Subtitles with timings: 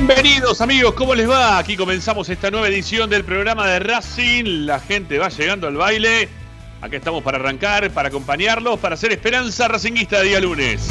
[0.00, 1.58] Bienvenidos amigos, ¿cómo les va?
[1.58, 4.64] Aquí comenzamos esta nueva edición del programa de Racing.
[4.64, 6.26] La gente va llegando al baile.
[6.80, 10.88] Aquí estamos para arrancar, para acompañarlos, para hacer esperanza racinguista día lunes.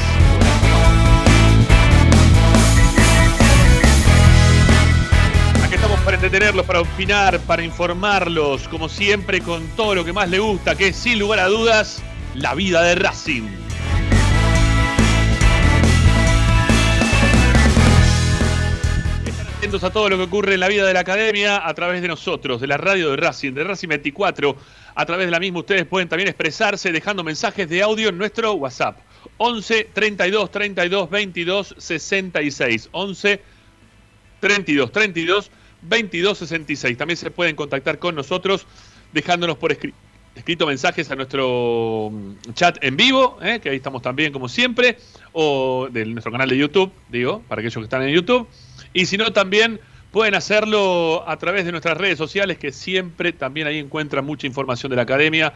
[5.63, 10.29] Aquí estamos para entretenerlos, para opinar, para informarlos, como siempre, con todo lo que más
[10.29, 12.03] les gusta, que es sin lugar a dudas
[12.35, 13.68] la vida de Racing.
[19.69, 22.07] Atentos a todo lo que ocurre en la vida de la academia a través de
[22.07, 24.55] nosotros, de la radio de Racing, de Racing 24.
[24.95, 28.53] A través de la misma ustedes pueden también expresarse dejando mensajes de audio en nuestro
[28.53, 28.97] WhatsApp.
[29.37, 32.89] 11 32 32 22 66.
[32.91, 33.41] 11
[34.39, 35.51] 32 32
[35.83, 36.97] 22 66.
[36.97, 38.65] También se pueden contactar con nosotros
[39.13, 39.77] dejándonos por
[40.35, 43.59] escrito mensajes a nuestro mm, chat en vivo, ¿eh?
[43.61, 44.97] que ahí estamos también como siempre,
[45.31, 48.47] o de nuestro canal de YouTube, digo, para aquellos que están en YouTube.
[48.93, 49.79] Y si no, también
[50.11, 54.89] pueden hacerlo a través de nuestras redes sociales, que siempre también ahí encuentran mucha información
[54.89, 55.53] de la academia.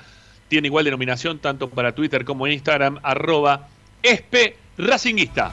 [0.47, 3.67] Tiene igual denominación tanto para Twitter como Instagram, arroba
[4.01, 5.51] espe racinguista.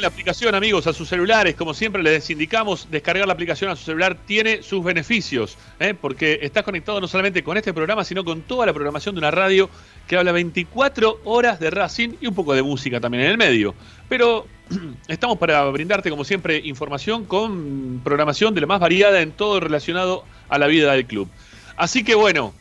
[0.00, 1.56] La aplicación, amigos, a sus celulares.
[1.56, 5.92] Como siempre les indicamos, descargar la aplicación a su celular tiene sus beneficios, ¿eh?
[5.92, 9.32] porque estás conectado no solamente con este programa, sino con toda la programación de una
[9.32, 9.68] radio
[10.06, 13.74] que habla 24 horas de Racing y un poco de música también en el medio.
[14.08, 14.46] Pero
[15.08, 20.24] estamos para brindarte, como siempre, información con programación de la más variada en todo relacionado
[20.48, 21.28] a la vida del club.
[21.76, 22.54] Así que bueno,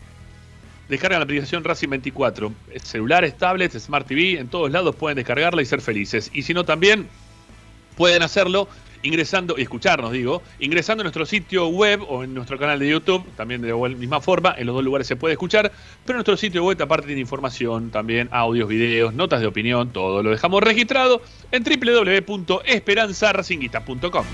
[0.90, 2.52] descargan la aplicación Racing 24.
[2.82, 6.32] Celulares, tablets, Smart TV, en todos lados pueden descargarla y ser felices.
[6.34, 7.08] Y si no, también
[7.98, 8.70] pueden hacerlo
[9.02, 13.24] ingresando, y escucharnos digo, ingresando en nuestro sitio web o en nuestro canal de YouTube,
[13.36, 15.72] también de igual misma forma, en los dos lugares se puede escuchar,
[16.06, 20.32] pero nuestro sitio web aparte tiene información, también audios, videos, notas de opinión, todo lo
[20.32, 21.22] dejamos registrado
[21.52, 24.26] en www.esperanzaracinguista.com.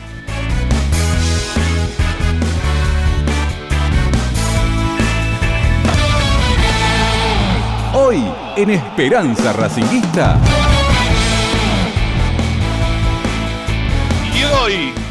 [7.96, 8.24] Hoy
[8.58, 10.42] en Esperanza Racinguista.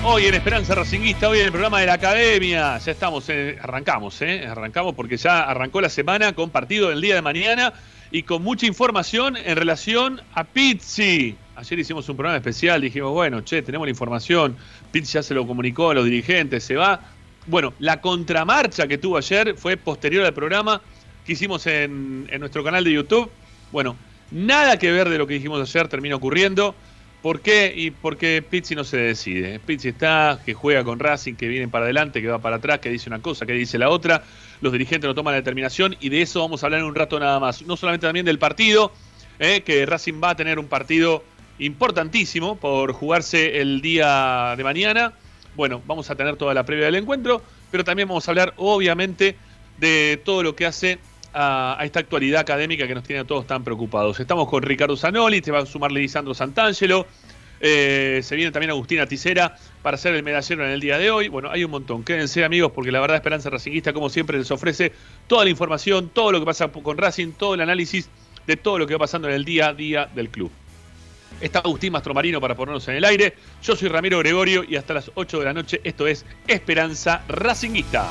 [0.04, 4.20] Hoy, en Esperanza Racinguista, hoy en el programa de la Academia, ya estamos, eh, arrancamos,
[4.22, 7.72] eh, arrancamos porque ya arrancó la semana con partido del día de mañana
[8.10, 11.36] y con mucha información en relación a Pizzi.
[11.54, 14.56] Ayer hicimos un programa especial, dijimos, bueno, che, tenemos la información,
[14.90, 17.00] Pizzi ya se lo comunicó a los dirigentes, se va.
[17.46, 20.80] Bueno, la contramarcha que tuvo ayer fue posterior al programa
[21.24, 23.30] que hicimos en, en nuestro canal de YouTube.
[23.70, 23.96] Bueno,
[24.30, 26.74] nada que ver de lo que dijimos ayer termina ocurriendo.
[27.22, 27.72] ¿Por qué?
[27.74, 29.60] Y porque Pizzi no se decide.
[29.60, 32.90] Pizzi está, que juega con Racing, que viene para adelante, que va para atrás, que
[32.90, 34.24] dice una cosa, que dice la otra.
[34.60, 37.20] Los dirigentes no toman la determinación y de eso vamos a hablar en un rato
[37.20, 37.62] nada más.
[37.62, 38.92] No solamente también del partido,
[39.38, 41.22] eh, que Racing va a tener un partido
[41.60, 45.12] importantísimo por jugarse el día de mañana.
[45.54, 47.40] Bueno, vamos a tener toda la previa del encuentro,
[47.70, 49.36] pero también vamos a hablar, obviamente,
[49.78, 50.98] de todo lo que hace
[51.34, 54.18] a, esta actualidad académica que nos tiene a todos tan preocupados.
[54.20, 57.06] Estamos con Ricardo Zanoli, te va a sumar Lisandro Santangelo,
[57.60, 61.28] eh, se viene también Agustina Ticera para hacer el medallero en el día de hoy.
[61.28, 62.02] Bueno, hay un montón.
[62.02, 64.92] Quédense amigos porque la verdad Esperanza Racinguista, como siempre, les ofrece
[65.26, 68.08] toda la información, todo lo que pasa con Racing, todo el análisis
[68.46, 70.50] de todo lo que va pasando en el día a día del club.
[71.40, 73.34] Está Agustín Mastromarino para ponernos en el aire.
[73.62, 78.10] Yo soy Ramiro Gregorio y hasta las 8 de la noche esto es Esperanza Racinguista.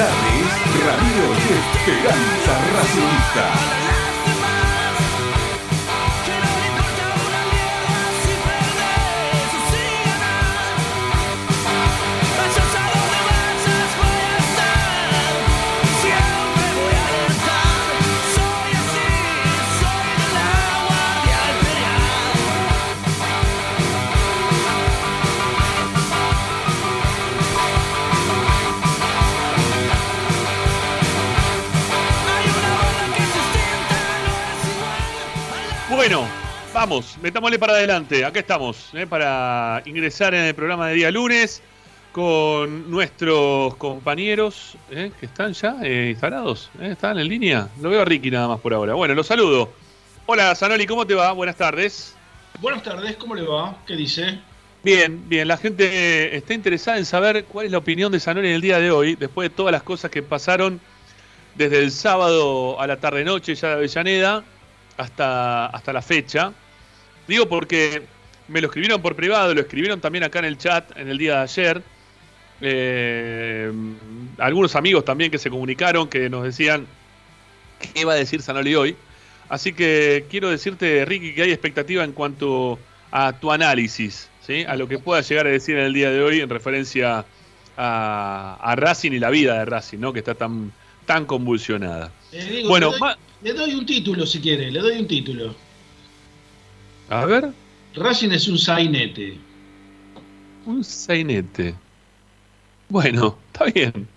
[0.00, 0.50] Tardes,
[0.86, 3.99] Radio de Esperanza Racionista.
[36.72, 38.24] Vamos, metámosle para adelante.
[38.24, 39.06] Acá estamos, ¿eh?
[39.06, 41.62] para ingresar en el programa de día lunes
[42.12, 45.12] con nuestros compañeros ¿eh?
[45.18, 46.70] que están ya eh, instalados.
[46.80, 47.68] ¿Están en línea?
[47.80, 48.94] Lo veo a Ricky nada más por ahora.
[48.94, 49.72] Bueno, los saludo.
[50.26, 51.32] Hola, Zanoli, ¿cómo te va?
[51.32, 52.14] Buenas tardes.
[52.60, 53.76] Buenas tardes, ¿cómo le va?
[53.86, 54.38] ¿Qué dice?
[54.82, 55.48] Bien, bien.
[55.48, 58.78] La gente está interesada en saber cuál es la opinión de Zanoli en el día
[58.78, 60.80] de hoy, después de todas las cosas que pasaron
[61.56, 64.44] desde el sábado a la tarde-noche ya de Avellaneda
[65.00, 66.52] hasta, hasta la fecha.
[67.26, 68.02] Digo porque
[68.48, 71.36] me lo escribieron por privado, lo escribieron también acá en el chat en el día
[71.36, 71.82] de ayer.
[72.62, 73.72] Eh,
[74.38, 76.86] algunos amigos también que se comunicaron que nos decían
[77.94, 78.96] qué iba a decir Sanoli hoy.
[79.48, 82.78] Así que quiero decirte, Ricky, que hay expectativa en cuanto
[83.10, 84.64] a tu análisis, ¿sí?
[84.68, 87.24] a lo que pueda llegar a decir en el día de hoy en referencia
[87.76, 90.12] a, a Racing y la vida de Racing, ¿no?
[90.12, 90.72] que está tan,
[91.06, 92.12] tan convulsionada.
[92.30, 92.92] Eh, bueno,
[93.42, 95.56] le doy, un título si quiere, le doy un título.
[97.08, 97.52] A ver.
[97.94, 99.40] Racing es un sainete.
[100.64, 101.74] Un sainete.
[102.88, 104.08] Bueno, está bien.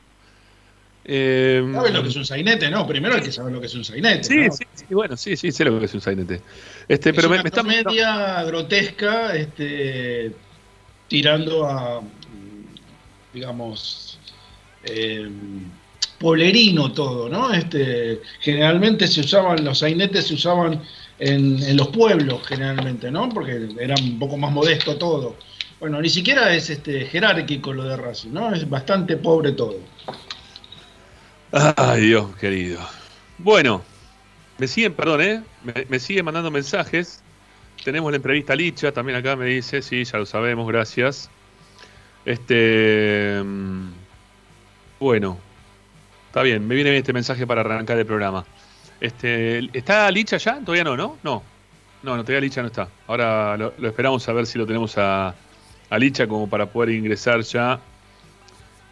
[1.06, 2.70] Eh, ¿Sabes lo que es un sainete?
[2.70, 4.24] No, primero hay que saber lo que es un sainete.
[4.24, 6.42] Sí, sí, sí, bueno, sí, sí, sé lo que es un sainete.
[6.88, 10.32] Este, es pero una me, está comedia grotesca, este,
[11.08, 12.02] tirando a,
[13.34, 14.20] digamos,
[14.86, 15.30] eh,
[16.24, 17.52] polerino todo, ¿no?
[17.52, 20.82] Este, generalmente se usaban, los sainetes se usaban
[21.20, 23.28] en, los pueblos, generalmente, ¿no?
[23.28, 25.36] Porque era un poco más modesto todo.
[25.82, 28.54] Bueno, ni siquiera es este jerárquico lo de Racing, ¿no?
[28.56, 29.76] Es bastante pobre todo.
[31.52, 32.80] Ay, Dios querido.
[33.38, 33.84] Bueno,
[34.60, 35.44] me siguen, perdón, ¿eh?
[35.90, 37.22] Me, siguen mandando mensajes.
[37.84, 41.30] Tenemos la entrevista a Licha, también acá me dice, sí, ya lo sabemos, gracias.
[42.24, 43.42] Este.
[43.44, 43.92] Mm,
[45.02, 45.38] bueno,
[46.34, 48.44] está bien, me viene bien este mensaje para arrancar el programa.
[49.00, 50.60] Este, ¿Está Licha ya?
[50.62, 51.18] Todavía no, ¿no?
[51.22, 51.44] No,
[52.02, 52.88] no, no todavía Licha no está.
[53.06, 55.36] Ahora lo, lo esperamos a ver si lo tenemos a,
[55.92, 57.80] a Licha como para poder ingresar ya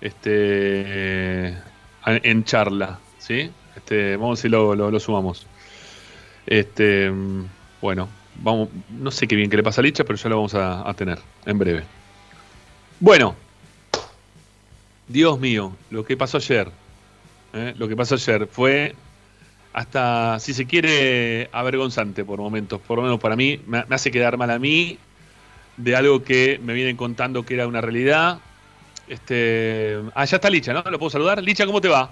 [0.01, 1.57] este,
[2.05, 2.99] en charla.
[3.17, 3.49] ¿sí?
[3.75, 5.47] Este, vamos a ver si lo, sumamos.
[6.45, 7.11] Este,
[7.81, 10.53] bueno, vamos, no sé qué bien que le pasa a Licha, pero ya lo vamos
[10.53, 11.17] a, tener
[11.47, 11.83] en breve.
[12.99, 13.35] Bueno,
[15.07, 16.71] Dios mío, lo que pasó ayer,
[17.53, 17.73] ¿eh?
[17.77, 18.95] lo que pasó ayer fue
[19.73, 24.37] hasta, si se quiere, avergonzante por momentos, por lo menos para mí, me hace quedar
[24.37, 24.97] mal a mí
[25.77, 28.39] de algo que me vienen contando que era una realidad.
[29.07, 30.83] Este, ah, ya está Licha, ¿no?
[30.83, 31.41] ¿Lo puedo saludar?
[31.41, 32.11] Licha, ¿cómo te va?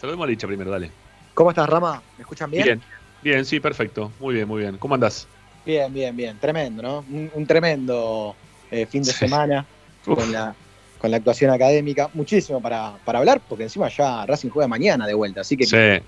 [0.00, 0.90] Saludemos a Licha primero, dale.
[1.34, 2.02] ¿Cómo estás, Rama?
[2.16, 2.64] ¿Me escuchan bien?
[2.64, 2.82] Bien,
[3.22, 4.12] bien, sí, perfecto.
[4.20, 4.78] Muy bien, muy bien.
[4.78, 5.26] ¿Cómo andás?
[5.64, 6.38] Bien, bien, bien.
[6.38, 7.04] Tremendo, ¿no?
[7.34, 8.36] Un, tremendo
[8.70, 9.64] eh, fin de semana
[10.04, 10.54] con la,
[10.98, 12.10] con la actuación académica.
[12.14, 16.04] Muchísimo para, para hablar, porque encima ya Racing juega mañana de vuelta, así que sí.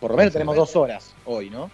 [0.00, 1.70] por lo menos tenemos dos horas hoy, ¿no?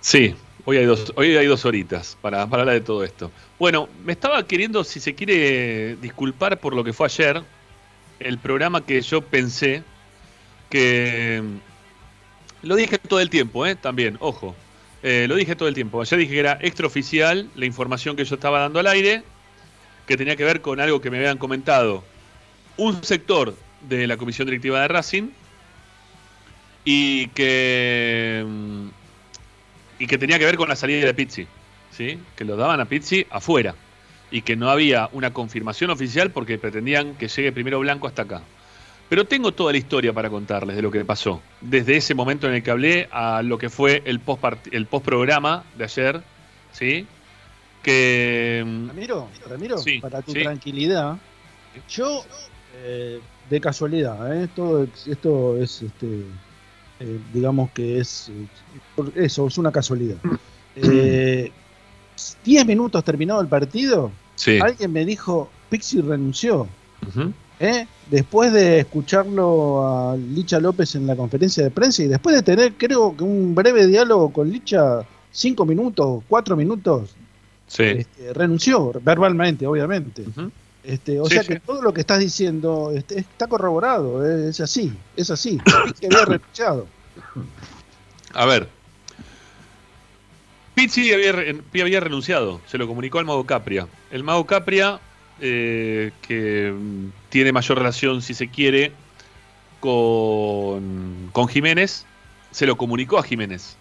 [0.00, 0.34] Sí,
[0.68, 3.32] Hoy hay dos, hoy hay dos horitas para, para hablar de todo esto.
[3.58, 7.42] Bueno, me estaba queriendo, si se quiere, disculpar por lo que fue ayer.
[8.20, 9.82] El programa que yo pensé
[10.68, 11.42] que.
[12.60, 13.76] Lo dije todo el tiempo, ¿eh?
[13.76, 14.54] También, ojo.
[15.02, 16.02] Eh, lo dije todo el tiempo.
[16.02, 19.22] Ayer dije que era extraoficial la información que yo estaba dando al aire,
[20.08, 22.02] que tenía que ver con algo que me habían comentado
[22.78, 25.28] un sector de la comisión directiva de Racing
[26.84, 28.44] y que
[29.98, 31.46] y que tenía que ver con la salida de Pizzi,
[31.90, 32.18] ¿sí?
[32.36, 33.74] que lo daban a Pizzi afuera
[34.30, 38.42] y que no había una confirmación oficial porque pretendían que llegue primero Blanco hasta acá.
[39.08, 42.54] Pero tengo toda la historia para contarles de lo que pasó, desde ese momento en
[42.54, 46.22] el que hablé a lo que fue el post el post programa de ayer,
[46.72, 47.06] ¿sí?
[47.82, 51.16] Que Ramiro, Ramiro, para tu tranquilidad,
[51.88, 52.24] yo
[52.74, 54.44] eh, de casualidad, ¿eh?
[54.44, 56.22] esto, esto es este,
[57.00, 58.30] eh, digamos que es
[59.14, 60.16] eso, es una casualidad.
[62.44, 64.10] Diez minutos terminado el partido,
[64.60, 66.68] alguien me dijo, Pixi renunció.
[68.10, 72.74] Después de escucharlo a Licha López en la conferencia de prensa y después de tener,
[72.74, 77.14] creo que un breve diálogo con Licha, cinco minutos, cuatro minutos,
[77.68, 80.24] este, renunció verbalmente, obviamente.
[80.82, 85.30] Este, o sea que todo lo que estás diciendo este, está corroborado, es así, es
[85.30, 85.58] así.
[86.00, 86.86] que había renunciado.
[88.32, 88.68] A ver.
[90.74, 93.88] Pizzi había, renunciado, se lo comunicó al Mago Capria.
[94.12, 95.00] El Mago Capria,
[95.40, 96.72] eh, que
[97.30, 98.92] tiene mayor relación, si se quiere,
[99.80, 102.06] con, con Jiménez,
[102.52, 103.76] se lo comunicó a Jiménez.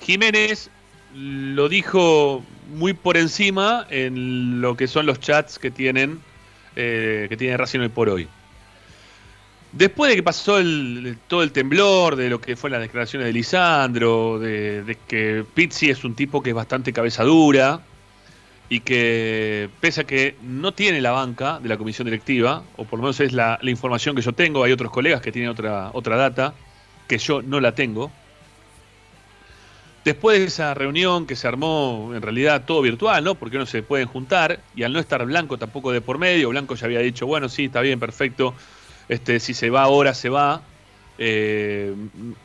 [0.00, 0.70] Jiménez
[1.14, 6.20] lo dijo muy por encima en lo que son los chats que tienen
[6.74, 8.28] eh, que tiene Racing hoy por hoy.
[9.72, 10.58] Después de que pasó
[11.28, 16.04] todo el temblor de lo que fue las declaraciones de Lisandro, de, que Pizzi es
[16.04, 17.80] un tipo que es bastante cabeza dura
[18.68, 22.98] y que pese a que no tiene la banca de la comisión directiva, o por
[22.98, 26.16] lo menos es la, información que yo tengo, hay otros colegas que tienen otra, otra
[26.16, 26.54] data,
[27.08, 28.10] que yo no la tengo.
[30.04, 33.36] Después de esa reunión que se armó en realidad todo virtual, ¿no?
[33.36, 36.74] Porque no se pueden juntar y al no estar Blanco tampoco de por medio, Blanco
[36.74, 38.52] ya había dicho, bueno, sí, está bien, perfecto,
[39.08, 40.62] este, si se va ahora, se va.
[41.18, 41.94] Eh,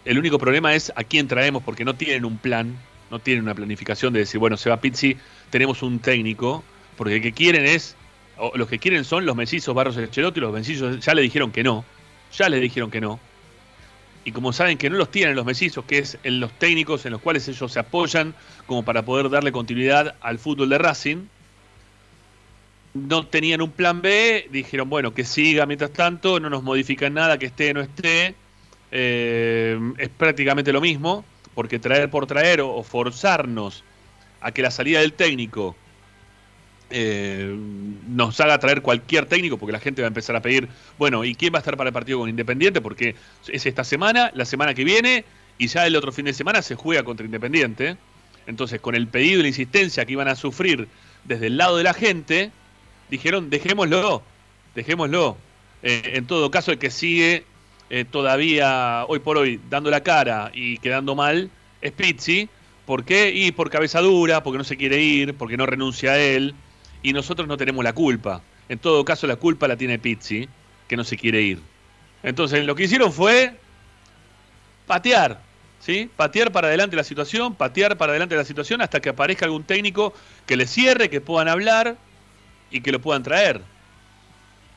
[0.05, 2.77] el único problema es a quién traemos, porque no tienen un plan,
[3.09, 5.17] no tienen una planificación de decir, bueno, se va Pizzi,
[5.49, 6.63] tenemos un técnico,
[6.95, 7.95] porque lo que quieren es,
[8.37, 11.63] o los que quieren son los mellizos Barros Echelotti, los mellizos ya le dijeron que
[11.63, 11.85] no,
[12.37, 13.19] ya le dijeron que no.
[14.27, 17.13] Y como saben que no los tienen los mellizos, que es en los técnicos en
[17.13, 21.27] los cuales ellos se apoyan como para poder darle continuidad al fútbol de Racing,
[22.93, 27.37] no tenían un plan B, dijeron, bueno, que siga mientras tanto, no nos modifican nada,
[27.37, 28.35] que esté o no esté.
[28.91, 31.23] Eh, es prácticamente lo mismo,
[31.55, 33.85] porque traer por traer o, forzarnos
[34.41, 35.77] a que la salida del técnico
[36.89, 37.55] eh,
[38.07, 40.67] nos haga traer cualquier técnico, porque la gente va a empezar a pedir,
[40.97, 42.81] bueno, ¿y quién va a estar para el partido con Independiente?
[42.81, 43.15] Porque
[43.47, 45.25] es esta semana, la semana que viene,
[45.57, 47.97] y ya el otro fin de semana se juega contra Independiente.
[48.45, 50.87] Entonces, con el pedido y la insistencia que iban a sufrir
[51.25, 52.51] desde el lado de la gente,
[53.09, 54.23] dijeron, dejémoslo,
[54.73, 55.37] dejémoslo.
[55.83, 57.43] Eh, en todo caso, el que sigue
[57.89, 61.49] eh, todavía hoy por hoy dando la cara y quedando mal
[61.81, 62.49] es Pizzi.
[62.85, 63.31] ¿Por qué?
[63.31, 66.55] Y por cabeza dura, porque no se quiere ir, porque no renuncia a él.
[67.07, 68.41] Y nosotros no tenemos la culpa.
[68.67, 70.49] En todo caso, la culpa la tiene Pizzi,
[70.89, 71.61] que no se quiere ir.
[72.21, 73.57] Entonces, lo que hicieron fue
[74.85, 75.39] patear,
[75.79, 76.09] ¿sí?
[76.17, 80.13] Patear para adelante la situación, patear para adelante la situación hasta que aparezca algún técnico
[80.45, 81.95] que le cierre, que puedan hablar
[82.71, 83.61] y que lo puedan traer.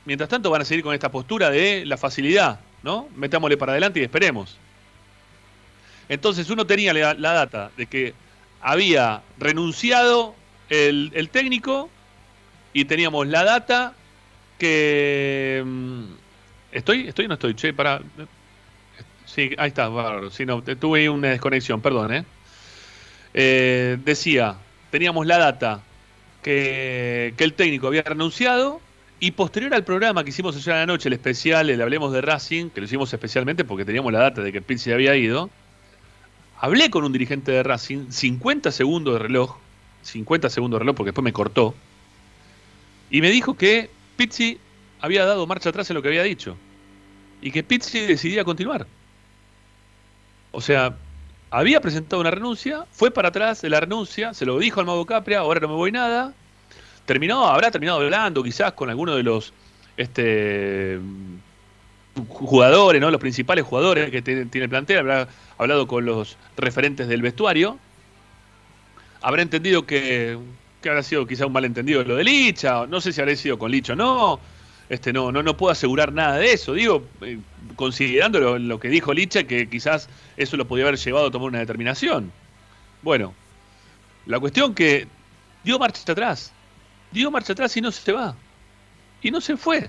[0.04, 3.08] Mientras tanto van a seguir con esta postura de la facilidad, ¿no?
[3.16, 4.56] Metámosle para adelante y esperemos.
[6.08, 8.14] Entonces uno tenía la, data de que
[8.60, 10.36] había renunciado
[10.68, 11.90] el, técnico
[12.72, 13.94] y teníamos la data
[14.58, 15.62] que...
[15.64, 16.04] Mm,
[16.72, 17.08] ¿Estoy?
[17.08, 17.54] ¿Estoy o no estoy?
[17.54, 18.00] Che, para...
[19.26, 20.30] Sí, ahí está, bárbaro.
[20.30, 22.24] Sí, no, tuve una desconexión, perdón, ¿eh?
[23.34, 23.98] ¿eh?
[24.04, 24.56] Decía,
[24.90, 25.82] teníamos la data
[26.42, 28.80] que, el técnico había renunciado
[29.20, 32.22] y posterior al programa que hicimos ayer a la noche, el especial, el Hablemos de
[32.22, 35.50] Racing, que lo hicimos especialmente porque teníamos la data de que Pizzi había ido,
[36.58, 39.58] hablé con un dirigente de Racing, 50 segundos de reloj,
[40.02, 41.74] 50 segundos de reloj porque después me cortó,
[43.10, 44.58] y me dijo que Pizzi
[45.00, 46.56] había dado marcha atrás en lo que había dicho
[47.42, 48.86] y que Pizzi decidía continuar.
[50.52, 50.94] O sea,
[51.50, 55.06] había presentado una renuncia, fue para atrás de la renuncia, se lo dijo al Mago
[55.06, 56.32] Capria, ahora no me voy nada.
[57.06, 59.52] Terminó, habrá terminado hablando quizás con alguno de los
[59.96, 61.00] este,
[62.28, 63.10] jugadores, ¿no?
[63.10, 67.78] los principales jugadores que tiene, el plantel, habrá hablado con los referentes del vestuario.
[69.22, 70.38] Habrá entendido que,
[70.80, 73.70] que habrá sido quizás un malentendido lo de Licha, no sé si habrá sido con
[73.70, 74.40] Licha o no.
[74.88, 76.74] Este, no, no, no puedo asegurar nada de eso.
[76.74, 77.38] Digo, eh,
[77.76, 81.60] considerando lo, que dijo Licha, que quizás eso lo podía haber llevado a tomar una
[81.60, 82.32] determinación.
[83.02, 83.32] Bueno,
[84.26, 85.06] la cuestión que
[85.62, 86.52] dio marcha atrás.
[87.12, 88.34] Dio marcha atrás y no se va.
[89.22, 89.88] Y no se fue.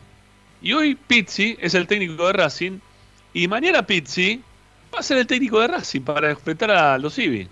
[0.61, 2.79] Y hoy Pizzi es el técnico de Racing.
[3.33, 4.39] Y mañana Pizzi
[4.93, 7.47] va a ser el técnico de Racing para enfrentar a los Ibi.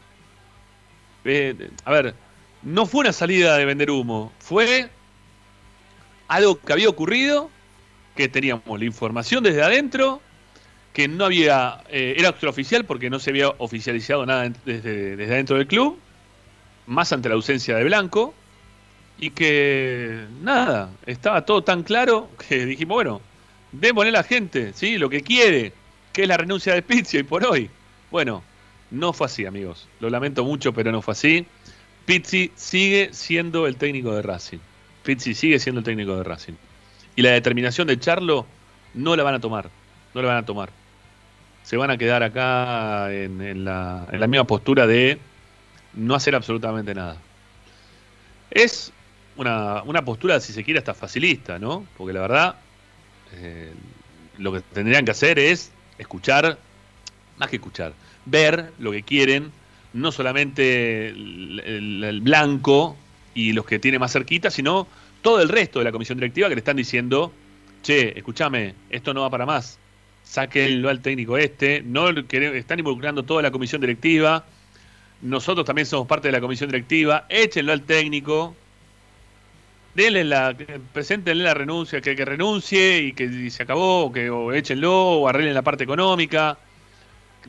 [1.25, 2.13] Eh, a ver,
[2.63, 4.32] no fue una salida de vender humo.
[4.39, 4.89] Fue
[6.28, 7.50] algo que había ocurrido,
[8.16, 10.22] que teníamos la información desde adentro,
[10.94, 15.58] que no había, eh, era extraoficial porque no se había oficializado nada desde, desde adentro
[15.58, 15.98] del club,
[16.88, 18.34] más ante la ausencia de Blanco,
[19.20, 23.22] y que nada, estaba todo tan claro que dijimos, bueno,
[23.72, 24.98] démosle a la gente, ¿sí?
[24.98, 25.74] Lo que quiere,
[26.13, 27.70] que es la renuncia de Pizzi y por hoy.
[28.12, 28.44] Bueno,
[28.92, 29.88] no fue así, amigos.
[30.00, 31.46] Lo lamento mucho, pero no fue así.
[32.10, 34.58] Pizzi sigue siendo el técnico de Racing.
[35.04, 36.54] Pizzi sigue siendo el técnico de Racing.
[37.16, 38.48] Y la determinación de Charlo
[38.96, 39.70] no la van a tomar.
[40.16, 40.72] No la van a tomar.
[41.62, 45.20] Se van a quedar acá en, la, misma postura de
[45.94, 47.18] no hacer absolutamente nada.
[48.50, 48.92] Es
[49.38, 51.86] una, postura, si se quiere, hasta facilista, ¿no?
[51.96, 52.56] Porque la verdad,
[53.36, 53.72] eh,
[54.39, 56.58] lo que tendrían que hacer es escuchar,
[57.38, 57.94] más que escuchar,
[58.25, 59.51] ver lo que quieren,
[59.93, 62.96] no solamente el blanco
[63.34, 64.88] y los que tiene más cerquita, sino
[65.22, 67.31] todo el resto de la comisión directiva que le están diciendo,
[67.81, 69.79] che, escúchame, esto no va para más,
[70.24, 74.46] sáquenlo al técnico este, no están involucrando toda la comisión directiva,
[75.22, 78.55] nosotros también somos parte de la comisión directiva, échenlo al técnico,
[79.96, 80.55] denle la,
[80.93, 85.27] preséntenle la renuncia, que, que renuncie y que se acabó, o que o échenlo, o
[85.27, 86.58] arreglen la parte económica,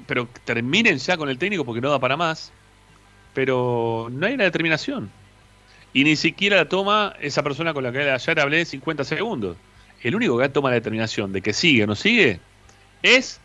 [0.07, 2.53] pero terminen ya con el técnico porque no da para más.
[3.35, 5.11] Pero no hay una determinación.
[5.93, 9.57] Y ni siquiera la toma esa persona con la que ayer hablé 50 segundos.
[10.03, 12.41] El único que toma la determinación de que sigue o no sigue
[13.03, 13.41] es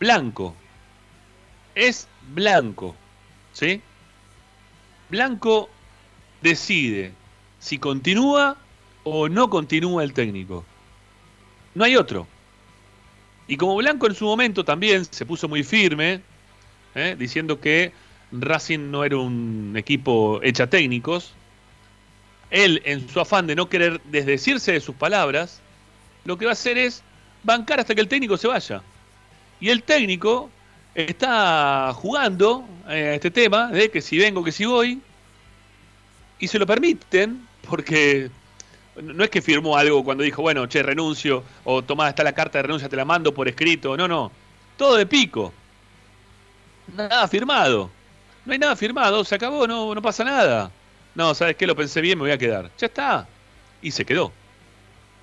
[0.00, 0.54] Blanco.
[1.74, 2.96] Es Blanco.
[3.52, 3.80] ¿Sí?
[5.10, 5.70] Blanco
[6.42, 7.12] decide
[7.58, 8.56] si continúa
[9.04, 10.64] o no continúa el técnico.
[11.74, 12.26] No hay otro.
[13.46, 16.22] Y como Blanco en su momento también se puso muy firme,
[16.94, 17.16] ¿eh?
[17.18, 17.92] diciendo que
[18.32, 21.34] Racing no era un equipo hecha técnicos,
[22.50, 25.60] él en su afán de no querer desdecirse de sus palabras,
[26.24, 27.02] lo que va a hacer es
[27.42, 28.82] bancar hasta que el técnico se vaya.
[29.60, 30.50] Y el técnico
[30.94, 35.00] está jugando eh, a este tema de que si vengo, que si voy,
[36.38, 38.30] y se lo permiten porque
[39.02, 42.58] no es que firmó algo cuando dijo, bueno, che, renuncio, o tomá, está la carta
[42.58, 43.96] de renuncia, te la mando por escrito.
[43.96, 44.30] No, no.
[44.76, 45.52] Todo de pico.
[46.94, 47.90] Nada firmado.
[48.44, 50.70] No hay nada firmado, se acabó, no, no pasa nada.
[51.14, 51.66] No, ¿sabes qué?
[51.66, 52.70] Lo pensé bien, me voy a quedar.
[52.78, 53.26] Ya está.
[53.80, 54.32] Y se quedó.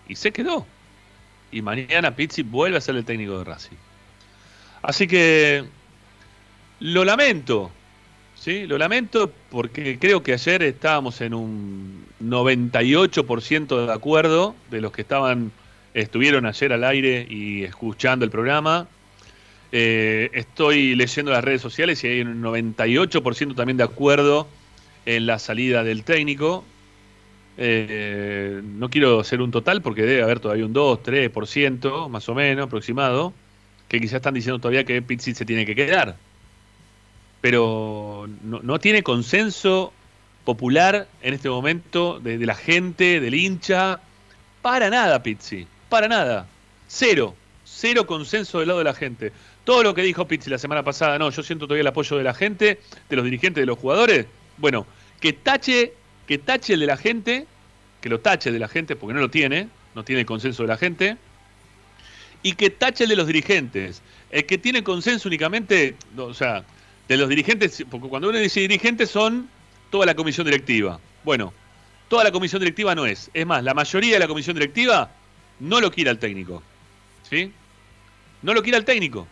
[0.08, 0.66] Y se quedó.
[1.52, 3.76] Y mañana Pizzi vuelve a ser el técnico de Racing.
[4.82, 5.66] Así que
[6.80, 7.72] lo lamento,
[8.42, 8.66] ¿sí?
[8.66, 15.04] Lo lamento porque creo que ayer estábamos en un 98% de acuerdo de los que
[15.04, 15.52] estaban
[15.94, 18.88] estuvieron ayer al aire y escuchando el programa.
[19.72, 24.48] Eh, estoy leyendo las redes sociales y hay un 98% también de acuerdo
[25.06, 26.64] en la salida del técnico.
[27.58, 32.34] Eh, no quiero hacer un total porque debe haber todavía un 2, 3% más o
[32.34, 33.34] menos aproximado,
[33.88, 36.16] que quizás están diciendo todavía que Pizzi se tiene que quedar
[37.42, 39.92] pero no, tiene consenso
[40.46, 44.00] popular en este momento de, la gente, del hincha.
[44.62, 46.48] Para nada, Pizzi, para nada.
[46.88, 49.34] Cero, cero consenso del lado de la gente.
[49.64, 52.24] Todo lo que dijo Pizzi la semana pasada, no, yo siento todavía el apoyo de
[52.24, 54.28] la gente, de los dirigentes, de los jugadores.
[54.58, 54.86] Bueno,
[55.20, 55.94] que tache,
[56.28, 57.48] que tache el de la gente,
[58.02, 60.68] que lo tache de la gente, porque no lo tiene, no tiene el consenso de
[60.68, 61.18] la gente,
[62.44, 64.02] y que tache el de los dirigentes.
[64.30, 66.64] El que tiene consenso únicamente, o sea,
[67.12, 69.50] de los dirigentes, porque cuando uno dice dirigentes son
[69.90, 70.98] toda la comisión directiva.
[71.26, 71.52] Bueno,
[72.08, 73.30] toda la comisión directiva no es.
[73.34, 75.12] Es más, la mayoría de la comisión directiva
[75.60, 76.64] no lo quiere al técnico.
[77.30, 77.52] ¿Sí?
[78.42, 79.28] No lo quiere al técnico.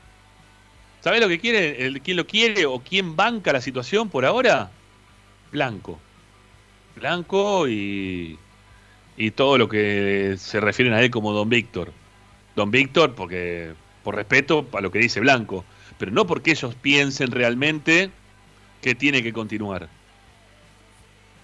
[1.00, 2.02] ¿Sabés lo que quiere?
[2.02, 4.72] ¿Quién lo quiere o quién banca la situación por ahora?
[5.50, 5.98] Blanco.
[6.98, 8.38] Blanco y,
[9.16, 11.94] y todo lo que se refieren a él como Don Víctor.
[12.58, 13.72] Don Víctor, porque
[14.04, 15.64] por respeto a lo que dice Blanco
[16.00, 18.10] pero no porque ellos piensen realmente
[18.82, 19.90] que tiene que continuar.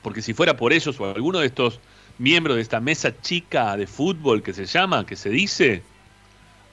[0.01, 1.81] Porque si fuera por ellos o alguno de estos
[2.17, 5.83] miembros de esta mesa chica de fútbol que se llama, que se dice,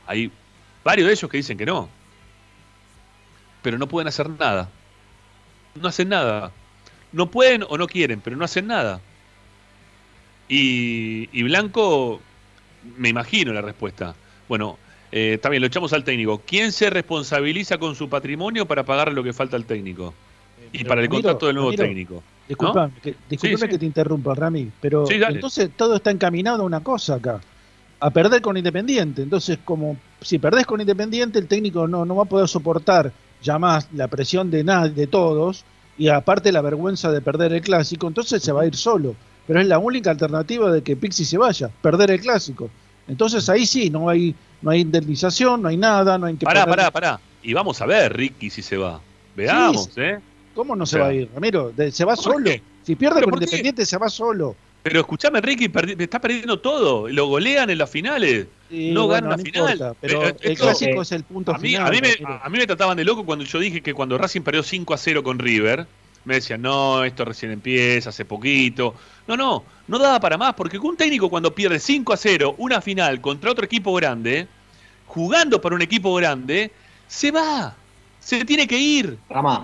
[0.07, 0.31] hay
[0.85, 1.88] varios de ellos que dicen que no.
[3.62, 4.71] Pero no pueden hacer nada.
[5.75, 6.53] No hacen nada.
[7.11, 9.01] No pueden o no quieren, pero no hacen nada.
[10.49, 12.21] Y, y Blanco,
[12.97, 14.14] me imagino la respuesta.
[14.49, 14.79] Bueno,
[15.12, 16.42] eh, también lo echamos al técnico.
[16.44, 20.14] ¿Quién se responsabiliza con su patrimonio para pagar lo que falta al técnico?
[20.72, 22.22] y para el contrato del nuevo técnico.
[22.48, 27.40] Disculpame, que, que te interrumpa, Rami, pero entonces todo está encaminado a una cosa acá,
[28.01, 29.22] a perder con Independiente.
[29.22, 33.59] Entonces, como si perdés con Independiente, el técnico no, no va a poder soportar ya
[33.59, 35.64] más la presión de, nada, de todos
[35.98, 39.14] y aparte la vergüenza de perder el clásico, entonces se va a ir solo.
[39.46, 42.70] Pero es la única alternativa de que Pixi se vaya, perder el clásico.
[43.09, 46.44] Entonces ahí sí, no hay no hay indemnización, no hay nada, no hay que...
[46.44, 47.20] Pará, pará, pará.
[47.42, 49.01] Y vamos a ver, Ricky, si se va.
[49.37, 50.18] Veamos, ¿eh?
[50.55, 51.72] ¿Cómo no se va a ir, Ramiro?
[51.90, 52.51] se va solo.
[52.83, 54.55] Si pierde con Independiente, se va solo.
[54.83, 57.09] Pero escúchame, Ricky, está perdiendo todo.
[57.09, 58.46] Lo golean en las finales.
[58.70, 59.96] no ganan la final.
[60.01, 61.87] pero eh, el clásico es el punto a mí, final.
[61.87, 64.42] A mí, me, a mí me trataban de loco cuando yo dije que cuando Racing
[64.42, 65.87] perdió 5 a 0 con River,
[66.24, 68.94] me decían, no, esto recién empieza, hace poquito.
[69.26, 72.80] No, no, no daba para más, porque un técnico cuando pierde 5 a 0 una
[72.80, 74.46] final contra otro equipo grande,
[75.06, 76.72] jugando para un equipo grande,
[77.08, 77.74] se va.
[78.20, 79.18] Se tiene que ir.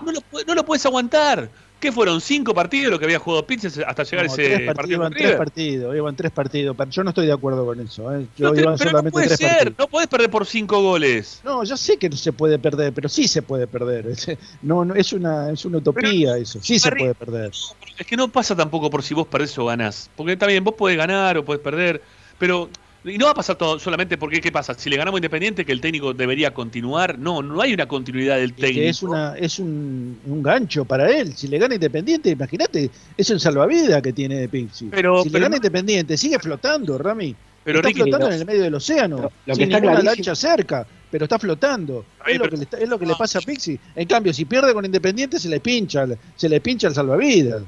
[0.04, 1.48] No lo, no lo puedes aguantar.
[1.80, 2.20] ¿Qué fueron?
[2.20, 4.96] ¿Cinco partidos lo que había jugado Pizzas hasta llegar a ese partido?
[4.96, 6.76] Iban tres partidos, iban tres partidos.
[6.90, 8.12] Yo no estoy de acuerdo con eso.
[8.16, 8.26] ¿eh?
[8.36, 11.40] Yo no, pero no puede ser, no podés perder por cinco goles.
[11.44, 14.06] No, yo sé que no se puede perder, pero sí se puede perder.
[14.62, 16.58] No, no es una, es una utopía eso.
[16.60, 17.52] Sí se puede perder.
[17.96, 20.10] Es que no pasa tampoco por si vos perdés o ganás.
[20.16, 22.02] Porque también vos podés ganar o podés perder,
[22.38, 22.68] pero
[23.04, 24.74] Y no va a pasar todo solamente porque, ¿qué pasa?
[24.74, 27.18] Si le ganamos Independiente, que el técnico debería continuar.
[27.18, 28.88] No, no hay una continuidad del técnico.
[28.88, 31.34] Es, una, es un, gancho para él.
[31.34, 34.86] Si le gana Independiente, imagínate, es el salvavidas que tiene de Pixi.
[34.90, 37.34] Pero, si le gana Independiente, sigue flotando, Rami.
[37.62, 39.30] Pero está flotando en el medio del océano.
[39.46, 42.04] Lo, sin ninguna lancha cerca, pero está flotando.
[42.26, 43.78] es, lo que le, es lo que le pasa a Pixi.
[43.94, 47.62] En cambio, si pierde con Independiente, se le pincha, se le pincha el salvavidas.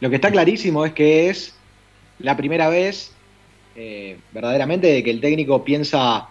[0.00, 1.54] Lo que está clarísimo es que es
[2.18, 3.12] la primera vez
[3.78, 6.30] eh, verdaderamente de que el técnico piensa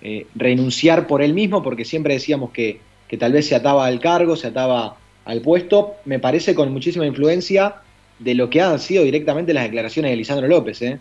[0.00, 2.80] eh, renunciar por él mismo, porque siempre decíamos que,
[3.18, 7.76] tal vez se ataba al cargo, se ataba al puesto, me parece con muchísima influencia
[8.18, 10.80] de lo que han sido directamente las declaraciones de Lisandro López.
[10.80, 10.98] ¿eh?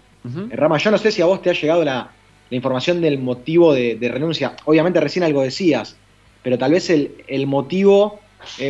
[0.49, 2.11] Rama, yo no sé si a vos te ha llegado la,
[2.49, 4.53] información del motivo de, renuncia.
[4.65, 5.95] Obviamente recién algo decías,
[6.43, 8.19] pero tal vez el, motivo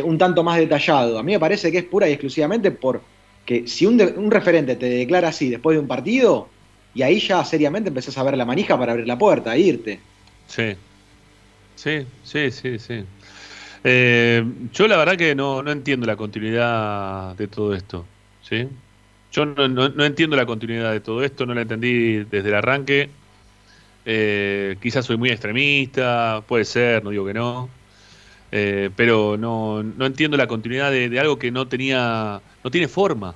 [0.04, 1.18] un tanto más detallado.
[1.18, 4.88] A mí me parece que es pura y exclusivamente porque si un, un referente te
[4.88, 6.48] declara así después de un partido,
[6.96, 10.00] y ahí ya seriamente empezás a ver la manija para abrir la puerta, irte.
[10.46, 10.74] Sí,
[11.74, 13.04] sí, sí, sí, sí.
[13.84, 18.06] Eh, yo la verdad que no, entiendo la continuidad de todo esto,
[18.40, 18.66] ¿sí?
[19.30, 23.10] Yo no, entiendo la continuidad de todo esto, no la entendí desde el arranque.
[24.06, 27.68] Eh, quizás soy muy extremista, puede ser, no digo que no.
[28.52, 33.34] Eh, pero no, entiendo la continuidad de, de, algo que no tenía, no tiene forma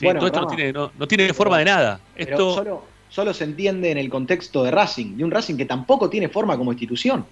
[0.00, 2.00] todo esto no tiene, forma de nada.
[2.16, 2.82] Esto...
[3.10, 6.56] Solo, se entiende en el contexto de Racing, de un Racing que tampoco tiene forma
[6.56, 7.26] como institución.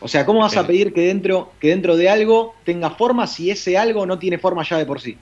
[0.00, 3.50] O sea, ¿cómo vas a pedir que dentro, que dentro de algo tenga forma si
[3.50, 5.16] ese algo no tiene forma ya de por sí?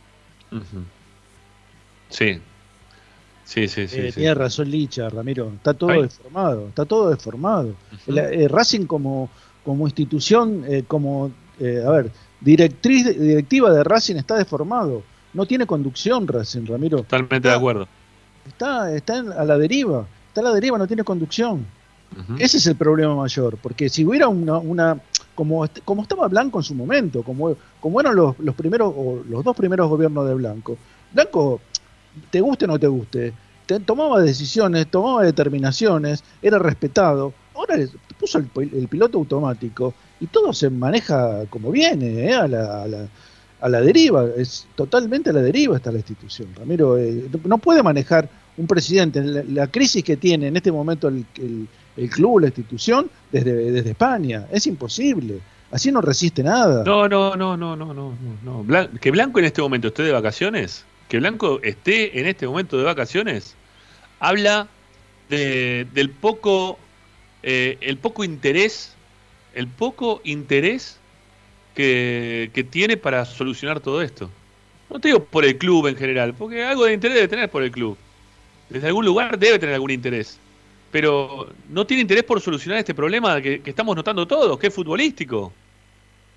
[2.08, 2.40] Sí.
[3.44, 5.52] Sí, sí, sí, eh, Tiene razón Licha, Ramiro.
[5.56, 6.68] Está todo deformado.
[6.68, 7.74] Está todo deformado.
[8.06, 9.28] Eh, Racing como,
[9.64, 12.10] como institución, eh, como, a ver,
[12.44, 15.02] directriz, directiva de Racing está deformado.
[15.32, 16.98] No tiene conducción Racing, Ramiro.
[16.98, 17.88] Totalmente de acuerdo.
[18.46, 20.06] Está, está a la deriva.
[20.28, 21.64] Está a la deriva, no tiene conducción.
[22.38, 23.56] Ese es el problema mayor.
[23.56, 25.00] Porque si hubiera una, una
[25.34, 29.42] como, como estaba Blanco en su momento, como, como eran los, los primeros, o los
[29.42, 30.76] dos primeros gobiernos de Blanco,
[31.12, 31.60] Blanco,
[32.30, 33.32] te guste o no te guste,
[33.80, 37.32] tomaba decisiones, tomaba determinaciones, era respetado.
[37.54, 37.76] Ahora
[38.22, 42.32] puso el, el piloto automático y todo se maneja como viene, ¿eh?
[42.32, 42.84] a, la,
[43.60, 46.48] a, la, deriva, es totalmente a la deriva está la institución.
[46.56, 51.26] Ramiro, eh, no puede manejar un presidente la, crisis que tiene en este momento el,
[51.96, 55.40] el, club, la institución, desde, desde España, es imposible.
[55.72, 56.84] Así no resiste nada.
[56.84, 58.88] No, no, no, no, no, no, no.
[59.00, 62.84] que Blanco en este momento esté de vacaciones, que Blanco esté en este momento de
[62.84, 63.56] vacaciones,
[64.20, 64.68] habla
[65.28, 66.78] de, del poco,
[67.42, 68.94] eh, el poco interés
[69.54, 70.98] el poco interés
[71.74, 74.30] que, tiene para solucionar todo esto.
[74.90, 77.62] No te digo por el club en general, porque algo de interés debe tener por
[77.62, 77.96] el club.
[78.68, 80.38] Desde algún lugar debe tener algún interés.
[80.90, 85.52] Pero no tiene interés por solucionar este problema que, estamos notando todos, que es futbolístico.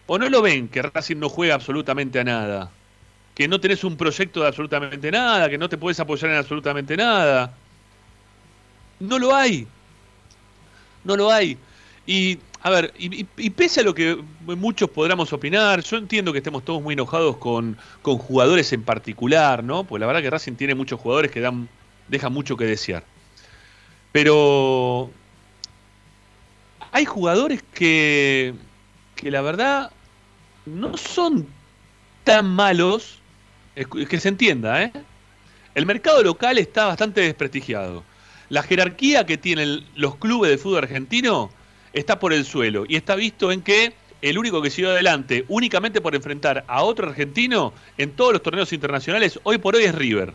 [0.07, 2.71] ¿O no lo ven que Racing no juega absolutamente a nada?
[3.33, 6.95] Que no tenés un proyecto de absolutamente nada, que no te puedes apoyar en absolutamente
[6.95, 7.53] nada.
[8.99, 9.67] No lo hay.
[11.05, 11.57] No lo hay.
[12.05, 16.65] Y a ver, y, pese a lo que muchos podamos opinar, yo entiendo que estemos
[16.65, 19.83] todos muy enojados con, jugadores en particular, ¿no?
[19.83, 21.69] Pues la verdad que Racing tiene muchos jugadores que dan,
[22.07, 23.03] dejan mucho que desear.
[24.11, 25.11] Pero
[26.91, 28.55] hay jugadores que,
[29.15, 29.91] que la verdad
[30.65, 31.47] no son
[32.23, 33.19] tan malos,
[34.09, 34.91] que se entienda, ¿eh?
[35.75, 38.03] El mercado local está bastante desprestigiado.
[38.49, 41.49] La jerarquía que tienen los clubes de fútbol argentino
[41.93, 46.01] está por el suelo y está visto en que el único que siguió adelante únicamente
[46.01, 50.33] por enfrentar a otro argentino en todos los torneos internacionales hoy por hoy es River.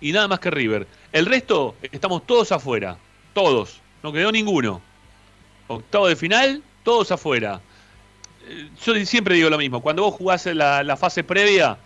[0.00, 0.86] Y nada más que River.
[1.12, 2.98] El resto estamos todos afuera.
[3.32, 3.80] Todos.
[4.02, 4.82] No quedó ninguno.
[5.66, 7.60] Octavo de final, todos afuera.
[8.46, 9.80] Eh, yo siempre digo lo mismo.
[9.80, 11.78] Cuando vos jugás la, la fase previa,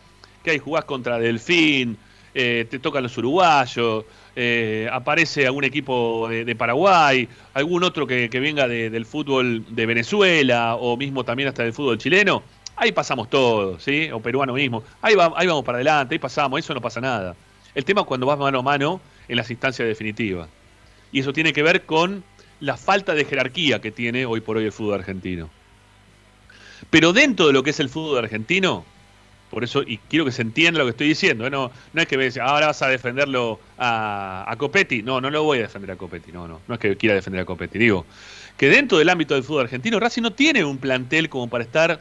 [0.42, 1.96] que hay jugás contra Delfín,
[2.34, 4.04] eh, te tocan los uruguayos,
[4.40, 10.96] eh, aparece algún equipo de, Paraguay, algún otro que, venga del fútbol de Venezuela o
[10.96, 12.44] mismo también hasta del fútbol chileno,
[12.76, 14.08] ahí pasamos todos, ¿sí?
[14.12, 14.84] O peruano mismo.
[15.02, 17.34] Ahí, ahí vamos para adelante, ahí pasamos, eso no pasa nada.
[17.74, 20.48] El tema es cuando vas mano a mano en las instancias definitivas.
[21.10, 22.22] Y eso tiene que ver con
[22.60, 25.50] la falta de jerarquía que tiene hoy por hoy el fútbol argentino.
[26.90, 28.84] Pero dentro de lo que es el fútbol argentino,
[29.50, 31.46] por eso, y quiero que se entienda lo que estoy diciendo.
[31.46, 31.50] ¿eh?
[31.50, 35.02] No, no es que me dice, ahora vas a defenderlo a, a, Copetti.
[35.02, 36.32] No, no lo voy a defender a Copetti.
[36.32, 36.60] No, no.
[36.68, 37.78] No es que quiera defender a Copetti.
[37.78, 38.04] Digo,
[38.58, 42.00] que dentro del ámbito del fútbol argentino, Racing no tiene un plantel como para estar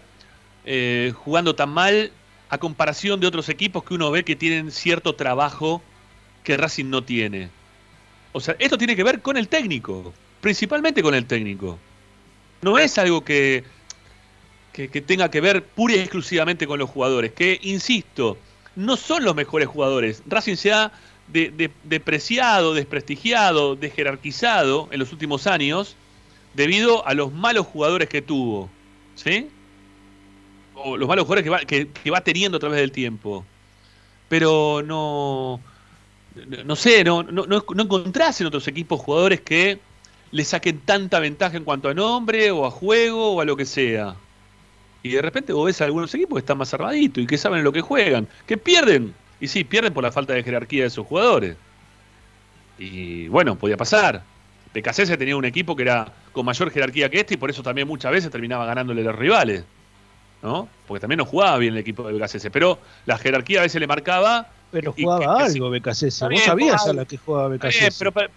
[0.65, 2.11] eh, jugando tan mal
[2.49, 5.81] a comparación de otros equipos que uno ve que tienen cierto trabajo
[6.43, 7.49] que Racing no tiene.
[8.33, 11.79] O sea, esto tiene que ver con el técnico, principalmente con el técnico.
[12.61, 13.63] No es algo que,
[14.87, 18.37] que, tenga que ver pura y exclusivamente con los jugadores, que, insisto,
[18.75, 20.21] no son los mejores jugadores.
[20.27, 20.91] Racing se ha
[21.83, 25.95] depreciado, desprestigiado, desjerarquizado en los últimos años
[26.53, 28.69] debido a los malos jugadores que tuvo.
[29.15, 29.49] ¿Sí?
[30.75, 33.43] O los malos jugadores que va, que va teniendo a través del tiempo.
[34.29, 35.59] Pero no
[36.45, 39.79] no sé, no, no, no, encontrás en otros equipos jugadores que
[40.31, 43.65] le saquen tanta ventaja en cuanto a nombre o a juego o a lo que
[43.65, 44.15] sea.
[45.07, 47.63] Y de repente vos ves a algunos equipos que están más armaditos y que saben
[47.63, 49.13] lo que juegan, que pierden.
[49.39, 51.55] Y sí, pierden por la falta de jerarquía de esos jugadores.
[52.77, 54.23] Y bueno, podía pasar.
[54.91, 57.87] se tenía un equipo que era con mayor jerarquía que este y por eso también
[57.87, 59.63] muchas veces terminaba ganándole a los rivales.
[60.43, 60.69] ¿no?
[60.87, 63.87] Porque también no jugaba bien el equipo de BKC, pero la jerarquía a veces le
[63.87, 66.29] marcaba pero jugaba algo BKC.
[66.29, 67.55] Vos sabías a la que jugaba.
[67.57, 68.29] Pero, pero,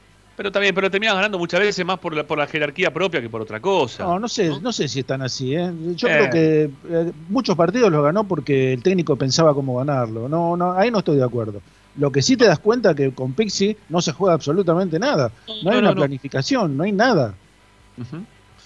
[0.51, 3.43] también, pero terminaba ganando muchas veces más por la, por la jerarquía propia que por
[3.43, 4.05] otra cosa.
[4.05, 4.73] No, no sé, ¿no?
[4.73, 5.55] sé si están así.
[5.55, 5.73] ¿eh?
[5.97, 6.31] Yo creo eh.
[6.31, 10.29] que eh, muchos partidos los ganó porque el técnico pensaba cómo ganarlo.
[10.29, 11.61] No, no, ahí no estoy de acuerdo.
[11.97, 15.33] Lo que sí te das cuenta que con Pixie no se juega absolutamente nada.
[15.65, 17.35] No hay una planificación, no hay nada.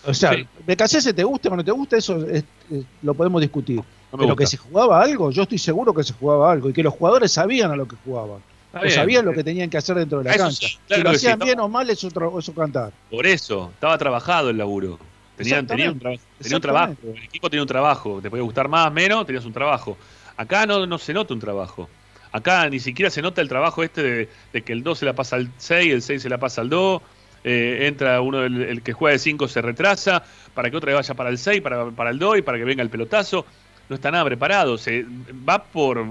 [0.07, 0.33] O sea,
[0.67, 2.19] BKC se te guste o no te gusta, eso
[3.03, 3.83] lo podemos discutir
[4.17, 6.95] pero que se jugaba algo, yo estoy seguro que se jugaba algo y que los
[6.95, 8.39] jugadores sabían a lo que jugaban.
[8.91, 10.69] Sabían lo que tenían que hacer dentro de la cancha.
[10.89, 12.93] si lo hacían bien o mal, es otro, cantar.
[13.11, 14.99] Por eso, estaba trabajado el laburo.
[15.37, 15.99] Tenían, tenía un,
[16.61, 16.95] trabajo.
[17.03, 18.21] El equipo tenía un trabajo.
[18.23, 19.97] Te podía gustar más, menos, tenías un trabajo.
[20.37, 21.89] Acá no, no se nota un trabajo.
[22.31, 25.37] Acá ni siquiera se nota el trabajo este de, que el 2 se la pasa
[25.37, 27.03] al 6, el 6 se la pasa al 2.
[27.47, 31.15] Eh, entra uno, el, el, que juega de 5 se retrasa, para que otro vaya
[31.15, 33.45] para el 6, para, para el 2 y para que venga el pelotazo
[33.89, 34.79] no está nada preparado.
[34.79, 35.05] Se
[35.49, 36.05] va por,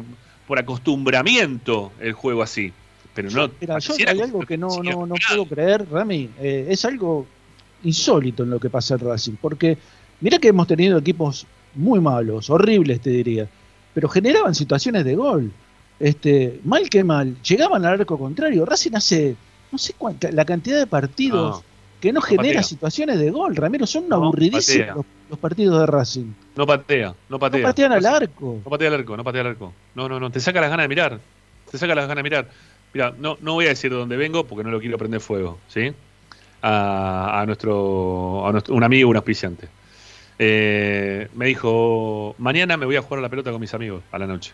[0.48, 2.74] por acostumbramiento el juego así.
[3.14, 3.52] Pero no.
[3.62, 6.30] Mira, yo hay algo que no, no, no puedo creer, Rami.
[6.40, 7.28] Eh, es algo
[7.84, 9.34] insólito en lo que pasa en Racing.
[9.40, 9.78] Porque
[10.20, 13.48] mira que hemos tenido equipos muy malos, horribles te diría.
[13.94, 15.52] Pero generaban situaciones de gol.
[16.00, 18.66] Este, mal que mal, llegaban al arco contrario.
[18.66, 19.36] Racing hace,
[19.72, 21.64] no sé cuánta, la cantidad de partidos
[22.04, 23.56] que no, genera situaciones de gol.
[23.56, 26.34] Ramiro, son aburridísimos los partidos de Racing.
[26.54, 27.62] No patea, no patea.
[27.62, 28.60] No patean al arco.
[28.62, 29.74] No patea al arco, no patea al arco.
[29.96, 31.20] No, no, no, te saca las ganas de mirar.
[31.72, 32.50] Te saca las ganas de mirar.
[32.94, 35.60] Mira, no, no voy a decir de dónde vengo porque no lo quiero prender fuego,
[35.70, 35.94] ¿sí?
[36.62, 39.70] A, nuestro, a nuestro, un amigo, un auspiciante.
[40.40, 44.20] Eh, me dijo, mañana me voy a jugar a la pelota con mis amigos a
[44.20, 44.52] la noche.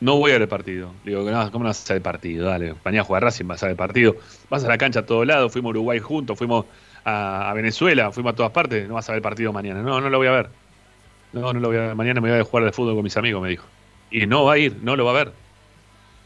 [0.00, 0.90] No voy a ver el partido.
[1.04, 2.48] Digo, no, ¿cómo no vas a hacer el partido?
[2.48, 4.16] Dale, mañana a jugar Racing, vas a ver el partido.
[4.50, 6.66] Vas a la cancha a todos lados, fuimos a Uruguay juntos, fuimos
[7.08, 9.82] a, Venezuela, fuimos a todas partes, no vas a ver el partido mañana.
[9.82, 10.50] No, no lo voy a ver.
[11.32, 11.94] No, no lo voy a ver.
[11.94, 13.66] Mañana me voy a jugar de fútbol con mis amigos, me dijo.
[14.10, 15.32] Y no va a ir, no lo va a ver.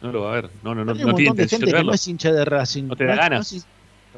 [0.01, 0.51] No lo va a ver.
[0.63, 2.85] No, no, no, no tiene intención de, gente que no es hincha de Racing.
[2.85, 3.67] No te da ganas.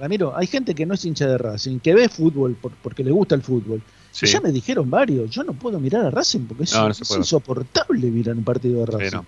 [0.01, 3.35] Ramiro, hay gente que no es hincha de Racing, que ve fútbol porque le gusta
[3.35, 3.81] el fútbol.
[4.13, 8.45] Ya me dijeron varios, yo no puedo mirar a Racing porque es, insoportable mirar un
[8.45, 9.19] partido de Racing.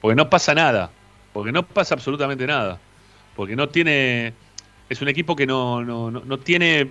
[0.00, 0.90] porque no pasa nada,
[1.32, 2.78] porque no pasa absolutamente nada,
[3.36, 4.34] porque no tiene
[4.88, 6.90] es un equipo que no, no, no, tiene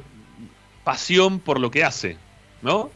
[0.84, 2.18] pasión por lo que hace,
[2.62, 2.90] ¿no?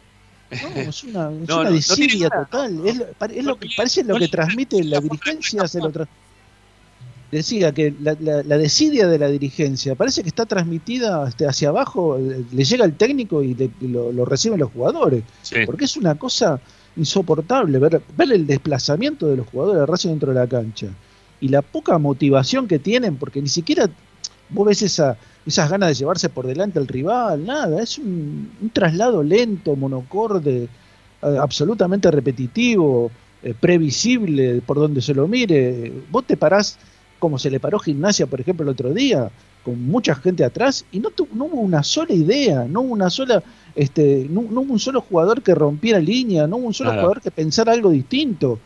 [0.51, 2.81] No, es una, es desidia total.
[2.85, 5.67] Es, lo que parece lo que transmite la dirigencia.
[5.67, 5.91] Se lo
[7.31, 12.17] Decía que la, la, desidia de la dirigencia parece que está transmitida este, hacia abajo,
[12.17, 15.23] le llega al técnico y lo, reciben los jugadores.
[15.65, 16.61] Porque es una cosa
[16.95, 20.87] insoportable ver, ver el desplazamiento de los jugadores de Racing dentro de la cancha
[21.41, 23.89] y la poca motivación que tienen, porque ni siquiera
[24.49, 29.23] vos ves esa, esas ganas de llevarse por delante al rival, nada, es un, traslado
[29.23, 30.63] lento, monocorde,
[31.21, 33.11] eh, absolutamente repetitivo,
[33.43, 35.91] eh, previsible por donde se lo mire.
[36.09, 36.77] Vos te parás
[37.19, 39.29] como se le paró gimnasia, por ejemplo, el otro día,
[39.63, 43.43] con mucha gente atrás, y no, no hubo una sola idea, no hubo una sola,
[43.75, 47.31] este, no, hubo un solo jugador que rompiera línea, no hubo un solo jugador que
[47.31, 48.59] pensara algo distinto.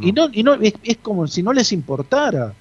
[0.00, 2.54] Y no, y no es como si no les importara.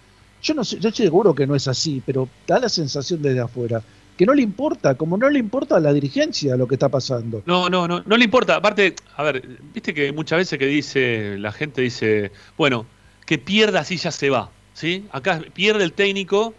[0.48, 3.42] Yo no sé, yo estoy seguro que no es así, pero da la sensación desde
[3.42, 3.84] afuera
[4.18, 7.44] que no le importa, como no le importa a la dirigencia lo que está pasando.
[7.46, 8.56] No, no, no, no le importa.
[8.56, 12.86] Aparte, a ver, viste que muchas veces que dice, la gente dice, bueno,
[13.26, 15.06] que pierda así ya se va, ¿sí?
[15.12, 16.54] Acá pierde el técnico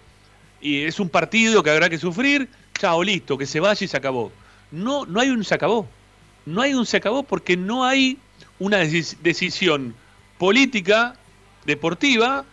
[0.60, 3.96] y es un partido que habrá que sufrir, chao, listo, que se vaya y se
[3.96, 4.30] acabó.
[4.70, 5.88] No, no hay un se acabó.
[6.44, 8.18] No hay un se acabó porque no hay
[8.58, 9.94] una decisión
[10.36, 11.16] política,
[11.64, 12.44] deportiva,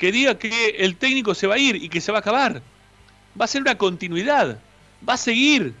[0.00, 2.62] que diga que el técnico se va a ir y que se va a acabar.
[3.38, 4.58] Va a ser una continuidad,
[5.06, 5.74] va a seguir.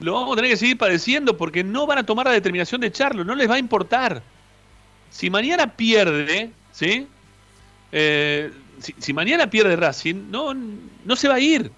[0.00, 2.86] Lo vamos a tener que seguir padeciendo porque no van a tomar la determinación de
[2.86, 4.22] echarlo, no les va a importar.
[5.10, 7.06] Si mañana pierde, ¿sí?
[7.92, 8.50] Eh,
[8.98, 11.70] si, mañana pierde Racing, no, no se va a ir.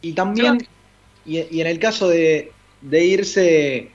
[0.00, 0.66] Y también,
[1.26, 2.52] y, en el caso de,
[2.90, 3.90] irse,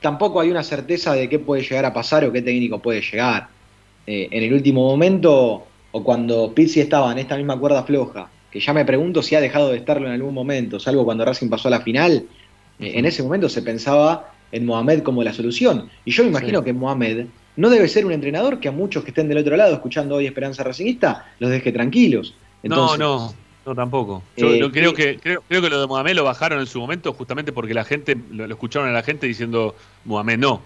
[0.00, 3.48] tampoco hay una certeza de qué puede llegar a pasar o qué técnico puede llegar.
[4.06, 8.60] Eh, en el último momento, o cuando Pizzi estaba en esta misma cuerda floja, que
[8.60, 11.68] ya me pregunto si ha dejado de estarlo en algún momento, salvo cuando Racing pasó
[11.68, 12.24] a la final,
[12.78, 15.90] eh, en ese momento se pensaba en Mohamed como la solución.
[16.04, 19.10] Y yo me imagino que Mohamed no debe ser un entrenador que a muchos que
[19.10, 22.34] estén del otro lado escuchando hoy Esperanza Racingista los deje tranquilos.
[22.62, 23.34] no, no,
[23.66, 24.22] no tampoco.
[24.36, 27.52] Yo, eh, creo, que, creo, que lo de Mohamed lo bajaron en su momento justamente
[27.52, 29.74] porque la gente, lo, escucharon a la gente diciendo
[30.06, 30.62] Mohamed no.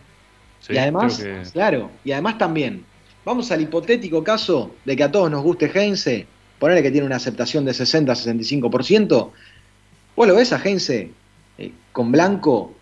[0.69, 2.85] y además, claro, y además también,
[3.25, 6.27] vamos al hipotético caso de que a todos nos guste Heinze,
[6.59, 9.31] ponerle que tiene una aceptación de 60-65%,
[10.17, 11.11] vos lo ves a Heinze
[11.59, 12.75] eh, con Blanco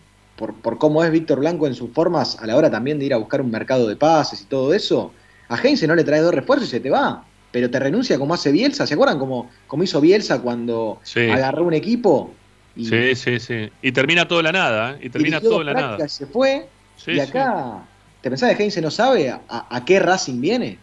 [0.62, 3.18] por, cómo es Víctor Blanco en sus formas a la hora también de ir a
[3.18, 5.12] buscar un mercado de pases y todo eso,
[5.48, 7.24] a Heinze no le trae dos refuerzos y se te va.
[7.52, 8.86] Pero te renuncia como hace Bielsa.
[8.86, 9.50] ¿Se acuerdan cómo,
[9.82, 12.32] hizo Bielsa cuando agarró un equipo?
[12.76, 13.68] Y, sí, sí, sí.
[13.82, 14.92] Y termina todo la nada.
[14.92, 14.98] ¿eh?
[15.02, 16.08] Y termina todo la nada.
[16.08, 16.68] Se fue.
[17.08, 17.82] y acá,
[18.20, 20.78] ¿te pensás que Heinze no sabe a, qué Racing viene?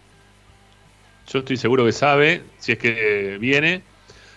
[1.28, 3.82] Yo estoy seguro que sabe, si es que viene.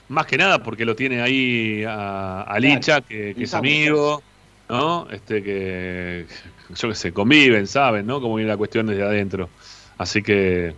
[0.08, 4.22] Más que nada porque lo tiene ahí a, Licha, que, que es amigo.
[4.70, 5.08] ¿no?
[5.10, 6.26] Este que,
[6.74, 8.20] yo que sé, conviven, saben, ¿no?
[8.20, 9.50] Cómo viene la cuestión desde adentro.
[9.98, 10.74] Así que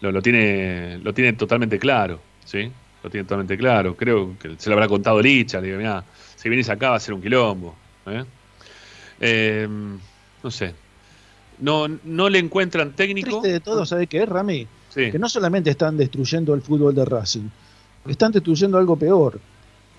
[0.00, 2.70] lo, tiene, lo tiene totalmente claro, ¿sí?
[3.02, 3.96] Lo tiene totalmente claro.
[3.96, 7.00] Creo que se lo habrá contado Licha, le digo, mira, si vienes acá va a
[7.00, 7.76] ser un quilombo.
[8.06, 8.24] ¿eh?
[9.20, 9.98] Em,
[10.42, 10.74] no sé.
[11.60, 13.40] No, no le encuentran técnico.
[13.40, 14.66] de todo, ¿sabe qué es, Rami?
[14.94, 17.48] Que no solamente están destruyendo el fútbol de Racing,
[18.06, 19.38] están destruyendo algo peor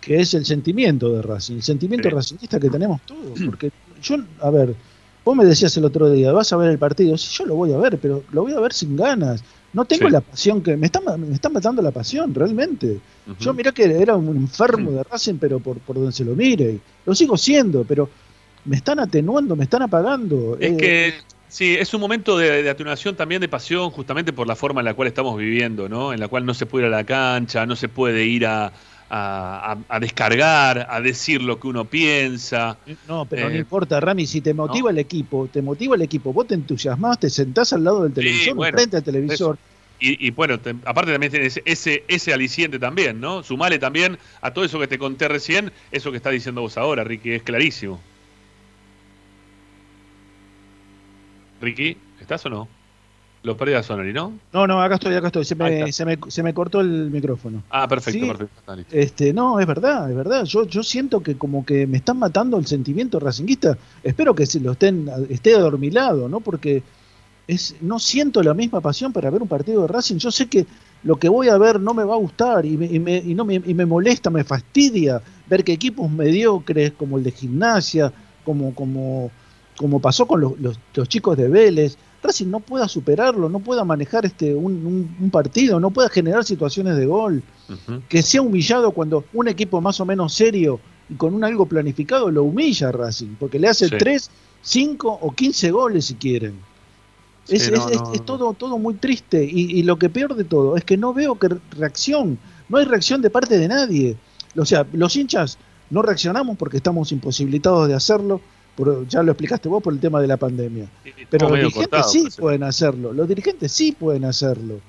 [0.02, 3.39] que es el sentimiento de Racing, el sentimiento racingista que tenemos todos.
[3.45, 3.71] Porque
[4.02, 4.76] yo, a ver,
[5.24, 7.71] vos me decías el otro día, vas a ver el partido, sí, yo lo voy
[7.71, 9.43] a ver, pero lo voy a ver sin ganas.
[9.74, 10.76] No tengo la pasión que.
[10.76, 13.00] Me está, me está matando la pasión, realmente.
[13.39, 16.80] Yo mirá que era un enfermo de Racing, pero por, por donde se lo mire.
[17.06, 18.10] Lo sigo siendo, pero
[18.65, 20.58] me están atenuando, me están apagando.
[20.60, 21.13] Es que
[21.51, 24.93] Sí, es un momento de, atenuación también de pasión, justamente por la forma en la
[24.93, 26.13] cual estamos viviendo, ¿no?
[26.13, 28.71] En la cual no se puede ir a la cancha, no se puede ir a,
[29.09, 32.77] a, descargar, a decir lo que uno piensa.
[33.05, 36.31] No, pero no eh, importa, Rami, si te motiva el equipo, te motiva el equipo,
[36.31, 39.57] vos te entusiasmás, te sentás al lado del televisor, frente al televisor.
[39.99, 43.43] Y, bueno, aparte también tienes ese, ese aliciente también, ¿no?
[43.43, 47.03] Sumale también a todo eso que te conté recién, eso que está diciendo vos ahora,
[47.03, 47.99] Ricky, es clarísimo.
[51.62, 52.67] Ricky, ¿estás o no?
[53.43, 54.34] Lo perdí a Sonori, ¿no?
[54.54, 55.45] No, no, acá estoy, acá estoy.
[55.45, 57.63] Se me, se me, se me cortó el micrófono.
[57.71, 58.85] Ah, perfecto, perfecto.
[58.92, 60.44] Este, no, es verdad, es verdad.
[60.46, 63.77] Yo, yo siento que como que me están matando el sentimiento racinguista.
[64.04, 66.40] Espero que se lo estén, esté adormilado, ¿no?
[66.40, 66.83] Porque
[67.48, 70.17] es, no siento la misma pasión para ver un partido de Racing.
[70.17, 70.67] Yo sé que
[71.04, 73.33] lo que voy a ver no me va a gustar y me, y me, y
[73.33, 75.19] no me, y me molesta, me fastidia
[75.50, 78.13] ver que equipos mediocres como el de gimnasia,
[78.44, 79.31] como, como,
[79.78, 83.84] como pasó con los, los, los chicos de Vélez, Racing no pueda superarlo, no pueda
[83.84, 87.44] manejar este un, partido, no pueda generar situaciones de gol,
[88.10, 92.30] que sea humillado cuando un equipo más o menos serio y con un algo planificado
[92.30, 94.30] lo humilla a Racing, porque le hace 3,
[94.62, 96.60] 5 o 15 goles si quieren.
[97.48, 97.72] es,
[98.26, 101.40] todo, todo muy triste y, y, lo que peor de todo es que no veo
[101.40, 102.38] que reacción,
[102.69, 104.15] no hay reacción de parte de nadie.
[104.56, 105.58] O sea, los hinchas
[105.90, 108.42] no reaccionamos porque estamos imposibilitados de hacerlo
[109.08, 110.88] ya lo explicaste vos por el tema de la pandemia.
[111.30, 114.80] Pero los dirigentes sí pueden hacerlo, los dirigentes sí pueden hacerlo.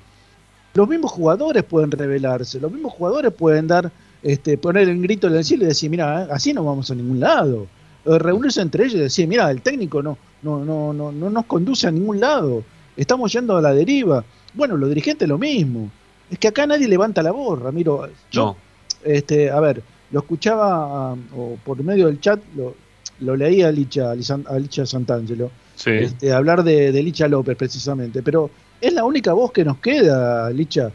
[0.74, 3.90] Los mismos jugadores pueden rebelarse, los mismos jugadores pueden dar,
[4.22, 7.20] este, poner el grito en el cielo y decir, mira, así no vamos a ningún
[7.20, 7.66] lado.
[8.04, 11.86] reunirse entre ellos y decir, mira, el técnico no, no, no, no, no nos conduce
[11.86, 12.64] a ningún lado,
[12.96, 14.24] estamos yendo a la deriva.
[14.54, 15.90] Bueno, los dirigentes lo mismo.
[16.30, 18.08] Es que acá nadie levanta la voz, Ramiro.
[18.30, 18.56] Yo,
[19.04, 22.74] este, a ver, lo escuchaba o por medio del chat, lo,
[23.20, 25.50] lo leí a Licha, a Licha Santangelo,
[25.84, 28.50] este, hablar de, Licha López precisamente, pero
[28.80, 30.92] es la única voz que nos queda, Licha.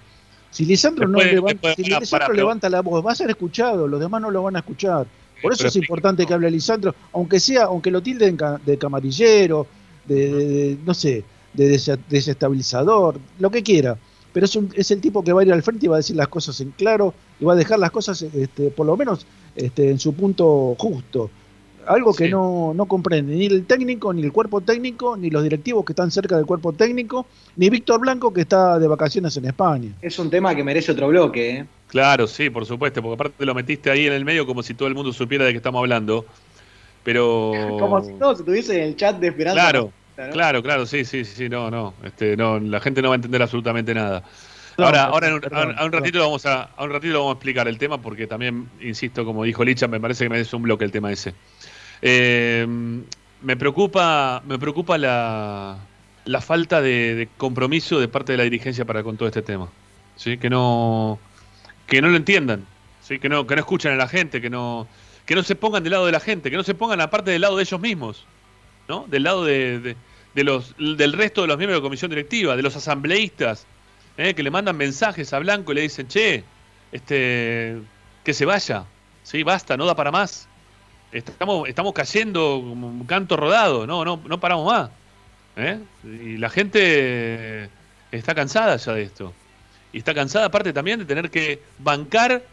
[0.52, 1.84] Si Lisandro, no levanta, si
[2.34, 5.06] levanta la voz, va a ser escuchado, los demás no lo van a escuchar.
[5.42, 9.68] Por eso es importante que hable Lisandro, aunque sea, aunque lo tilden de camarillero,
[10.06, 13.98] de, no sé, de desestabilizador, lo que quiera.
[14.34, 16.16] Pero es, es el tipo que va a ir al frente y va a decir
[16.16, 19.90] las cosas en claro y va a dejar las cosas, este, por lo menos, este,
[19.90, 21.30] en su punto justo
[21.88, 25.86] algo que no, no comprende ni el técnico, ni el cuerpo técnico, ni los directivos
[25.86, 27.26] que están cerca del cuerpo técnico,
[27.56, 29.92] ni Víctor Blanco que está de vacaciones en España.
[30.02, 31.66] Es un tema que merece otro bloque, ¿eh?
[31.88, 34.88] Claro, sí, por supuesto, porque aparte lo metiste ahí en el medio como si todo
[34.88, 36.26] el mundo supiera de qué estamos hablando.
[37.04, 37.54] Pero.
[37.80, 39.62] como si no, si estuviese en el chat de esperanza.
[39.62, 39.92] Claro,
[40.34, 43.42] claro, claro, sí, sí, sí, no, no, este, no, la gente no va a entender
[43.42, 44.24] absolutamente nada.
[44.78, 45.40] ahora, ahora,
[45.78, 48.70] a un ratito vamos a, a un ratito vamos a explicar el tema porque también,
[48.82, 51.34] insisto, como dijo Licha, me parece que me es un bloque el tema ese.
[52.02, 52.66] Eh,
[53.42, 55.78] me preocupa, me preocupa la,
[56.26, 59.70] la falta de, compromiso de parte de la dirigencia para con todo este tema.
[60.16, 60.38] ¿sí?
[60.38, 61.20] Que no
[61.88, 62.66] que no lo entiendan,
[63.02, 63.20] ¿sí?
[63.20, 64.88] que no que no escuchen a la gente, que no
[65.26, 67.42] que no se pongan del lado de la gente, que no se pongan aparte del
[67.42, 68.26] lado de ellos mismos,
[68.88, 69.06] ¿no?
[69.08, 69.96] Del lado de,
[70.34, 73.66] de, los del resto de los miembros de la comisión directiva, de los asambleístas,
[74.18, 74.34] ¿eh?
[74.34, 76.44] que le mandan mensajes a Blanco y le dicen, "Che,
[76.92, 77.78] este
[78.24, 78.86] que se vaya,
[79.24, 80.48] sí, basta, no da para más."
[81.12, 84.90] Estamos, estamos cayendo como un canto rodado, no, no, no paramos más.
[85.56, 85.80] ¿eh?
[86.04, 87.70] Y la gente
[88.12, 89.34] está cansada ya de esto.
[89.94, 92.44] Y está cansada aparte también de tener que bancar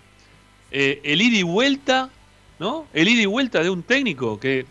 [0.70, 2.10] eh, el ida y vuelta,
[2.58, 2.86] ¿no?
[2.92, 4.66] El ida y vuelta de un técnico que,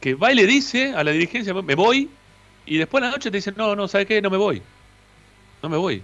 [0.00, 2.08] que va y le dice a la dirigencia, me voy,
[2.64, 4.20] y después a la noche te dicen, no, no, ¿sabes qué?
[4.22, 4.62] No me voy.
[5.62, 6.02] No me voy.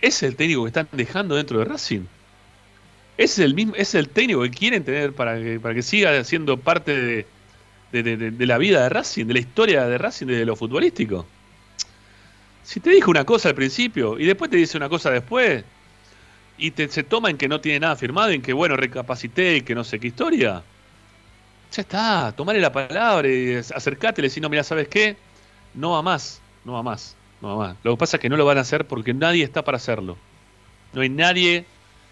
[0.00, 2.06] Ese es el técnico que están dejando dentro de Racing.
[3.20, 6.24] Ese es el mismo, es el técnico que quieren tener para que, para que siga
[6.24, 7.26] siendo parte
[7.92, 11.26] de, la vida de Racing, de la historia de Racing, de lo futbolístico.
[12.62, 15.62] Si te dijo una cosa al principio y después te dice una cosa después,
[16.56, 19.60] y te, se toma en que no tiene nada firmado, en que bueno, recapacité y
[19.60, 20.62] que no sé qué historia,
[21.72, 25.14] ya está, tomale la palabra y acercate y decir, no, mira, ¿sabes qué?
[25.74, 27.76] No va más, no va más, no va más.
[27.82, 30.16] Lo que pasa es que no lo van a hacer porque nadie está para hacerlo.
[30.94, 31.66] No hay nadie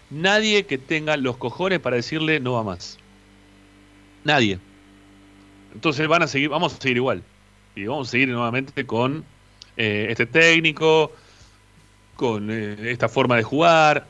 [0.09, 2.97] nadie que tenga los cojones para decirle no va más.
[4.23, 4.59] Nadie.
[5.73, 7.23] Entonces van a seguir, vamos a seguir igual.
[7.75, 9.23] Y vamos a seguir nuevamente con
[9.77, 11.11] eh, este técnico,
[12.15, 14.05] con eh, esta forma de jugar,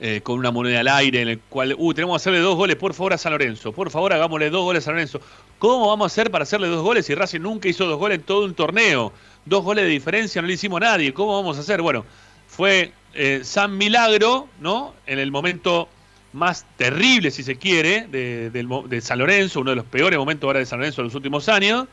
[0.00, 2.76] eh, con una moneda al aire en el cual, uh, tenemos que hacerle dos goles,
[2.76, 3.72] por favor, a San Lorenzo.
[3.72, 5.20] Por favor, hagámosle dos goles a San Lorenzo.
[5.58, 8.24] ¿Cómo vamos a hacer para hacerle dos goles si Racing nunca hizo dos goles en
[8.24, 9.12] todo un torneo?
[9.44, 11.12] Dos goles de diferencia no le hicimos nadie.
[11.12, 11.82] ¿Cómo vamos a hacer?
[11.82, 12.04] Bueno,
[12.46, 14.94] fue eh, San Milagro, ¿no?
[15.06, 15.88] En el momento
[16.32, 20.66] más terrible, si se quiere, de, San Lorenzo, uno de los peores momentos ahora de
[20.66, 21.86] San Lorenzo en los últimos años,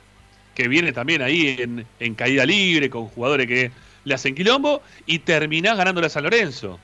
[0.53, 1.57] que viene también ahí
[1.99, 3.71] en, caída libre, con jugadores que
[4.03, 6.79] le hacen quilombo, y terminás ganándole a San Lorenzo.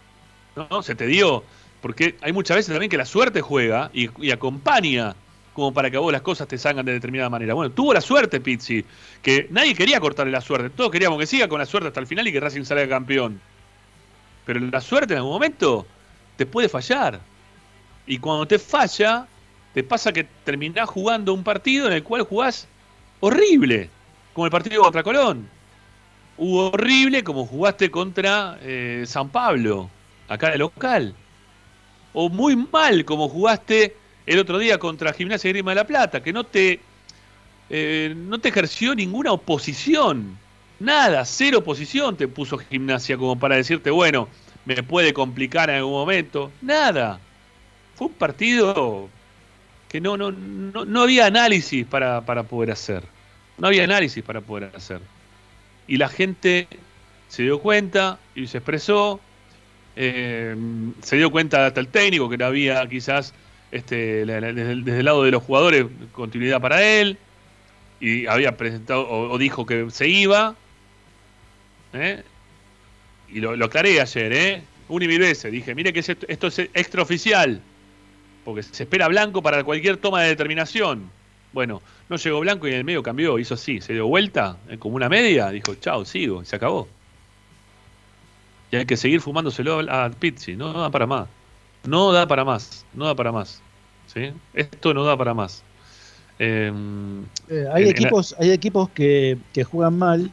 [0.56, 0.82] ¿no?
[0.82, 1.44] Se te dio,
[1.82, 5.16] porque hay muchas veces también que la suerte juega y, y acompaña
[5.54, 7.54] como para que vos las cosas te salgan de determinada manera.
[7.54, 8.86] Bueno, tuvo la suerte Pizzi,
[9.22, 12.08] que nadie quería cortarle la suerte, todos queríamos que siga con la suerte hasta el
[12.08, 13.42] final y que Racing salga campeón.
[14.46, 15.86] Pero la suerte en algún momento
[16.36, 17.20] te puede fallar.
[18.06, 19.28] Y cuando te falla,
[19.74, 22.68] te pasa que terminás jugando un partido en el cual jugás
[23.20, 23.90] horrible,
[24.34, 25.48] como el partido contra Colón.
[26.38, 29.90] Hubo horrible como jugaste contra eh, San Pablo,
[30.28, 31.14] acá de local.
[32.14, 36.34] O muy mal como jugaste el otro día contra Gimnasia Grima de la Plata, que
[36.34, 36.80] no te,
[37.70, 40.38] eh, no te ejerció ninguna oposición.
[40.82, 44.28] Nada, cero oposición te puso Gimnasia como para decirte, bueno,
[44.66, 46.52] me puede complicar en algún momento.
[46.60, 47.20] Nada.
[47.94, 49.08] Fue un partido
[49.90, 53.04] que no, no, no, había análisis para, poder hacer.
[53.60, 55.02] No había análisis para poder hacer.
[55.86, 56.68] Y la gente
[57.28, 59.20] se dio cuenta y se expresó.
[59.96, 60.56] Eh,
[61.04, 63.36] se dio cuenta hasta el técnico que no había quizás
[63.72, 67.20] este, desde, el, lado de los jugadores continuidad para él.
[68.00, 70.56] Y había presentado o dijo que se iba
[71.94, 72.24] ¿eh?
[73.30, 74.64] Y lo, aclaré ayer, ¿eh?
[74.90, 75.52] Una y mil veces.
[75.52, 77.62] Dije, mire que esto, es extraoficial.
[78.44, 81.10] Porque se espera Blanco para cualquier toma de determinación.
[81.54, 84.78] Bueno, no llegó Blanco y en el medio cambió, hizo así, se dio vuelta, eh,
[84.78, 86.88] como una media, dijo, chao, sigo, se acabó.
[88.72, 91.28] Y hay que seguir fumándoselo a Pizzi, no, da para más.
[91.84, 93.62] No da para más, no da para más.
[94.08, 94.32] ¿sí?
[94.54, 95.64] Esto no da para más.
[96.40, 100.32] Em, eh, hay, equipos, hay equipos que, que juegan mal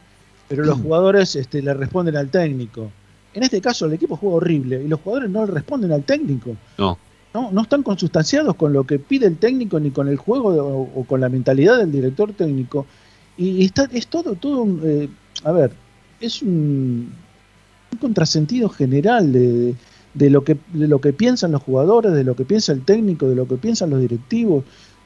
[0.49, 2.91] pero los jugadores este, le responden al técnico.
[3.33, 6.57] En este caso el equipo juega horrible y los jugadores no le responden al técnico.
[6.77, 6.97] No.
[7.31, 11.03] No, no están consustanciados con lo que pide el técnico ni con el juego o,
[11.03, 12.87] con la mentalidad del director técnico.
[13.37, 15.09] Y, está, es todo, todo un, eh,
[15.43, 15.71] a ver,
[16.19, 17.13] es un,
[18.01, 19.75] contrasentido general de,
[20.15, 23.29] de, lo que, de lo que piensan los jugadores, de lo que piensa el técnico,
[23.29, 24.63] de lo que piensan los directivos.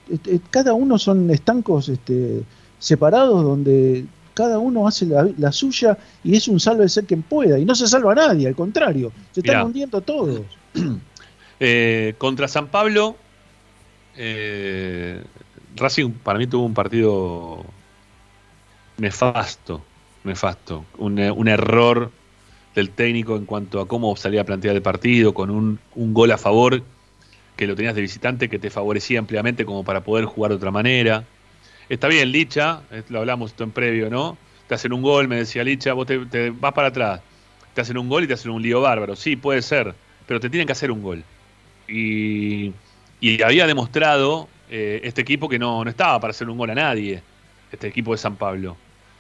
[0.10, 2.44] Este, cada uno son estancos este,
[2.80, 7.60] separados donde cada uno hace la, suya y es un salve ser quien pueda.
[7.60, 10.42] Y no se salva a nadie, al contrario, se están hundiendo todos.
[11.66, 13.16] Eh, contra San Pablo,
[14.18, 15.24] eh,
[15.78, 17.64] Racing para mí tuvo un partido
[18.98, 19.82] nefasto,
[20.26, 20.84] nefasto.
[20.98, 22.12] Un, un, error
[22.76, 26.32] del técnico en cuanto a cómo salía a plantear el partido, con un, un gol
[26.32, 26.84] a favor
[27.56, 30.72] que lo tenías de visitante que te favorecía ampliamente como para poder jugar de otra
[30.72, 31.26] manera.
[31.90, 34.38] Está bien, Licha, lo hablamos esto en previo, ¿no?
[34.68, 37.22] Te hacen un gol, me decía Licha, vos te, vas para atrás.
[37.74, 39.16] te hacen un gol y te hacen un lío bárbaro.
[39.16, 39.94] Sí, puede ser,
[40.28, 41.24] pero te tienen que hacer un gol.
[41.88, 42.74] Y,
[43.44, 47.22] había demostrado eh, este equipo que no, no estaba para hacer un gol a nadie,
[47.72, 48.76] este equipo de San Pablo.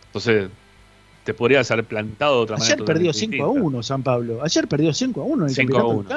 [0.07, 0.49] Entonces,
[1.23, 2.75] te podrías haber plantado de otra manera.
[2.75, 4.43] Ayer perdió 5 a 1 San Pablo.
[4.43, 6.09] Ayer perdió 5 a 1 en el 5 a 1.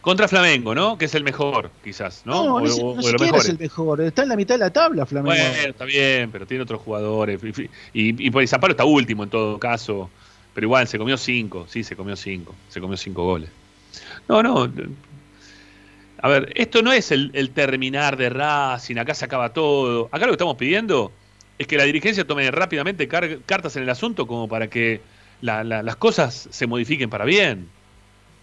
[0.00, 0.96] Contra Flamengo, ¿no?
[0.96, 2.44] Que es el mejor, quizás, ¿no?
[2.44, 4.00] No, no, no siquiera es el mejor.
[4.00, 5.36] Está en la mitad de la tabla, Flamengo.
[5.36, 7.40] Bueno, está bien, pero tiene otros jugadores.
[7.92, 10.08] Y, y, y San Pablo está último en todo caso.
[10.54, 11.66] Pero igual, se comió 5.
[11.68, 12.54] Sí, se comió 5.
[12.68, 13.50] Se comió 5 goles.
[14.26, 14.72] No, no.
[16.22, 18.96] A ver, esto no es el, el terminar de Racing.
[18.96, 20.08] Acá se acaba todo.
[20.12, 21.12] Acá lo que estamos pidiendo
[21.58, 25.02] es que la dirigencia tome rápidamente cartas en el asunto como para que
[25.42, 27.68] las cosas se modifiquen para bien.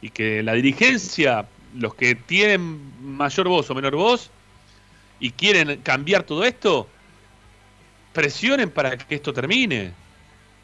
[0.01, 4.29] Y que la dirigencia, los que tienen mayor voz o menor voz
[5.19, 6.87] y quieren cambiar todo esto,
[8.13, 9.91] presionen para que esto termine.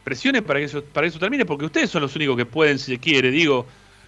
[0.03, 2.93] Presionen para que eso, para eso termine, porque ustedes son los únicos que pueden, si
[2.93, 3.65] se quiere, digo,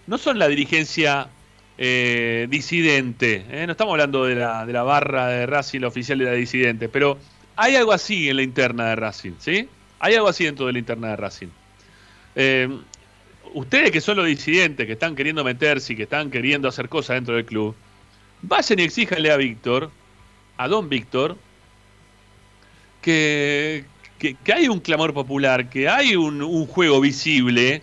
[0.07, 1.29] no son la dirigencia
[1.77, 3.65] eh, disidente, ¿eh?
[3.65, 6.89] no estamos hablando de la, de la barra de Racing, la oficial de la disidente,
[6.89, 7.17] pero
[7.55, 9.69] hay algo así en la interna de Racing, ¿sí?
[9.99, 11.47] Hay algo así dentro de la interna de Racing.
[12.35, 12.69] Eh,
[13.53, 17.15] ustedes que son los disidentes, que están queriendo meterse y que están queriendo hacer cosas
[17.15, 17.75] dentro del club,
[18.41, 19.91] vayan y exíjanle a Víctor,
[20.57, 21.37] a don Víctor,
[23.01, 23.85] que,
[24.19, 27.81] que, hay un clamor popular, que hay un, un, juego visible,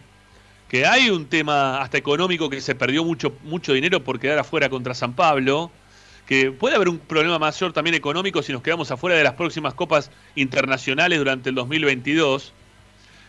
[0.69, 4.69] que hay un tema hasta económico que se perdió mucho, mucho dinero por quedar afuera
[4.69, 5.71] contra San Pablo
[6.27, 9.75] que puede haber un problema mayor también económico si nos quedamos afuera de las próximas
[9.75, 12.53] copas internacionales durante el 2022.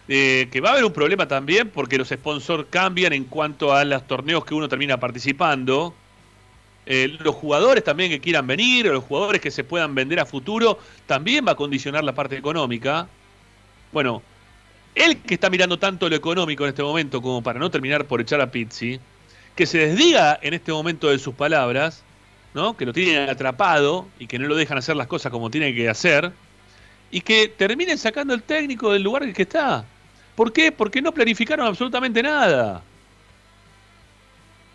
[0.08, 3.86] Eh, que va a haber un problema también porque los sponsors cambian en cuanto a
[3.86, 5.94] los torneos que uno termina participando.
[6.86, 10.78] Eh, los jugadores también que quieran venir, los jugadores que se puedan vender a futuro,
[11.06, 13.08] también va a condicionar la parte económica.
[13.94, 14.22] Bueno,
[14.96, 18.20] él que está mirando tanto lo económico en este momento como para no terminar por
[18.20, 19.00] echar a Pizzi,
[19.56, 22.04] que se desdiga en este momento de sus palabras
[22.54, 22.78] ¿no?
[22.78, 25.90] que lo tienen atrapado y que no lo dejan hacer las cosas como tiene que
[25.90, 26.32] hacer,
[27.12, 29.86] y que terminen sacando el técnico del lugar en el que está.
[30.36, 30.72] ¿Por qué?
[30.72, 32.82] Porque no planificaron absolutamente nada.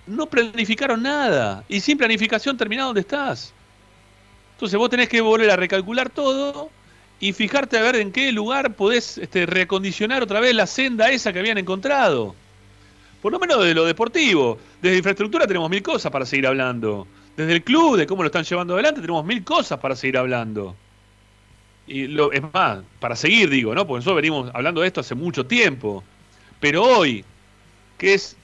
[0.06, 1.64] No planificaron nada.
[1.68, 3.52] Y sin planificación termina donde estás.
[4.54, 6.70] Entonces vos tenés que volver a recalcular todo
[7.20, 9.46] y fijarte a ver en qué lugar podés este,
[10.22, 12.34] otra vez la senda esa que habían encontrado.
[13.20, 14.58] Por lo menos de lo deportivo.
[14.80, 17.06] Desde infraestructura tenemos mil cosas para seguir hablando
[17.38, 20.74] desde el club, de cómo lo están llevando adelante, tenemos mil cosas para seguir hablando.
[21.88, 23.86] Y lo, es más, para seguir, digo, ¿no?
[23.86, 26.04] Porque nosotros venimos hablando de esto hace mucho tiempo.
[26.60, 27.24] Pero hoy,
[27.96, 28.36] que es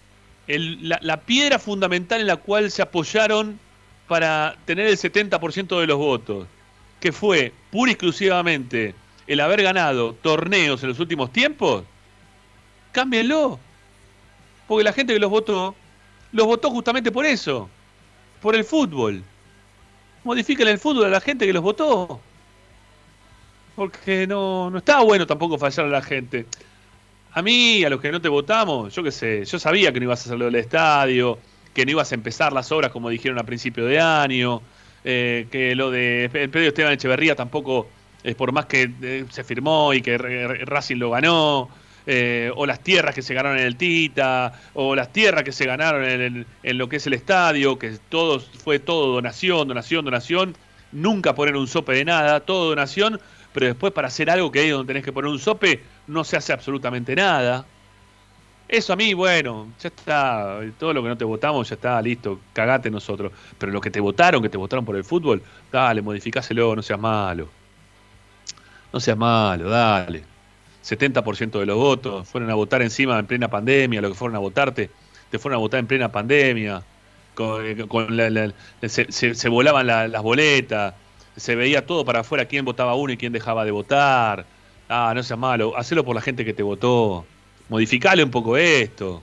[0.47, 3.59] la, piedra fundamental en la cual se apoyaron
[4.09, 6.47] para tener el 70% de los votos,
[7.01, 8.95] que fue pura y exclusivamente
[9.26, 11.84] el haber ganado torneos en los últimos tiempos,
[12.92, 13.59] cámbienlo.
[14.66, 15.74] Porque la gente que los votó,
[16.32, 17.68] los votó justamente por eso
[18.45, 19.24] por el fútbol.
[20.22, 22.20] Modifiquen el fútbol a la gente que los votó.
[23.75, 26.47] Porque no, no está bueno tampoco fallar a la gente.
[27.33, 30.05] A mí, a los que no te votamos, yo qué sé, yo sabía que no
[30.05, 31.39] ibas a hacerlo del estadio,
[31.75, 34.62] que no ibas a empezar las obras como dijeron a principio de año,
[35.03, 37.89] eh, que lo de el Pedro Esteban Echeverría tampoco,
[38.22, 41.68] es por más que eh, se firmó y que Racing lo ganó,
[42.07, 45.66] eh, o las tierras que se ganaron en el Tita, o las tierras que se
[45.66, 50.57] ganaron en, lo que es el estadio, que todo fue todo donación, donación, donación,
[50.93, 53.20] nunca poner un sope de nada, todo donación,
[53.55, 56.37] pero después para hacer algo que ahí donde tenés que poner un sope, no se
[56.37, 57.65] hace absolutamente nada.
[58.67, 62.41] Eso a mí, bueno, ya está, todo lo que no te votamos ya está, listo,
[62.53, 63.31] cagate nosotros.
[63.57, 65.41] Pero lo que te votaron, que te votaron por el fútbol,
[65.71, 67.49] dale, modificáselo, no seas malo.
[68.93, 70.25] No seas malo, dale.
[70.83, 74.41] 70% de los votos, fueron a votar encima en plena pandemia, lo que fueron a
[74.41, 74.91] votarte,
[75.31, 76.83] te fueron a votar en plena pandemia,
[77.35, 78.53] con, eh,
[78.89, 80.95] se, volaban las boletas,
[81.37, 84.47] se veía todo para afuera quién votaba uno y quién dejaba de votar.
[84.89, 87.24] Ah, no seas malo, hacelo por la gente que te votó,
[87.68, 89.22] modificale un poco esto.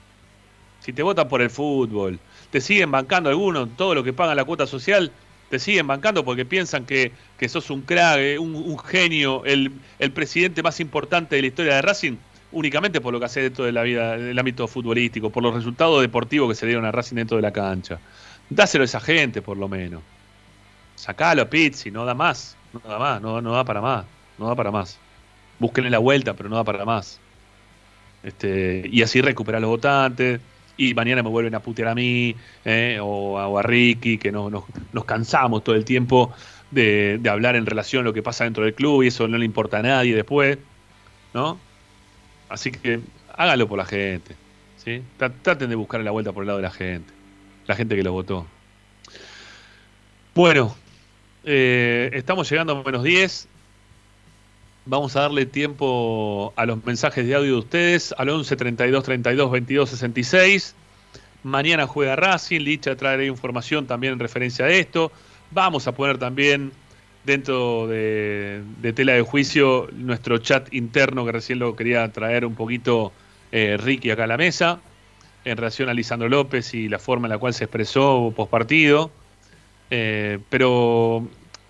[0.79, 4.43] Si te votan por el fútbol, te siguen bancando algunos, todo lo que pagan la
[4.43, 5.11] cuota social,
[5.49, 10.11] te siguen bancando porque piensan que, que sos un crack, eh, un, genio, el, el,
[10.11, 12.15] presidente más importante de la historia de Racing,
[12.51, 16.01] únicamente por lo que hace dentro de la vida, del ámbito futbolístico, por los resultados
[16.01, 17.99] deportivos que se dieron a Racing dentro de la cancha.
[18.49, 20.01] Dáselo a esa gente, por lo menos.
[21.01, 24.05] Sacalo Pizzi, no da más, no da más, no, no da para más,
[24.37, 24.99] no da para más.
[25.57, 27.19] Búsquenle la vuelta, pero no da para más.
[28.21, 30.39] Este, y así recuperar los votantes
[30.77, 32.35] y mañana me vuelven a putear a mí
[32.65, 36.33] eh, o, a, Ricky, que no, nos cansamos todo el tiempo
[36.69, 39.45] de, hablar en relación a lo que pasa dentro del club y eso no le
[39.45, 40.59] importa a nadie después,
[41.33, 41.57] ¿no?
[42.47, 42.99] Así que
[43.35, 44.35] hágalo por la gente.
[44.77, 45.01] ¿sí?
[45.17, 47.11] Traten de buscar la vuelta por el lado de la gente,
[47.65, 48.45] la gente que lo votó.
[50.35, 50.75] Bueno,
[51.43, 53.47] eh, estamos llegando a menos 10.
[54.85, 59.51] Vamos a darle tiempo a los mensajes de audio de ustedes al 11 32 32
[59.51, 60.75] 22 66.
[61.43, 65.11] Mañana juega Racing, Licha traerá información también en referencia a esto.
[65.51, 66.71] Vamos a poner también
[67.23, 68.63] dentro de,
[68.95, 73.11] tela de juicio nuestro chat interno que recién lo quería traer un poquito
[73.51, 74.79] eh, Ricky acá a la mesa
[75.45, 79.11] en relación a Lisandro López y la forma en la cual se expresó post partido.
[79.91, 81.27] Eh, pero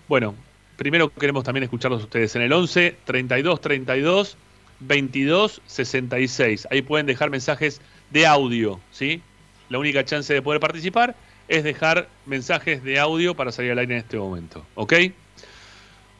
[0.08, 0.36] bueno,
[0.78, 4.38] primero queremos también escucharlos ustedes en el 11 32 32
[4.80, 6.68] 22 66.
[6.72, 9.22] Ahí pueden dejar mensajes de audio, ¿sí?
[9.70, 11.16] La única chance de poder participar
[11.48, 14.94] es dejar mensajes de audio para salir al aire en este momento, ¿ok?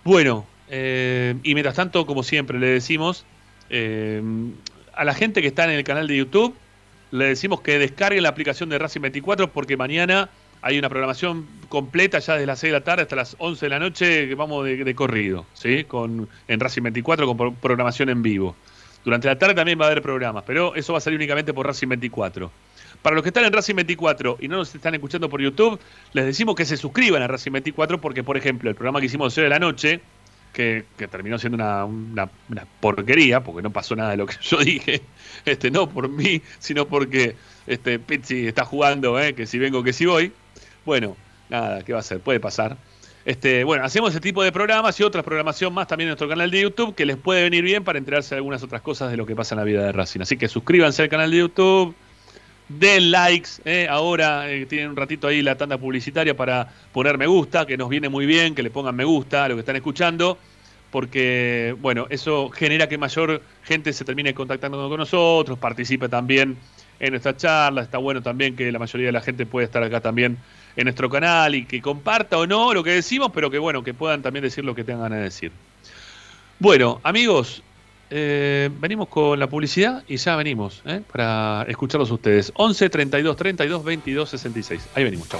[0.04, 3.26] Bueno, eh, y mientras tanto, como siempre le decimos,
[3.70, 4.22] eh,
[4.94, 6.56] a la gente que está en el canal de YouTube,
[7.12, 10.30] le decimos que descarguen la aplicación de Racing 24 porque mañana
[10.62, 13.70] hay una programación completa ya desde las 6 de la tarde hasta las 11 de
[13.70, 15.86] la noche que vamos de, corrido, ¿sí?
[15.86, 18.56] Con, en Racing 24 con programación en vivo.
[19.04, 21.66] Durante la tarde también va a haber programas, pero eso va a salir únicamente por
[21.66, 22.52] Racing 24.
[23.02, 25.80] Para los que están en Racing 24 y no nos están escuchando por YouTube,
[26.14, 29.36] les decimos que se suscriban a Racing 24 porque, por ejemplo, el programa que hicimos
[29.36, 30.02] hoy de la noche,
[30.54, 32.30] que, terminó siendo una,
[32.80, 35.02] porquería, porque no pasó nada de lo que yo dije,
[35.46, 37.36] este, no por mí, sino porque
[37.66, 40.32] este, Pizzi está jugando, eh, que si vengo, que si voy.
[40.86, 41.16] Bueno,
[41.50, 42.20] nada, ¿qué va a ser?
[42.20, 42.78] Puede pasar.
[43.24, 46.50] Este, bueno, hacemos ese tipo de programas y otra programación más también en nuestro canal
[46.50, 49.28] de YouTube que les puede venir bien para enterarse de algunas otras cosas de lo
[49.28, 50.22] que pasa en la vida de Racing.
[50.22, 51.96] Así que suscríbanse al canal de YouTube,
[52.68, 53.50] den likes.
[53.66, 57.78] Eh, ahora eh, tienen un ratito ahí la tanda publicitaria para poner me gusta, que
[57.78, 60.40] nos viene muy bien, que le pongan me gusta a lo que están escuchando,
[60.90, 66.58] porque, bueno, eso genera que mayor gente se termine contactando con nosotros, participe también
[67.00, 67.82] en nuestra charla.
[67.82, 70.38] Está bueno también que la mayoría de la gente pueda estar acá también
[70.76, 73.94] en nuestro canal y que comparta o no lo que decimos, pero que, bueno, que
[73.94, 75.52] puedan también decir lo que tengan ganas de decir.
[76.60, 77.64] Bueno, amigos,
[78.10, 82.52] eh, venimos con la publicidad y ya venimos eh, para escucharlos ustedes.
[82.56, 84.90] 11 32 32 22 66.
[84.94, 85.40] Ahí venimos, chao.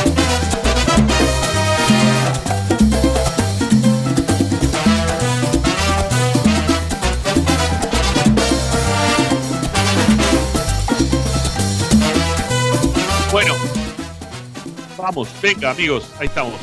[15.11, 16.53] Vamos, venga amigos, ahí estamos.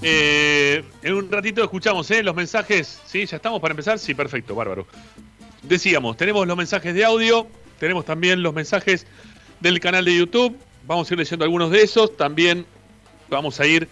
[0.00, 2.22] Eh, en un ratito escuchamos ¿eh?
[2.22, 3.02] los mensajes.
[3.04, 3.26] ¿Sí?
[3.26, 3.98] ¿Ya estamos para empezar?
[3.98, 4.86] Sí, perfecto, bárbaro.
[5.62, 7.46] Decíamos, tenemos los mensajes de audio,
[7.78, 9.06] tenemos también los mensajes
[9.60, 10.56] del canal de YouTube.
[10.86, 12.16] Vamos a ir leyendo algunos de esos.
[12.16, 12.64] También
[13.28, 13.86] vamos a ir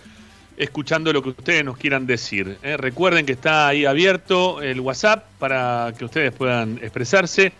[0.56, 2.56] escuchando lo que ustedes nos quieran decir.
[2.62, 2.78] ¿eh?
[2.78, 7.52] Recuerden que está ahí abierto el WhatsApp para que ustedes puedan expresarse.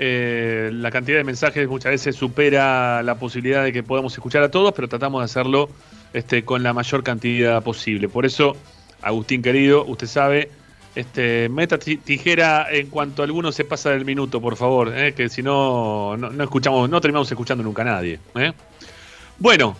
[0.00, 4.50] Eh, la cantidad de mensajes muchas veces supera la posibilidad de que podamos escuchar a
[4.50, 5.68] todos, pero tratamos de hacerlo
[6.12, 8.08] este, con la mayor cantidad posible.
[8.08, 8.56] Por eso,
[9.02, 10.50] Agustín querido, usted sabe,
[10.94, 15.42] este, meta tijera en cuanto alguno se pasa del minuto, por favor, eh, que si
[15.42, 18.20] no, no, escuchamos, no terminamos escuchando nunca a nadie.
[18.36, 18.52] Eh.
[19.38, 19.76] Bueno,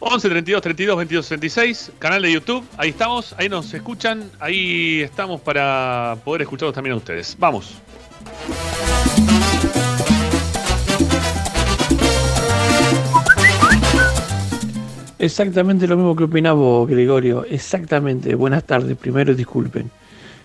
[0.00, 5.40] 11 32 32 22 66, canal de YouTube, ahí estamos, ahí nos escuchan, ahí estamos
[5.40, 7.36] para poder escucharlos también a ustedes.
[7.38, 7.80] Vamos.
[15.18, 17.44] Exactamente lo mismo que opinaba Gregorio.
[17.44, 18.34] Exactamente.
[18.34, 18.96] Buenas tardes.
[18.96, 19.90] Primero disculpen.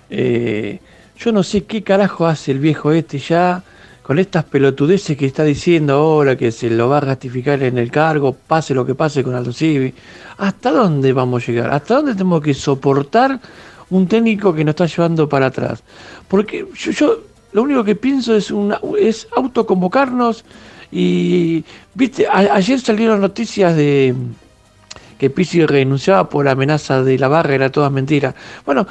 [0.10, 0.80] Eh,
[1.18, 3.64] yo no sé qué carajo hace el viejo este ya
[4.02, 7.92] con estas pelotudeces que está diciendo ahora que se lo va a ratificar en el
[7.92, 9.94] cargo, pase lo que pase con Aldo Civi.
[10.38, 11.70] ¿Hasta dónde vamos a llegar?
[11.70, 13.40] ¿Hasta dónde tenemos que soportar
[13.92, 15.84] un técnico que nos está llevando para atrás?
[16.28, 17.22] Porque yo
[17.54, 20.46] lo único que pienso es, una, es autoconvocarnos
[20.92, 24.14] y, viste, ayer salieron noticias de
[25.18, 28.34] que Pizzi renunciaba por la amenaza de la barra, era toda mentira.
[28.66, 28.88] Bueno,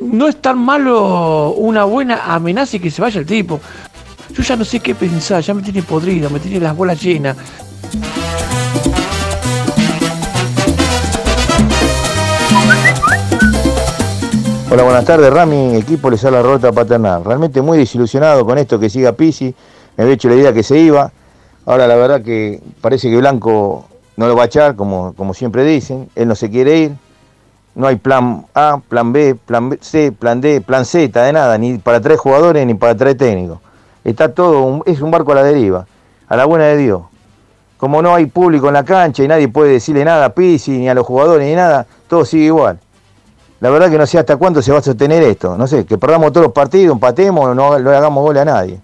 [0.00, 3.60] no es tan malo una buena amenaza y que se vaya el tipo.
[4.34, 7.36] Yo ya no sé qué pensar, ya me tiene podrido, me tiene las bolas llenas.
[14.70, 15.76] Hola, buenas tardes, Rami.
[15.76, 17.24] Equipo les la rota paternal.
[17.24, 19.54] Realmente muy desilusionado con esto que siga Pisi.
[19.96, 21.10] Me había hecho la idea que se iba.
[21.64, 23.86] Ahora la verdad que parece que Blanco
[24.18, 26.92] no lo va a echar, como, como siempre dicen, él no se quiere ir,
[27.74, 31.78] no hay plan A, plan B, plan C, plan D, plan Z, de nada, ni
[31.78, 33.60] para tres jugadores ni para tres técnicos.
[34.04, 35.86] Está todo, es un barco a la deriva,
[36.28, 37.02] a la buena de Dios.
[37.78, 40.90] Como no hay público en la cancha y nadie puede decirle nada a Pisi, ni
[40.90, 42.78] a los jugadores, ni nada, todo sigue igual.
[43.60, 45.56] La verdad que no sé hasta cuándo se va a sostener esto.
[45.56, 48.80] No sé, que perdamos todos los partidos, empatemos, no, le hagamos gol a nadie.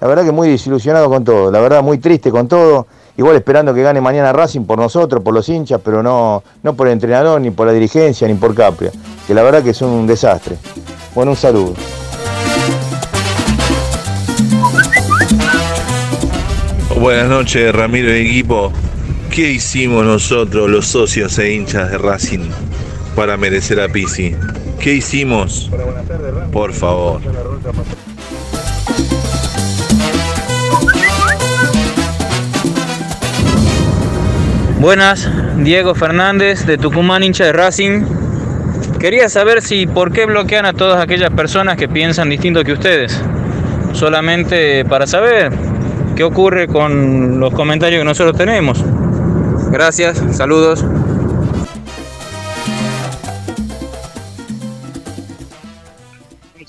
[0.00, 2.86] La verdad que muy desilusionado con todo, la verdad muy triste con todo
[3.20, 6.86] igual esperando que gane mañana Racing por nosotros, por los hinchas, pero no, no por
[6.86, 8.90] el entrenador, ni por la dirigencia, ni por Capria,
[9.26, 10.56] que la verdad que es un desastre.
[11.14, 11.74] Bueno, un saludo.
[16.98, 18.72] Buenas noches, Ramiro y equipo.
[19.30, 22.48] ¿Qué hicimos nosotros, los socios e hinchas de Racing,
[23.14, 24.34] para merecer a Pisi?
[24.78, 25.70] ¿Qué hicimos?
[26.52, 27.20] Por favor.
[34.80, 38.02] Buenas, Diego Fernández de Tucumán, hincha de Racing.
[38.98, 43.20] Quería saber si por qué bloquean a todas aquellas personas que piensan distinto que ustedes.
[43.92, 45.52] Solamente para saber
[46.16, 48.82] qué ocurre con los comentarios que nosotros tenemos.
[49.70, 50.84] Gracias, saludos.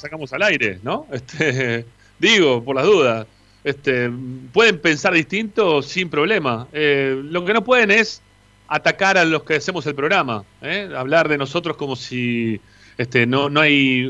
[0.02, 1.08] Sacamos al aire, ¿no?
[1.12, 1.86] Este,
[2.20, 3.28] digo, por las dudas
[3.64, 4.10] este,
[4.52, 6.68] pueden pensar distinto sin problema.
[6.74, 8.22] Eh, lo que no pueden es
[8.68, 10.90] atacar a los que hacemos el programa, ¿eh?
[10.96, 12.60] hablar de nosotros como si
[12.98, 14.10] este, no, no hay,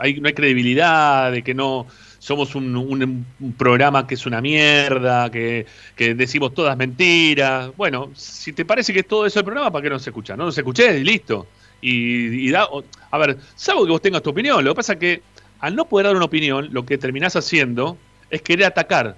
[0.00, 1.86] hay, no hay credibilidad, de que no
[2.18, 3.26] somos un,
[3.56, 5.66] programa que es una mierda, que,
[5.96, 7.70] decimos todas mentiras.
[7.76, 10.36] Bueno, si te parece que es todo eso el programa, ¿para qué no se escucha?
[10.36, 11.46] No nos escuché y listo.
[11.80, 12.68] Y, da.
[13.10, 14.64] A ver, salvo que vos tengas tu opinión.
[14.64, 15.22] Lo que pasa es que
[15.60, 17.96] al no poder dar una opinión, lo que terminás haciendo
[18.30, 19.16] es querer atacar.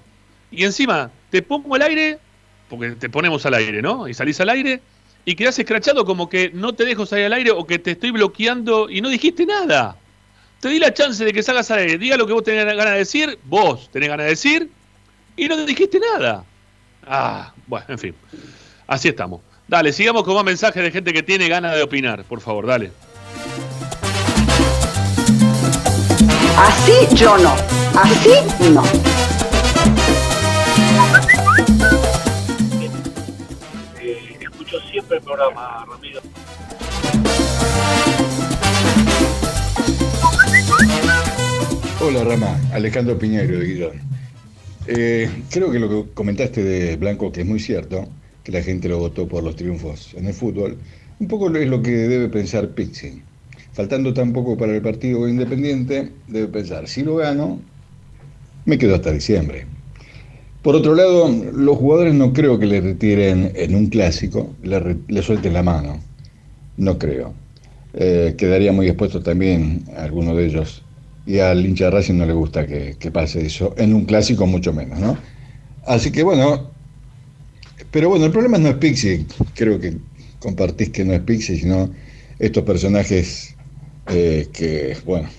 [0.51, 2.19] Y encima, te pongo al aire,
[2.69, 4.07] porque te ponemos al aire, ¿no?
[4.07, 4.81] Y salís al aire
[5.25, 8.11] y quedás escrachado como que no te dejo salir al aire o que te estoy
[8.11, 9.95] bloqueando y no dijiste nada.
[10.59, 12.93] Te di la chance de que salgas al aire, diga lo que vos tenés ganas
[12.93, 14.69] de decir, vos tenés ganas de decir,
[15.35, 16.45] y no te dijiste nada.
[17.05, 18.15] Ah, bueno, en fin.
[18.87, 19.41] Así estamos.
[19.67, 22.91] Dale, sigamos con más mensajes de gente que tiene ganas de opinar, por favor, dale.
[26.57, 27.55] Así yo no,
[27.95, 28.29] así
[28.71, 28.83] no.
[34.01, 36.21] Eh, escucho siempre el programa, Ramiro.
[42.01, 44.01] Hola Rama, Alejandro Piñero de Guillón.
[44.87, 48.09] Eh, creo que lo que comentaste de Blanco, que es muy cierto,
[48.43, 50.77] que la gente lo votó por los triunfos en el fútbol,
[51.19, 53.21] un poco es lo que debe pensar Pixie.
[53.71, 57.59] Faltando tan poco para el partido independiente, debe pensar, si lo gano,
[58.65, 59.65] me quedo hasta diciembre.
[60.61, 65.53] Por otro lado, los jugadores no creo que le retiren en un clásico, le, suelten
[65.53, 65.99] la mano.
[66.77, 67.33] No creo.
[67.93, 70.83] Eh, quedaría muy expuesto también a alguno de ellos.
[71.25, 74.45] Y al hincha de Racing no le gusta que, que pase eso, en un clásico
[74.45, 75.17] mucho menos, ¿no?
[75.85, 76.72] Así que bueno,
[77.93, 79.23] pero bueno, el problema no es Pixie,
[79.53, 79.93] creo que
[80.39, 81.91] compartís que no es Pixie, sino
[82.39, 83.55] estos personajes
[84.07, 85.29] eh, que, bueno,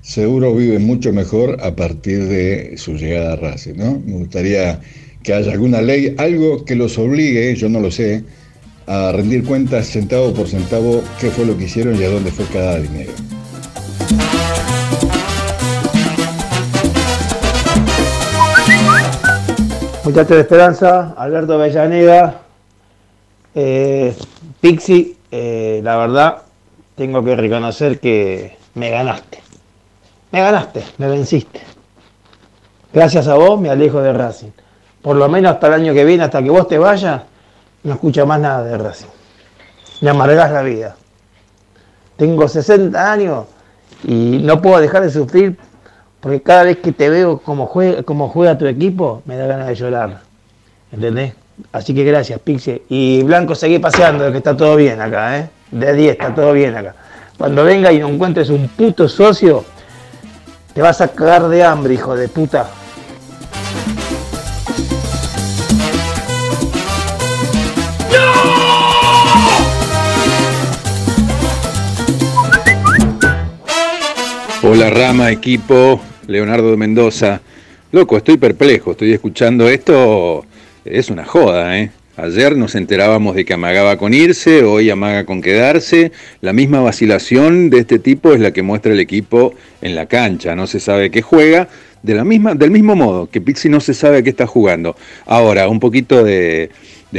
[0.00, 4.02] seguro viven mucho mejor a partir de su llegada a Racing, ¿no?
[4.04, 4.80] Me gustaría
[5.22, 8.24] que haya alguna ley, algo que los obligue, yo no lo sé,
[8.86, 12.46] a rendir cuentas centavo por centavo qué fue lo que hicieron y a dónde fue
[12.46, 13.12] cada dinero.
[20.08, 22.40] Muchachos de Esperanza, Alberto Avellaneda,
[23.54, 24.16] eh,
[24.58, 26.38] Pixi, eh, la verdad,
[26.96, 29.42] tengo que reconocer que me ganaste.
[30.32, 31.60] Me ganaste, me venciste.
[32.90, 34.52] Gracias a vos me alejo de Racing.
[35.02, 37.24] Por lo menos hasta el año que viene, hasta que vos te vayas,
[37.82, 39.10] no escucho más nada de Racing.
[40.00, 40.96] Me amargás la vida.
[42.16, 43.44] Tengo 60 años
[44.04, 45.58] y no puedo dejar de sufrir
[46.20, 49.68] porque cada vez que te veo como juega, como juega tu equipo, me da ganas
[49.68, 50.20] de llorar.
[50.92, 51.34] ¿Entendés?
[51.72, 52.82] Así que gracias, Pixie.
[52.88, 55.50] Y Blanco, seguí paseando, que está todo bien acá, ¿eh?
[55.70, 56.94] De 10, está todo bien acá.
[57.36, 59.64] Cuando venga y no encuentres un puto socio,
[60.72, 62.68] te vas a cagar de hambre, hijo de puta.
[74.70, 77.40] Hola Rama, equipo, Leonardo de Mendoza.
[77.90, 80.44] Loco, estoy perplejo, estoy escuchando esto,
[80.84, 81.90] es una joda, ¿eh?
[82.18, 86.12] Ayer nos enterábamos de que amagaba con irse, hoy amaga con quedarse.
[86.42, 90.54] La misma vacilación de este tipo es la que muestra el equipo en la cancha.
[90.54, 91.68] No se sabe qué juega,
[92.02, 94.96] de la misma, del mismo modo que Pixi no se sabe a qué está jugando.
[95.24, 96.68] Ahora, un poquito de,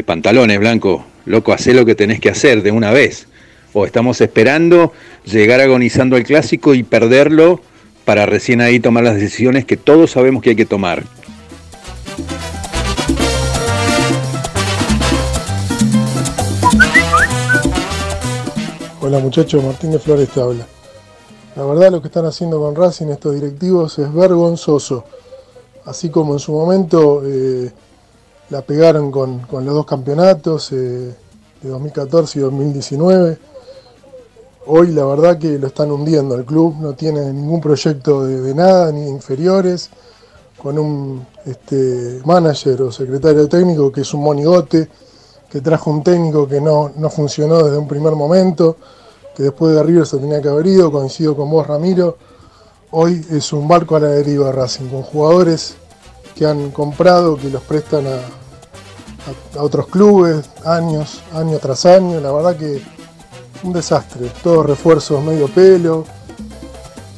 [0.06, 1.04] pantalones, Blanco.
[1.26, 3.28] Loco, hacé lo que tenés que hacer de una vez
[3.74, 4.94] o estamos esperando
[5.26, 7.62] llegar agonizando al clásico y perderlo
[8.06, 11.04] para recién ahí tomar las decisiones que todos sabemos que hay que tomar.
[19.02, 20.68] Hola muchachos, Martín de Flores te habla.
[21.56, 25.04] La verdad lo que están haciendo con Racing estos directivos es vergonzoso.
[25.86, 27.72] Así como en su momento eh,
[28.50, 33.38] la pegaron con, los dos campeonatos eh, de 2014 y 2019
[34.66, 38.92] Hoy la verdad que lo están hundiendo el club, no tiene ningún proyecto de, nada,
[38.92, 39.90] ni inferiores,
[40.62, 44.90] con un este, manager o secretario técnico que es un monigote,
[45.50, 48.76] que trajo un técnico que no, funcionó desde un primer momento,
[49.34, 52.18] que después de River se tenía que haber ido, coincido con vos Ramiro.
[52.92, 55.76] Hoy es un barco a la deriva Racing, con jugadores
[56.36, 62.20] que han comprado, que los prestan a, a otros clubes, años, año tras año.
[62.20, 62.99] La verdad que
[63.64, 66.06] un desastre, todos refuerzos medio pelo.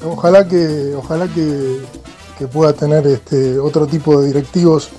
[0.04, 1.80] Ojalá que, ojalá que,
[2.52, 4.90] pueda tener este otro tipo de directivos.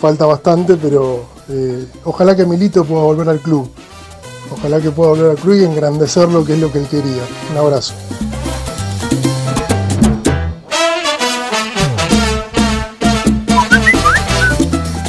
[0.00, 3.70] Falta bastante, pero eh, ojalá que Milito pueda volver al club.
[4.50, 7.22] Ojalá que pueda volver al club y engrandecerlo, que es lo que él quería.
[7.52, 7.94] Un abrazo.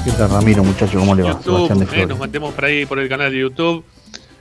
[0.05, 0.99] ¿Qué tal Ramiro, muchacho?
[0.99, 1.39] ¿Cómo le va?
[1.91, 3.84] Eh, nos mantemos por ahí por el canal de YouTube.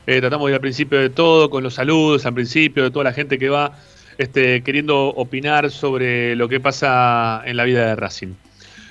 [0.07, 3.13] Eh, tratamos de al principio de todo, con los saludos al principio, de toda la
[3.13, 3.79] gente que va
[4.19, 8.35] este, queriendo opinar sobre lo que pasa en la vida de Racing.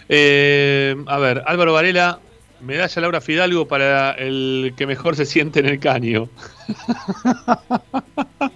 [0.10, 2.20] Eh, a ver, Álvaro Varela
[2.62, 6.30] medalla Laura Fidalgo para el que mejor se siente en el caño.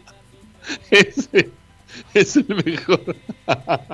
[0.91, 1.49] Ese
[2.13, 3.15] es el mejor.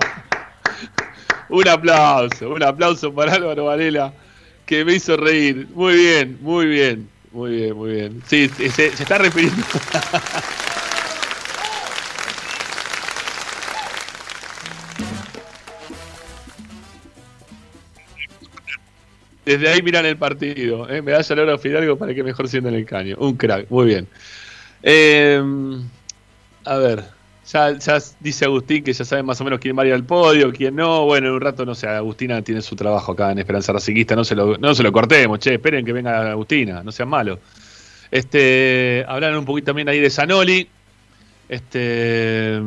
[1.49, 4.13] un aplauso, un aplauso para Álvaro Varela,
[4.65, 5.67] que me hizo reír.
[5.73, 8.21] Muy bien, muy bien, muy bien, muy bien.
[8.27, 9.63] Sí, se, está refiriendo.
[19.45, 20.89] Desde ahí miran el partido.
[20.89, 21.01] ¿eh?
[21.01, 23.15] Me da a Fidalgo para que mejor sienta en el caño.
[23.19, 24.07] Un crack, muy bien.
[24.83, 25.41] Eh,
[26.65, 27.03] a ver,
[27.47, 30.51] ya, dice Agustín que ya sabe más o menos quién va a ir al podio,
[30.51, 31.05] quién no.
[31.05, 34.15] Bueno, en un rato, no sé, Agustina tiene su trabajo acá en Esperanza Raciquista.
[34.15, 37.39] No se lo, no se lo cortemos, che, esperen que venga Agustina, no sean malos.
[38.11, 40.67] Este, hablaron un poquito también ahí de Zanoli.
[41.49, 42.59] Este,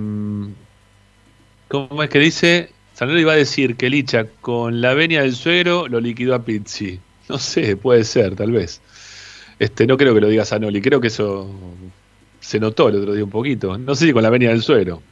[1.69, 2.71] ¿cómo es que dice?
[2.95, 7.01] Sanelo iba a decir que Licha con la venia del suegro lo liquidó a Pizzi.
[7.27, 8.83] No sé, puede ser, tal vez.
[9.59, 11.49] Este, no creo que lo diga Sanoli, creo que eso
[12.45, 13.79] se notó el otro día un poquito.
[13.79, 15.03] No sé si con la venia del suegro.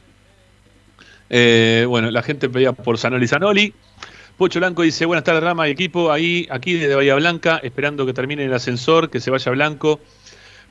[1.31, 3.73] Eh, bueno, la gente pedía por Sanoli Sanoli.
[4.37, 8.13] Pocho Blanco dice, buenas tardes Rama y equipo, ahí, aquí desde Bahía Blanca, esperando que
[8.13, 9.99] termine el ascensor, que se vaya Blanco.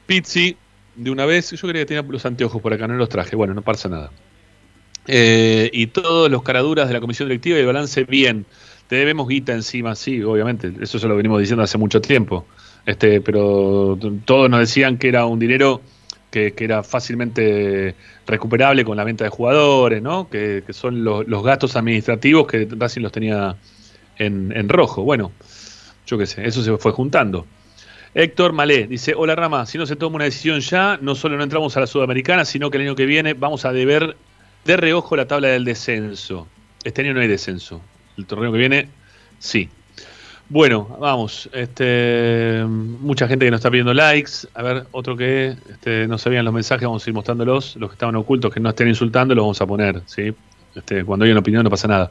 [0.06, 0.56] Pizzi,
[0.94, 3.54] de una vez, yo creía que tenía los anteojos por acá, no los traje, bueno,
[3.54, 4.10] no pasa nada.
[5.08, 8.46] Eh, y todos los caraduras de la comisión directiva y el balance bien.
[8.86, 10.72] Te debemos guita encima, sí, obviamente.
[10.80, 12.46] Eso ya lo venimos diciendo hace mucho tiempo.
[12.84, 15.80] Este, pero todos nos decían que era un dinero
[16.32, 17.94] que, era fácilmente
[18.26, 20.28] recuperable con la venta de jugadores, ¿no?
[20.28, 23.54] Que, son los, gastos administrativos que Racing los tenía
[24.18, 25.04] en, en rojo.
[25.04, 25.30] Bueno,
[26.06, 27.46] yo qué sé, eso se fue juntando.
[28.14, 31.44] Héctor Malé dice, hola Rama, si no se toma una decisión ya, no solo no
[31.44, 34.16] entramos a la Sudamericana, sino que el año que viene vamos a deber
[34.64, 36.46] de reojo la tabla del descenso.
[36.84, 37.80] Este año no hay descenso.
[38.18, 38.88] El torneo que viene,
[39.38, 39.68] sí.
[40.52, 41.48] Bueno, vamos.
[41.54, 44.32] Este, mucha gente que nos está pidiendo likes.
[44.52, 47.74] A ver, otro que este, no sabían los mensajes, vamos a ir mostrándolos.
[47.76, 50.02] Los que estaban ocultos, que no estén insultando, los vamos a poner.
[50.04, 50.34] ¿sí?
[50.74, 52.10] Este, cuando hay una opinión no pasa nada.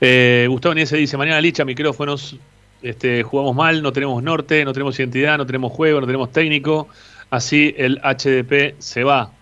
[0.00, 2.36] Eh, Gustavo Niese dice, mañana Licha, micrófonos.
[2.82, 6.86] Este, jugamos mal, no tenemos norte, no tenemos identidad, no tenemos juego, no tenemos técnico.
[7.30, 9.32] Así el HDP se va.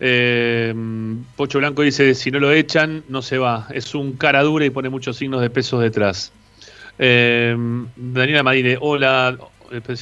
[0.00, 0.74] Eh,
[1.34, 3.68] Pocho Blanco dice, si no lo echan, no se va.
[3.72, 6.30] Es un cara dura y pone muchos signos de pesos detrás.
[6.98, 7.56] Eh,
[7.96, 9.36] Daniela Madine, hola.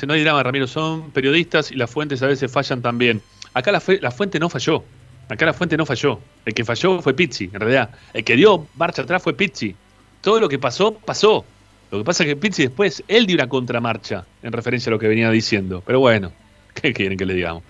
[0.07, 3.21] No hay drama, Ramiro, son periodistas y las fuentes a veces fallan también.
[3.53, 4.85] Acá la, la fuente no falló.
[5.29, 6.21] Acá la fuente no falló.
[6.45, 7.91] El que falló fue Pizzi, en realidad.
[8.15, 9.75] El que dio marcha atrás fue Pizzi.
[10.21, 11.45] Todo lo que pasó, pasó.
[11.91, 14.99] Lo que pasa es que Pizzi después, él dio una contramarcha en referencia a lo
[14.99, 15.83] que venía diciendo.
[15.85, 16.33] Pero bueno,
[16.75, 17.65] ¿qué quieren que le digamos?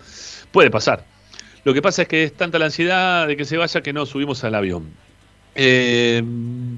[0.53, 1.05] Puede pasar.
[1.64, 4.07] Lo que pasa es que es tanta la ansiedad de que se vaya que no
[4.07, 4.91] subimos al avión.
[5.59, 6.22] Eh,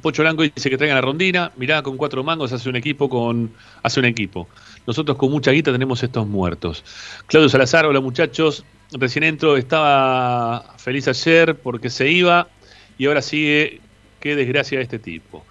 [0.01, 1.51] Pocho Blanco dice que traigan a Rondina.
[1.57, 3.53] Mirá, con cuatro mangos hace un equipo con.
[3.83, 4.49] hace un equipo.
[4.87, 6.85] Nosotros con mucha guita tenemos estos muertos.
[7.27, 8.65] Claudio Salazar, hola muchachos.
[8.93, 12.49] Recién entro, estaba feliz ayer porque se iba
[12.97, 13.81] y ahora sigue.
[14.21, 15.45] Qué desgracia de este tipo.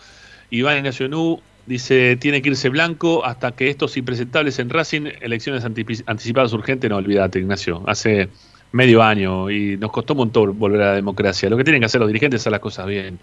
[0.49, 5.63] Iván Ignacio Nú dice: tiene que irse blanco hasta que estos impresentables en Racing, elecciones
[5.65, 7.83] anticipadas urgentes, no olvídate, Ignacio.
[7.87, 8.29] Hace
[8.71, 11.49] medio año y nos costó un montón volver a la democracia.
[11.49, 13.19] Lo que tienen que hacer los dirigentes es hacer las cosas bien.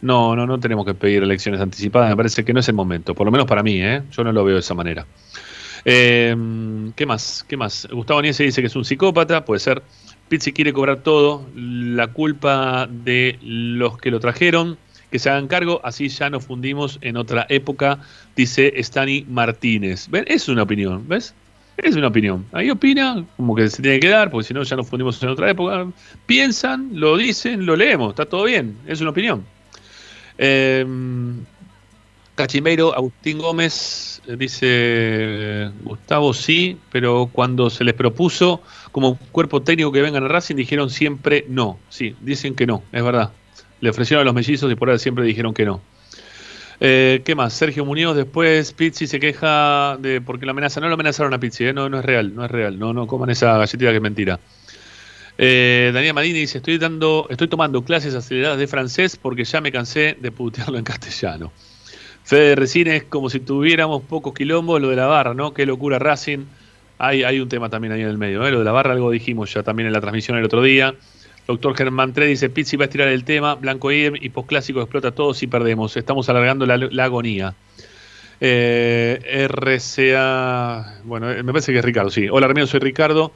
[0.00, 3.14] No, no, no tenemos que pedir elecciones anticipadas, me parece que no es el momento,
[3.14, 4.02] por lo menos para mí, ¿eh?
[4.12, 5.04] yo no lo veo de esa manera.
[5.84, 6.36] Eh,
[6.94, 7.44] ¿Qué más?
[7.48, 7.88] ¿Qué más?
[7.90, 9.82] Gustavo Niese dice que es un psicópata, puede ser.
[10.28, 14.76] Pizzi quiere cobrar todo, la culpa de los que lo trajeron,
[15.10, 18.00] que se hagan cargo, así ya nos fundimos en otra época,
[18.36, 20.08] dice Stani Martínez.
[20.10, 20.24] ¿Ven?
[20.28, 21.34] Es una opinión, ¿ves?
[21.78, 22.44] Es una opinión.
[22.52, 25.28] Ahí opina, como que se tiene que dar, porque si no ya nos fundimos en
[25.28, 25.86] otra época.
[26.26, 29.44] Piensan, lo dicen, lo leemos, está todo bien, es una opinión.
[30.36, 30.84] Eh,
[32.38, 38.62] Cachimeiro, Agustín Gómez, eh, dice Gustavo sí, pero cuando se les propuso
[38.92, 41.80] como cuerpo técnico que vengan a Racing dijeron siempre no.
[41.88, 43.32] Sí, dicen que no, es verdad.
[43.80, 45.80] Le ofrecieron a los mellizos y por ahora siempre dijeron que no.
[46.80, 47.54] Eh, ¿Qué más?
[47.54, 51.64] Sergio Muñoz después, Pizzi se queja de porque la amenaza, no lo amenazaron a Pizzi,
[51.66, 51.72] ¿eh?
[51.72, 54.38] no, no es real, no es real, no, no coman esa galletita que es mentira.
[55.38, 59.72] Eh, Daniel Madini dice, estoy dando, estoy tomando clases aceleradas de francés porque ya me
[59.72, 61.52] cansé de putearlo en castellano.
[62.22, 65.54] Fede Resines es como si tuviéramos pocos quilombos, lo de la barra, ¿no?
[65.54, 66.44] Qué locura Racing.
[66.98, 68.50] Hay, hay un tema también ahí en el medio, ¿eh?
[68.50, 70.94] Lo de la barra algo dijimos ya también en la transmisión el otro día.
[71.48, 75.12] Doctor Germán Tre dice, Pizzi va a estirar el tema, Blanco y y postclásico explota
[75.12, 75.96] todo si perdemos.
[75.96, 77.54] Estamos alargando la, agonía.
[78.38, 82.28] Eh, RCA, bueno, eh, me parece que es Ricardo, sí.
[82.30, 83.32] Hola Ramiro, soy Ricardo.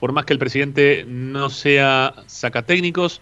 [0.00, 3.20] Por más que el presidente no sea sacatécnicos,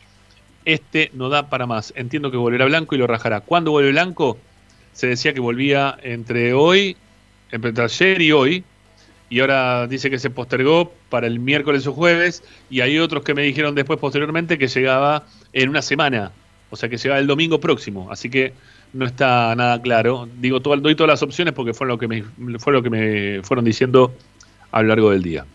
[0.65, 1.93] este no da para más.
[1.95, 3.43] Entiendo que volverá Blanco y lo rajará.
[3.43, 4.39] ¿Cuándo vuelve Blanco?
[4.95, 6.97] Se decía que volvía entre hoy
[7.53, 8.65] entre ayer y hoy,
[9.31, 13.33] y ahora dice que se postergó para el miércoles o jueves, y hay otros que
[13.33, 16.33] me dijeron después posteriormente que llegaba en una semana,
[16.69, 18.53] o sea que llegaba el domingo próximo, así que
[18.93, 20.29] no está nada claro.
[20.39, 22.25] Digo, todo, doy todas las opciones porque fue lo que me,
[22.59, 24.13] fue lo que me fueron diciendo
[24.73, 25.47] a lo largo del día.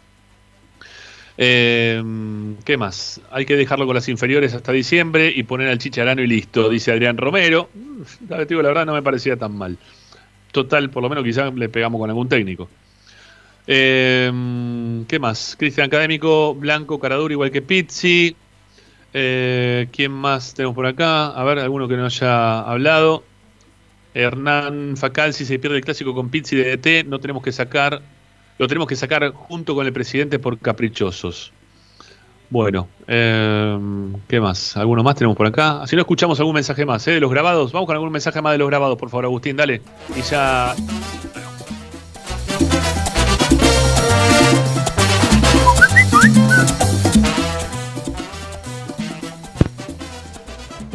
[1.37, 2.01] Eh,
[2.63, 3.19] ¿Qué más?
[3.29, 6.93] Hay que dejarlo con las inferiores hasta diciembre y poner al chicharano y listo, dice
[6.93, 7.69] Adrián Romero.
[8.29, 9.77] La verdad no me parecía tan mal.
[10.53, 12.69] Total, por lo menos quizás le pegamos con algún técnico.
[13.67, 14.31] Eh,
[15.07, 15.55] ¿Qué más?
[15.57, 18.35] Cristian Académico, Blanco, Caraduro, igual que Pizzi.
[19.13, 21.27] Eh, ¿Quién más tenemos por acá?
[21.27, 23.23] A ver, alguno que no haya hablado.
[24.13, 28.01] Hernán Facal, si se pierde el clásico con Pizzi de DT, no tenemos que sacar,
[28.57, 31.51] lo tenemos que sacar junto con el presidente por caprichosos.
[32.49, 33.77] Bueno, eh,
[34.27, 34.77] ¿qué más?
[34.77, 35.85] ¿Alguno más tenemos por acá?
[35.87, 37.11] Si no escuchamos algún mensaje más, ¿eh?
[37.11, 37.71] De los grabados.
[37.71, 39.81] Vamos con algún mensaje más de los grabados, por favor, Agustín, dale.
[40.15, 40.75] Y ya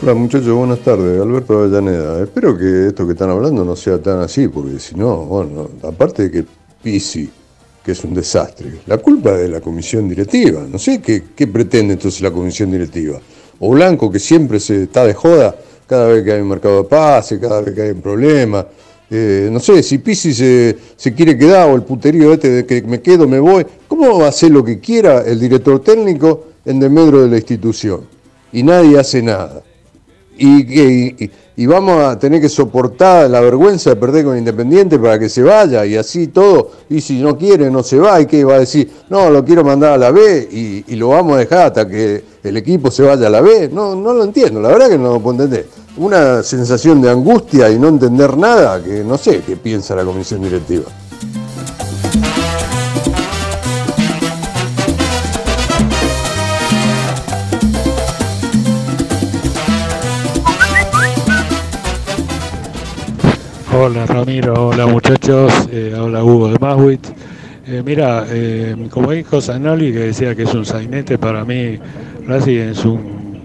[0.03, 1.21] Hola muchachos, buenas tardes.
[1.21, 2.23] Alberto Avellaneda.
[2.23, 6.23] Espero que esto que están hablando no sea tan así, porque si no, bueno, aparte
[6.23, 6.45] de que
[6.83, 7.29] Pisi,
[7.85, 10.65] que es un desastre, la culpa es de la comisión directiva.
[10.67, 13.21] No sé qué, pretende entonces la comisión directiva.
[13.59, 15.55] O Blanco, que siempre se está de joda
[15.87, 18.67] cada vez que hay un mercado de pase, cada vez que hay un problema.
[19.11, 22.81] Eh, no sé, si Pisi se, se, quiere quedar o el puterío este de que
[22.81, 26.81] me quedo, me voy, ¿cómo va a hacer lo que quiera el director técnico en
[26.81, 28.01] desmedro de la institución?
[28.51, 29.63] Y nadie hace nada
[30.43, 35.29] y, y, vamos a tener que soportar la vergüenza de perder con Independiente para que
[35.29, 36.71] se vaya y así todo.
[36.89, 38.21] Y si no quiere, no se va.
[38.21, 38.91] ¿Y qué va a decir?
[39.11, 42.57] No, lo quiero mandar a la B y, lo vamos a dejar hasta que el
[42.57, 43.69] equipo se vaya a la B.
[43.71, 45.67] No, no lo entiendo, la verdad que no lo puedo entender.
[45.99, 50.43] Una sensación de angustia y no entender nada que no sé qué piensa la comisión
[50.43, 50.85] directiva.
[63.83, 67.15] Hola Ramiro, hola muchachos, eh, hola Hugo de Maswitz.
[67.67, 71.79] Eh, mira, eh, como dijo Zanoli que decía que es un sainete, para mí
[72.27, 73.41] Racing es un,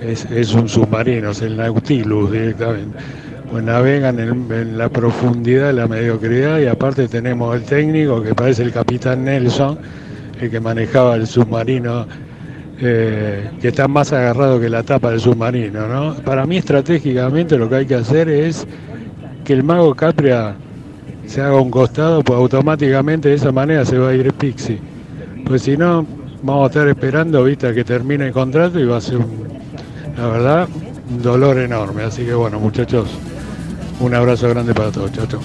[0.00, 2.98] es, un submarino, es el Nautilus directamente.
[3.50, 8.62] Pues navegan en, la profundidad de la mediocridad y aparte tenemos el técnico que parece
[8.62, 9.76] el capitán Nelson,
[10.40, 12.06] el que manejaba el submarino
[12.78, 15.88] que está más agarrado que la tapa del submarino.
[15.88, 16.14] ¿no?
[16.22, 18.66] Para mí estratégicamente lo que hay que hacer es
[19.50, 20.54] que el mago Capria
[21.26, 24.78] se haga un costado, pues automáticamente de esa manera se va a ir Pixie.
[25.44, 26.06] Pues si no,
[26.40, 29.18] vamos a estar esperando, viste, que termine el contrato y va a ser,
[30.16, 30.68] la verdad,
[31.10, 32.04] un dolor enorme.
[32.04, 33.08] Así que bueno, muchachos,
[33.98, 35.10] un abrazo grande para todos.
[35.10, 35.40] Chao, chao.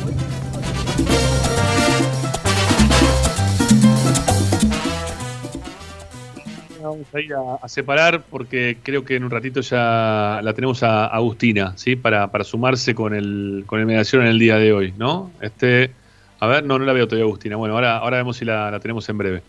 [7.62, 11.96] A separar porque creo que en un ratito ya la tenemos a Agustina, ¿sí?
[11.96, 15.32] Para, sumarse con el, con el mediación en el día de hoy, ¿no?
[15.42, 15.92] Este,
[16.40, 17.56] a ver, no, no la veo todavía Agustina.
[17.56, 19.44] Bueno, ahora, ahora vemos si la, tenemos en breve.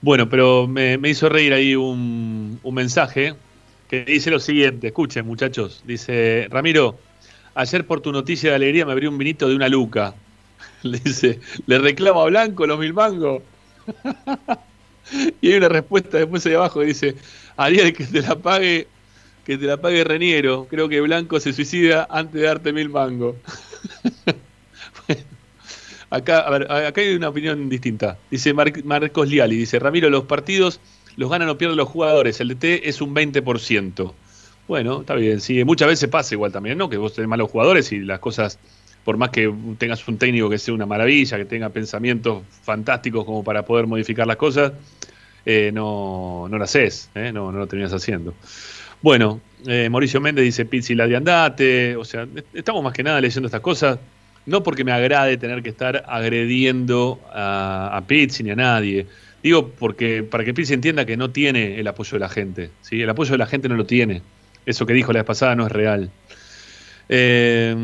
[0.00, 3.34] Bueno, pero me, hizo reír ahí un, un mensaje
[3.88, 6.98] que dice lo siguiente, escuchen muchachos, dice, Ramiro,
[7.54, 10.14] ayer por tu noticia de alegría me abrió un vinito de una luca.
[10.82, 13.42] Le dice, le reclamo a Blanco los mil mangos.
[15.40, 17.16] Y hay una respuesta después ahí abajo que dice,
[17.56, 18.86] Ariel, que te la pague,
[19.44, 20.66] que te la pague Reniero.
[20.70, 23.36] Creo que Blanco se suicida antes de darte mil mangos.
[26.10, 26.54] acá,
[26.86, 28.18] acá hay una opinión distinta.
[28.30, 30.80] Dice Marcos Liali, dice, Ramiro, los partidos
[31.16, 34.12] los ganan o pierden los jugadores, el DT es un 20%.
[34.68, 36.88] Bueno, está bien, sí, muchas veces pasa igual también, ¿no?
[36.88, 38.58] Que vos tenés malos jugadores y las cosas
[39.04, 43.42] por más que tengas un técnico que sea una maravilla, que tenga pensamientos fantásticos como
[43.42, 44.72] para poder modificar las cosas,
[45.44, 48.34] eh, no, no lo haces, eh, no, no lo terminas haciendo.
[49.00, 53.20] Bueno, eh, Mauricio Méndez dice Pizzi la de andate, o sea, estamos más que nada
[53.20, 53.98] leyendo estas cosas,
[54.46, 59.06] no porque me agrade tener que estar agrediendo a, a Pizzi ni a nadie,
[59.42, 63.02] digo porque para que Pizzi entienda que no tiene el apoyo de la gente, ¿sí?
[63.02, 64.22] el apoyo de la gente no lo tiene,
[64.64, 66.08] eso que dijo la vez pasada no es real.
[67.08, 67.74] Eh,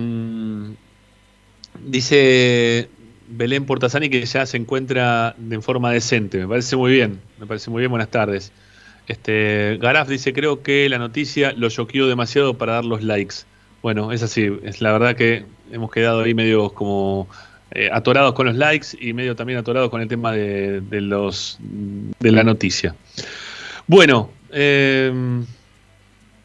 [1.84, 2.88] Dice
[3.28, 6.38] Belén Portasani que ya se encuentra en forma decente.
[6.38, 7.20] Me parece muy bien.
[7.38, 7.90] Me parece muy bien.
[7.90, 8.52] Buenas tardes.
[9.06, 13.36] Este, Garaf dice, creo que la noticia lo choqueó demasiado para dar los likes.
[13.82, 14.50] Bueno, es así.
[14.64, 17.28] Es la verdad que hemos quedado ahí medio como
[17.70, 22.32] eh, atorados con los likes y medio también atorados con el tema de, los de
[22.32, 22.94] la noticia.
[23.86, 25.12] Bueno, eh,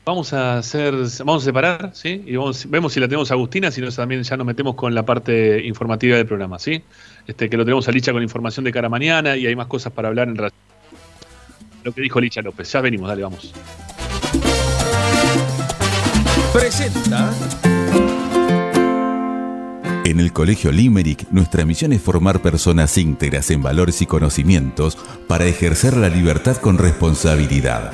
[0.05, 2.23] Vamos a hacer, vamos a separar, ¿sí?
[2.25, 2.35] Y
[2.67, 5.65] vemos si la tenemos a Agustina, si no también ya nos metemos con la parte
[5.65, 6.83] informativa del programa, ¿sí?
[7.25, 9.67] Este, que lo tenemos a Licha con información de cara a mañana y hay más
[9.67, 10.73] cosas para hablar en relación
[11.83, 12.71] lo que dijo Licha López.
[12.71, 13.53] Ya venimos, dale, vamos.
[16.53, 17.33] Presenta.
[20.05, 24.97] En el Colegio Limerick, nuestra misión es formar personas íntegras en valores y conocimientos
[25.27, 27.93] para ejercer la libertad con responsabilidad.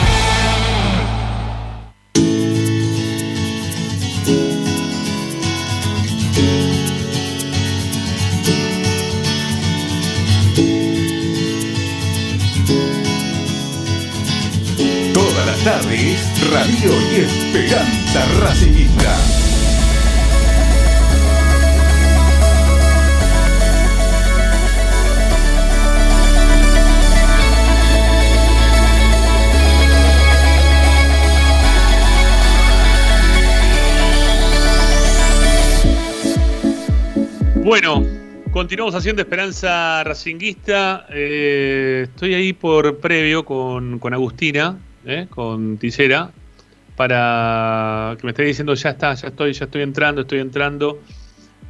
[15.13, 16.19] Todas las tardes,
[16.51, 19.50] Radio y Esperanza Racingista.
[37.63, 38.03] Bueno,
[38.51, 41.05] continuamos haciendo Esperanza Racinguista.
[41.11, 46.31] Eh, estoy ahí por previo con, Agustina, eh, con Tisera,
[46.95, 50.99] para que me esté diciendo ya está, ya estoy, ya estoy entrando, estoy entrando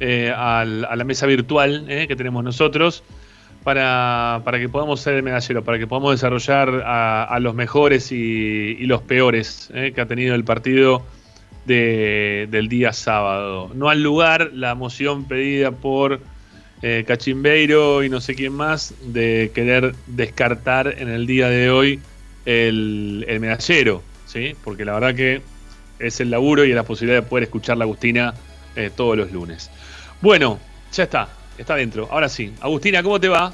[0.00, 3.04] eh, a la mesa virtual que tenemos nosotros.
[3.62, 8.86] Para, que podamos ser el medallero, para que podamos desarrollar a, los mejores y, y
[8.86, 11.04] los peores que ha tenido el partido
[11.64, 13.70] del día sábado.
[13.74, 16.20] No al lugar, la moción pedida por
[16.82, 22.00] eh, Cachimbeiro y no sé quién más de querer descartar en el día de hoy
[22.44, 24.56] el, el medallero, ¿sí?
[24.64, 25.42] porque la verdad que
[26.00, 28.34] es el laburo y la posibilidad de poder escuchar la Agustina
[28.74, 29.70] eh, todos los lunes.
[30.20, 30.58] Bueno,
[30.92, 32.08] ya está, está dentro.
[32.10, 33.52] Ahora sí, Agustina, ¿cómo te va?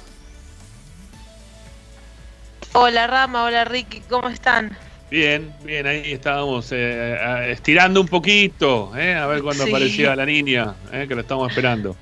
[2.73, 4.77] Hola Rama, hola Ricky, ¿cómo están?
[5.11, 10.75] Bien, bien, ahí estábamos eh, estirando un poquito, eh, a ver cuándo aparecía la niña,
[10.93, 11.97] eh, que la estamos esperando.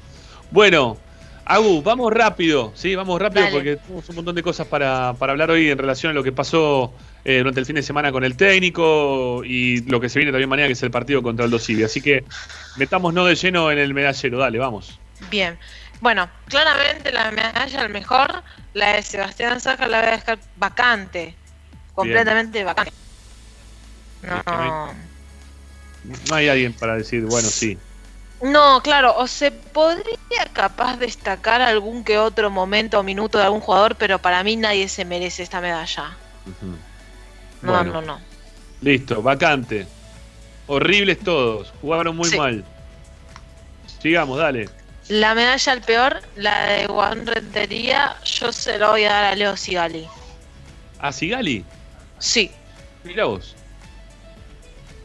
[0.50, 0.96] Bueno,
[1.44, 5.70] Agu, vamos rápido, sí, vamos rápido porque tenemos un montón de cosas para, hablar hoy
[5.70, 6.92] en relación a lo que pasó
[7.24, 10.66] durante el fin de semana con el técnico y lo que se viene también mañana,
[10.66, 11.84] que es el partido contra el Dosivi.
[11.84, 12.24] Así que
[12.76, 14.98] metámonos de lleno en el medallero, dale, vamos.
[15.30, 15.56] Bien,
[16.00, 18.42] bueno, claramente la medalla al mejor,
[18.74, 21.36] la de Sebastián Saca la voy a dejar vacante
[21.96, 22.92] completamente vacante.
[24.22, 24.94] No.
[26.28, 27.76] no hay alguien para decir, bueno, sí.
[28.42, 33.60] No, claro, o se podría capaz destacar algún que otro momento o minuto de algún
[33.60, 36.16] jugador, pero para mí nadie se merece esta medalla.
[37.62, 38.20] No, no, no.
[38.82, 39.86] Listo, vacante.
[40.66, 42.64] Horribles todos, jugaron muy mal.
[44.02, 44.68] Sigamos, dale.
[45.08, 49.34] La medalla al peor, la de Juan Rentería, yo se la voy a dar a
[49.34, 50.06] Leo Sigali.
[50.98, 51.64] ¿A Sigali?
[52.18, 52.50] Sí.
[53.04, 53.54] Mira vos.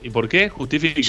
[0.02, 0.50] ¿Y por qué?
[0.50, 1.02] Justifique.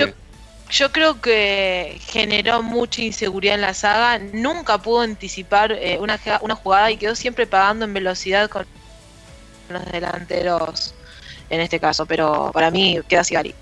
[0.70, 4.19] Yo, creo que generó mucha inseguridad en la saga.
[4.19, 8.66] Nunca pudo anticipar eh, una, una jugada y quedó siempre pagando en velocidad con
[9.69, 10.95] los delanteros
[11.51, 12.07] en este caso.
[12.07, 13.55] Pero para mí queda Sigari.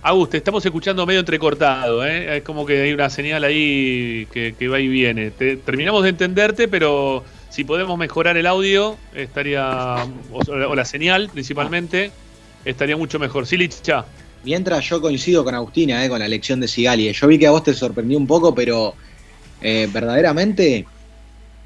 [0.00, 2.36] Augusto, estamos escuchando medio entrecortado, ¿eh?
[2.36, 5.32] es como que hay una señal ahí que, va y viene.
[5.32, 7.24] terminamos de entenderte, pero
[7.58, 12.12] si podemos mejorar el audio, estaría, o, la señal principalmente,
[12.64, 13.48] estaría mucho mejor.
[13.48, 14.06] Sí, Licha.
[14.44, 17.12] Mientras yo coincido con Agustina, eh, con la elección de Sigali.
[17.12, 18.94] Yo vi que a vos te sorprendió un poco, pero
[19.60, 20.86] eh, verdaderamente,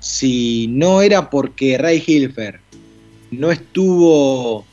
[0.00, 2.60] si no era porque Ray Hilfer
[3.30, 4.64] no estuvo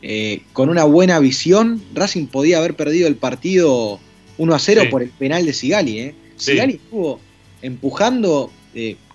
[0.00, 3.98] eh, con una buena visión, Racing podía haber perdido el partido
[4.36, 5.98] 1 a 0 por el penal de Sigali.
[5.98, 6.14] Eh.
[6.36, 7.18] Sigali estuvo
[7.62, 8.52] empujando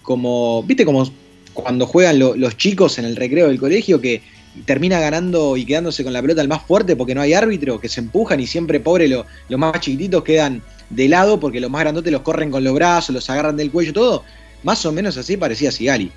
[0.02, 1.23] como, viste, como
[1.54, 4.22] cuando juegan los chicos en el recreo del colegio que
[4.66, 7.90] termina ganando y quedándose con la pelota el más fuerte porque no hay árbitro, que
[7.90, 12.12] se empujan y siempre, pobre, los más chiquititos quedan de lado porque los más grandotes
[12.12, 14.24] los corren con los brazos, los agarran del cuello, todo.
[14.64, 16.12] Más o menos así parecía Sigali.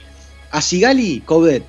[0.50, 1.64] A Sigali, Coudet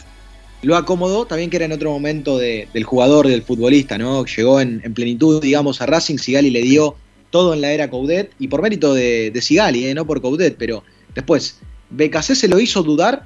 [0.61, 4.26] lo acomodó también que era en otro momento del jugador, del futbolista, ¿no?
[4.26, 6.95] Llegó en, plenitud, digamos, a Racing, Sigali le dio
[7.30, 9.94] todo en la era Coudet y por mérito de, Sigali, ¿eh?
[9.94, 10.84] no por Coudet, pero
[11.14, 11.60] después
[11.91, 13.26] BKC se lo hizo dudar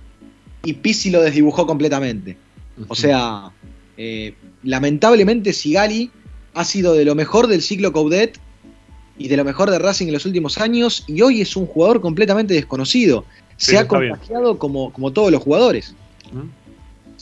[0.63, 2.37] y Pisi lo desdibujó completamente.
[2.87, 3.51] O sea,
[3.97, 4.33] eh,
[4.63, 6.11] lamentablemente Sigali
[6.53, 8.39] ha sido de lo mejor del ciclo Coudet
[9.17, 12.01] y de lo mejor de Racing en los últimos años y hoy es un jugador
[12.01, 13.25] completamente desconocido.
[13.57, 15.93] Se ha contagiado como, como todos los jugadores.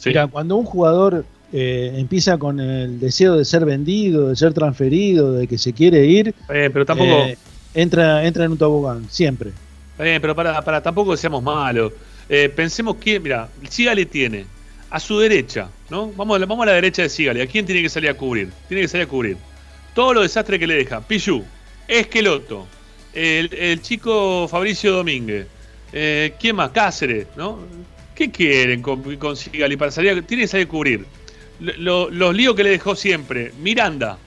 [0.06, 5.34] Mira, cuando un jugador eh, empieza con el deseo de ser vendido, de ser transferido,
[5.34, 7.38] de que se quiere ir, pero tampoco eh,
[7.74, 9.52] entra, entra en un tobogán, siempre.
[9.98, 11.92] pero para, para tampoco seamos malos.
[12.30, 14.46] Eh, pensemos que, mira, Sigali tiene
[14.92, 16.12] a su derecha, ¿no?
[16.12, 17.42] Vamos, vamos a la derecha de Sigali.
[17.42, 18.50] ¿A quién tiene que salir a cubrir?
[18.68, 19.38] Tiene que salir a cubrir.
[19.96, 21.02] Todo lo desastre que le deja.
[21.02, 21.44] Pichu,
[21.88, 22.68] Esqueloto,
[23.14, 25.48] el, chico Fabricio Domínguez,
[25.92, 26.70] eh, ¿quién más?
[26.70, 27.60] Cáceres, ¿no?
[28.14, 30.24] ¿Qué quieren con, Sigali para salir?
[30.24, 31.06] Tiene que salir a cubrir.
[31.60, 33.52] los líos que le dejó siempre.
[33.60, 34.20] Miranda,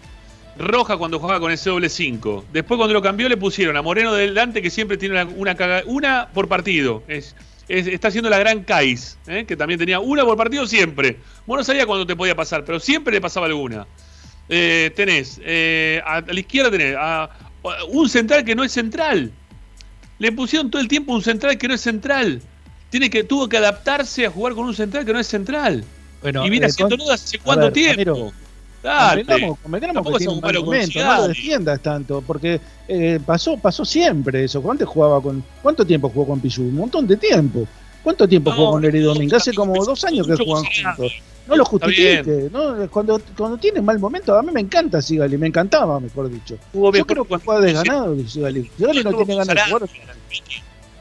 [0.58, 2.46] Roja cuando jugaba con ese doble 5.
[2.52, 6.28] Después cuando lo cambió le pusieron a Moreno delante que siempre tiene una, una, una
[6.32, 7.02] por partido.
[7.06, 7.34] Es,
[7.68, 9.44] está haciendo la gran Kais, ¿eh?
[9.46, 11.18] que también tenía una por partido siempre.
[11.46, 13.86] Vos no sabía cuándo te podía pasar, pero siempre le pasaba alguna.
[14.48, 17.30] Eh, tenés, eh, a, la izquierda tenés a,
[17.88, 19.32] un central que no es central.
[20.18, 22.42] Le pusieron todo el tiempo un central que no es central.
[22.90, 25.84] Tiene que, tuvo que adaptarse a jugar con un central que no es central.
[26.20, 27.10] Bueno, y viene haciendo con...
[27.10, 28.32] hace cuánto tiempo.
[28.82, 29.24] Dale.
[29.62, 34.60] Convengamos, que tiene un argumento, no lo defiendas tanto, porque eh, pasó, pasó siempre eso.
[34.60, 36.62] ¿Cuánto jugaba con, ¿Cuánto tiempo jugó con Pichu?
[36.62, 37.66] Un montón de tiempo.
[38.02, 39.36] ¿Cuánto tiempo jugó con Eri Domingo?
[39.36, 41.12] Hace como dos años que juegan juntos.
[41.46, 42.48] No lo justifique.
[42.52, 42.88] ¿no?
[42.90, 46.56] Cuando, cuando tiene mal momento, a mí me encanta Sigali, me encantaba, mejor dicho.
[46.72, 48.68] Yo creo que juega desganado Sigali.
[48.76, 49.88] Sigali no tiene ganas de jugar.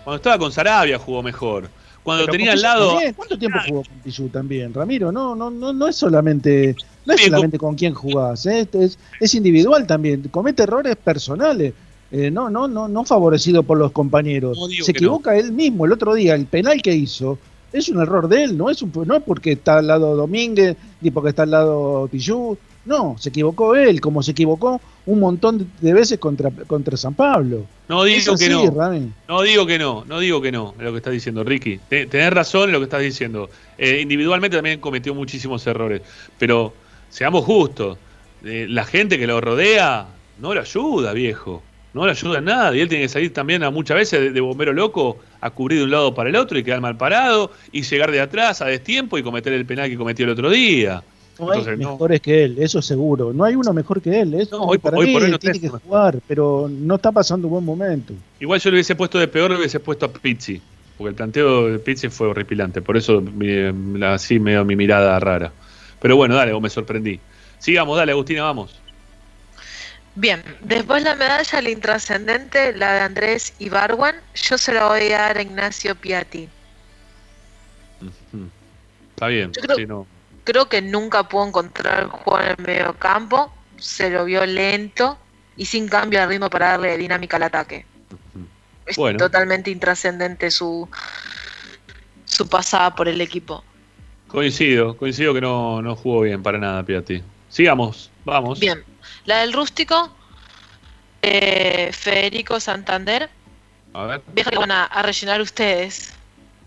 [0.04, 1.70] Cuando estaba con Sarabia jugó mejor
[2.04, 3.00] cuando tenía al lado.
[3.16, 4.74] ¿Cuánto tiempo jugó con Pichu también?
[4.74, 6.76] Ramiro, no, no, no, no es solamente,
[7.06, 8.68] no es solamente con quién jugás, ¿eh?
[8.74, 11.74] es, es individual también, comete errores personales.
[12.12, 14.60] Eh, no, no, no, no favorecido por los compañeros.
[14.84, 15.86] Se equivoca él mismo.
[15.86, 17.40] El otro día, el penal que hizo
[17.72, 20.76] es un error de él, no es, un, no es porque está al lado Domínguez,
[21.00, 22.58] ni porque está al lado Pichu.
[22.84, 27.66] No, se equivocó él, como se equivocó un montón de veces contra, contra San Pablo.
[27.88, 29.12] No digo que no.
[29.28, 31.80] No digo que no, no digo que no, lo que estás diciendo, Ricky.
[31.88, 33.50] Tenés razón en lo que estás diciendo.
[33.78, 36.02] Eh, individualmente también cometió muchísimos errores.
[36.40, 36.74] Pero
[37.12, 37.98] seamos justos,
[38.44, 40.08] eh, la gente que lo rodea
[40.40, 41.62] no lo ayuda, viejo.
[41.94, 42.76] No le ayuda en nada.
[42.76, 45.84] Y él tiene que salir también a muchas veces de, bombero loco a cubrir de
[45.84, 49.18] un lado para el otro y quedar mal parado y llegar de atrás a destiempo
[49.18, 51.04] y cometer el penal que cometió el otro día.
[51.38, 53.34] No hay mejores que él, eso seguro.
[53.34, 54.36] No hay uno mejor que él.
[54.36, 58.14] Eso hoy, para mí por tiene que jugar, pero no está pasando un buen momento.
[58.40, 60.62] Igual yo le hubiese puesto de peor, le hubiese puesto a Pizzi.
[60.98, 62.82] Porque el planteo de Pizzi fue horripilante.
[62.82, 63.24] Por eso
[64.04, 65.52] así me dio mi mirada rara.
[66.02, 67.20] Pero bueno, dale, vos me sorprendí.
[67.60, 68.80] Sigamos, dale, Agustina, vamos.
[70.16, 75.20] Bien, después la medalla, la intrascendente, la de Andrés Ibarwan, yo se la voy a
[75.20, 76.50] dar a Ignacio Piatti.
[79.16, 80.06] Está bien, sí, no
[80.44, 85.18] creo que nunca pudo encontrar el juego en el medio campo, se lo vio lento
[85.56, 87.86] y sin cambio de ritmo para darle dinámica al ataque.
[88.86, 90.90] Es totalmente intrascendente su,
[92.26, 93.64] su pasada por el equipo.
[94.32, 97.22] Coincido, coincido que no, no jugó bien para nada Piatti.
[97.50, 98.62] Sigamos, vamos.
[98.62, 98.82] Bien,
[99.26, 100.10] la del rústico,
[101.22, 103.30] eh, Federico Santander.
[103.94, 104.22] A ver.
[104.34, 106.14] que van a, rellenar ustedes.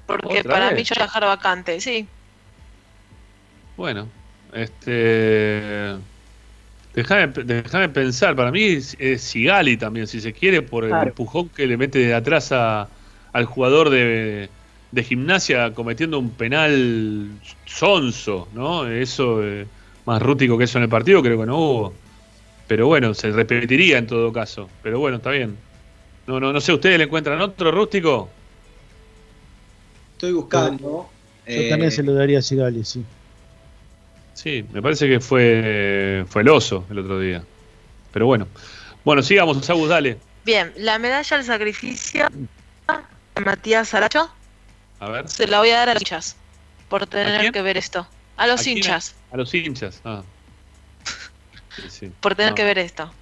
[0.06, 2.06] Porque para mí yo dejar vacante, sí.
[3.78, 4.08] Bueno,
[4.52, 5.96] este.
[6.92, 11.78] Déjame, pensar, para mí es, Sigali también, si se quiere, por el empujón que le
[11.78, 14.50] mete de atrás al jugador de,
[15.02, 17.28] gimnasia cometiendo un penal
[17.66, 18.86] sonso, ¿no?
[18.86, 19.66] Eso, eh,
[20.06, 21.94] más rústico que eso en el partido, creo que no hubo.
[22.66, 24.68] Pero bueno, se repetiría en todo caso.
[24.82, 25.56] Pero bueno, está bien.
[26.26, 28.30] No, no, no sé, ¿ustedes le encuentran otro rústico?
[30.12, 31.10] Estoy buscando.
[31.46, 33.04] Yo también se lo daría a Sigali, sí.
[34.32, 37.42] Sí, me parece que fue, fue el oso el otro día.
[38.12, 38.46] Pero bueno.
[39.04, 40.18] Bueno, sigamos, Saúl, dale.
[40.44, 44.30] Bien, la medalla al sacrificio de Matías Aracho.
[45.04, 45.28] A ver.
[45.28, 46.36] Se la voy a dar a los hinchas.
[46.88, 48.06] Por tener que ver esto.
[48.38, 49.14] A los hinchas.
[49.32, 50.22] A los hinchas, ah.
[52.20, 53.12] Por tener que ver esto.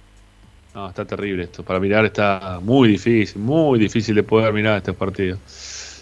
[0.73, 1.61] No, está terrible esto.
[1.61, 5.37] Para mirar está muy difícil, muy difícil de poder mirar este partido.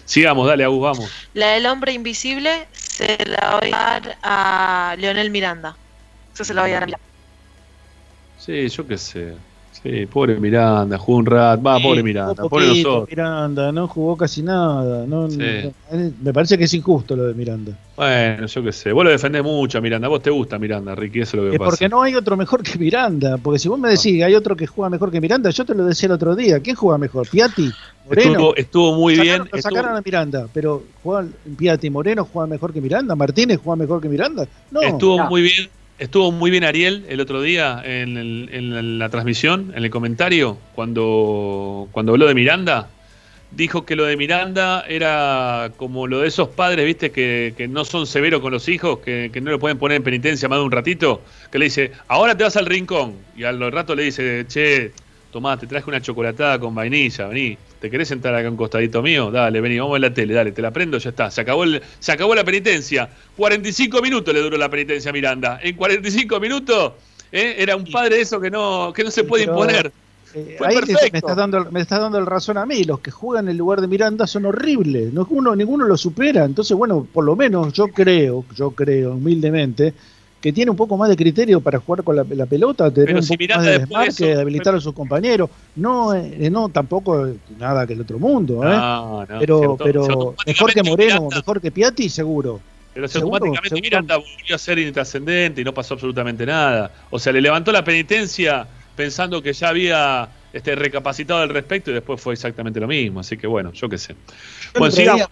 [0.04, 1.10] Sigamos, dale, Agus, vamos.
[1.34, 5.76] La del hombre invisible se la voy a dar a Leonel Miranda.
[6.32, 7.06] Eso se la voy a dar a Miranda.
[8.38, 9.34] Sí, yo qué sé.
[9.82, 13.08] Sí, pobre Miranda, jugó un rat, va, pobre Miranda, pobre nosotros.
[13.08, 15.04] Miranda, no jugó casi nada.
[15.08, 17.76] No, me parece que es injusto lo de Miranda.
[17.96, 18.92] Bueno, yo qué sé.
[18.92, 21.56] Vos lo defendés mucho a Miranda, vos te gusta Miranda, Ricky, eso es lo que
[21.56, 23.38] es Porque no hay otro mejor que Miranda.
[23.38, 25.74] Porque si vos me decís que hay otro que juega mejor que Miranda, yo te
[25.74, 26.60] lo decía el otro día.
[26.60, 27.28] ¿Quién juega mejor?
[27.28, 27.68] ¿Piatti?
[28.06, 28.54] Moreno.
[28.54, 29.42] Estuvo, muy bien.
[29.50, 31.26] Lo sacaron a Miranda, pero juega
[31.58, 34.46] Piatti Moreno juega mejor que Miranda, Martínez juega mejor que Miranda.
[34.70, 34.80] No.
[34.80, 35.68] Estuvo muy bien
[36.02, 40.58] Estuvo muy bien Ariel el otro día en, el- en la transmisión, en el comentario,
[40.74, 42.88] cuando, cuando habló de Miranda.
[43.52, 47.84] Dijo que lo de Miranda era como lo de esos padres, viste, que, que no
[47.84, 50.64] son severos con los hijos, que, que no le pueden poner en penitencia más de
[50.64, 51.22] un ratito.
[51.52, 53.14] Que le dice, ahora te vas al rincón.
[53.36, 54.90] Y al rato le dice, che,
[55.30, 57.56] tomá, te traje una chocolatada con vainilla, vení.
[57.82, 59.32] ¿Te querés sentar acá a un costadito mío?
[59.32, 61.32] Dale, vení, vamos a la tele, dale, te la prendo, ya está.
[61.32, 63.10] Se acabó, el- se acabó la penitencia.
[63.36, 65.58] 45 minutos le duró la penitencia a Miranda.
[65.60, 66.92] En 45 minutos
[67.32, 67.56] ¿eh?
[67.58, 69.92] era un padre eso que no, que no se puede Pero, imponer.
[70.32, 71.08] eh, Fue ahí perfecto.
[71.12, 72.84] me estás, dando, me estás dando el razón a mí.
[72.84, 75.12] Los que juegan en el lugar de Miranda son horribles.
[75.12, 76.44] No, uno, ninguno lo supera.
[76.44, 79.92] Entonces, bueno, por lo menos yo creo, yo creo humildemente,
[80.42, 83.18] que tiene un poco más de criterio para jugar con la, la pelota, tener Pero
[83.18, 85.48] un si poco Miranda más de después de desmarque, eso- habilitar a sus compañeros.
[85.76, 87.28] No, eh, no tampoco
[87.58, 88.68] nada que el otro mundo, ¿eh?
[88.76, 92.60] No, no, pero auto- pero mejor que Moreno, Miranda- mejor que Piatti, seguro.
[92.92, 93.82] Pero si Seguro, automáticamente seguro.
[93.86, 96.90] Miranda volvió a ser intrascendente y no pasó absolutamente nada.
[97.10, 98.66] O sea, le levantó la penitencia
[98.96, 103.20] pensando que ya había este, recapacitado al respecto y después fue exactamente lo mismo.
[103.20, 104.14] Así que bueno, yo qué sé.
[104.76, 105.20] Bueno, sigamos.
[105.20, 105.28] día-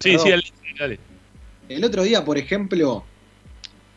[0.00, 0.40] Sí, Perdón.
[0.42, 0.98] sí, dale.
[1.68, 3.04] El otro día, por ejemplo,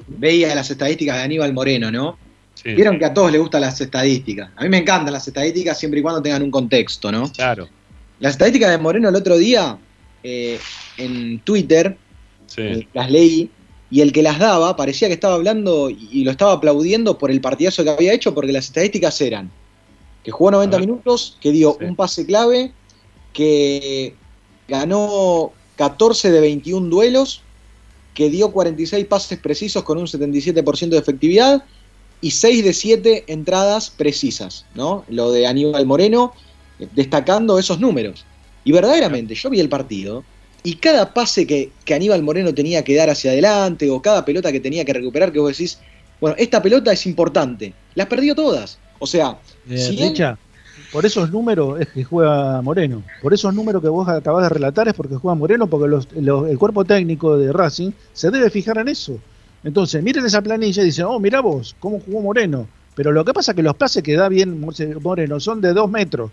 [0.07, 2.17] veía las estadísticas de Aníbal Moreno, ¿no?
[2.55, 2.73] Sí.
[2.73, 4.49] Vieron que a todos les gustan las estadísticas.
[4.55, 7.31] A mí me encantan las estadísticas siempre y cuando tengan un contexto, ¿no?
[7.31, 7.67] Claro.
[8.19, 9.77] Las estadísticas de Moreno el otro día
[10.23, 10.59] eh,
[10.97, 11.97] en Twitter
[12.45, 12.61] Sí.
[12.61, 13.49] eh, las leí
[13.89, 17.31] y el que las daba parecía que estaba hablando y, y lo estaba aplaudiendo por
[17.31, 19.49] el partidazo que había hecho porque las estadísticas eran
[20.23, 22.71] que jugó 90 minutos, que dio un pase clave,
[23.34, 24.15] que
[24.67, 27.41] ganó 14 de 21 duelos,
[28.14, 31.64] que dio 46 pases precisos con un 77% de efectividad
[32.22, 35.03] y 6 de 7 entradas precisas, ¿no?
[35.10, 36.34] Lo de Aníbal Moreno,
[36.80, 38.26] eh, destacando esos números.
[38.64, 40.23] Y verdaderamente, yo vi el partido
[40.64, 44.52] y cada pase que, que Aníbal Moreno tenía que dar hacia adelante o cada pelota
[44.52, 45.80] que tenía que recuperar, que vos decís,
[46.22, 48.80] bueno, esta pelota es importante, las perdió todas.
[48.99, 49.38] O sea,
[49.69, 50.38] Eh, si él- Richa,
[50.94, 53.03] por esos números es que juega Moreno.
[53.22, 56.48] Por esos números que vos acabás de relatar es porque juega Moreno, porque los- los-
[56.49, 59.18] el cuerpo técnico de Racing se debe fijar en eso.
[59.64, 62.68] Entonces, miren esa planilla y dicen, oh, mira vos, cómo jugó Moreno.
[62.95, 64.64] Pero lo que pasa es que los pases que da bien
[65.02, 66.30] Moreno son de dos metros.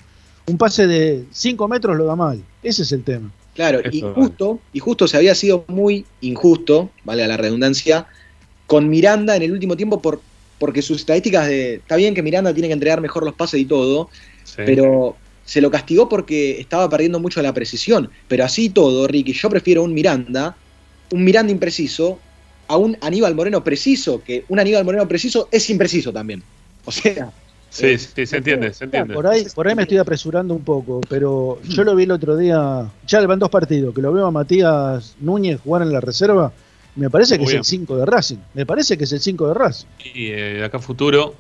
[0.47, 2.43] Un pase de cinco metros lo da mal.
[2.63, 3.31] Ese es el tema.
[3.55, 8.07] Claro, y justo, y justo se había sido muy injusto, vale la redundancia,
[8.67, 10.21] con Miranda en el último tiempo por,
[10.59, 11.75] porque sus estadísticas de.
[11.77, 14.09] Está bien que Miranda tiene que entregar mejor los pases y todo,
[14.45, 14.63] Sí.
[14.67, 18.09] pero se lo castigó porque estaba perdiendo mucho la precisión.
[18.29, 20.57] Pero así y todo, Ricky, yo prefiero un Miranda,
[21.11, 22.21] un Miranda impreciso,
[22.69, 26.43] a un Aníbal Moreno preciso, que un Aníbal Moreno preciso es impreciso también.
[26.85, 27.33] O sea.
[27.69, 29.15] Sí, sí, se entiende, se entiende.
[29.15, 32.37] Por ahí, por ahí me estoy apresurando un poco, pero yo lo vi el otro
[32.37, 36.01] día, ya le van dos partidos, que lo veo a Matías Núñez jugar en la
[36.01, 36.53] reserva,
[36.97, 37.61] me parece que Muy es bien.
[37.61, 39.87] el 5 de Racing, me parece que es el 5 de Racing.
[40.15, 41.35] Y eh, de acá a futuro.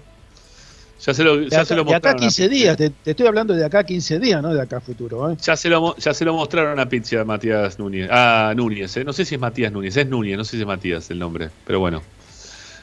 [1.04, 2.16] Ya se lo, De ya acá, se lo de acá mostraron.
[2.16, 4.80] a 15 días, te, te estoy hablando de acá 15 días, no de acá a
[4.80, 5.30] futuro.
[5.32, 5.36] ¿eh?
[5.40, 8.08] Ya se, lo, ya se lo mostraron a Pizia a Matías Núñez.
[8.12, 9.04] Ah, Núñez, eh.
[9.04, 11.50] no sé si es Matías Núñez, es Núñez, no sé si es Matías el nombre,
[11.66, 12.02] pero bueno.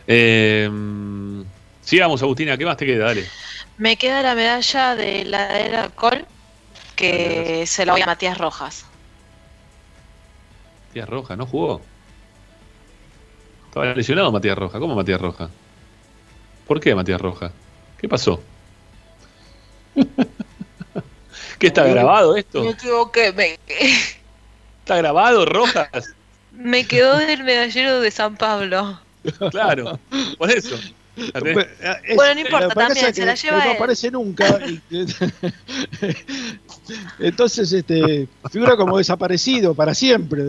[0.08, 0.68] Eh,
[1.82, 3.06] sigamos, Agustina, ¿qué más te queda?
[3.06, 3.26] Dale.
[3.78, 6.26] Me queda la medalla de la era Col,
[6.96, 8.86] que se la voy a Matías Rojas.
[10.90, 11.82] Matías Roja, ¿no jugó?
[13.68, 14.80] Estaba lesionado Matías Roja.
[14.80, 15.50] ¿Cómo Matías Roja?
[16.66, 17.52] ¿Por qué Matías Roja?
[17.98, 18.42] ¿Qué pasó?
[21.60, 22.64] ¿Qué está grabado esto?
[22.64, 23.58] Me equivoqué, me,
[24.80, 26.14] ¿Está grabado, Rojas?
[26.52, 29.00] me quedó del medallero de San Pablo.
[29.52, 30.00] Claro,
[30.38, 30.78] por eso.
[32.16, 33.76] Bueno, no importa, también, se que- la lleva no él.
[33.76, 34.60] aparece nunca.
[37.20, 40.44] Entonces, este, figura como desaparecido para siempre.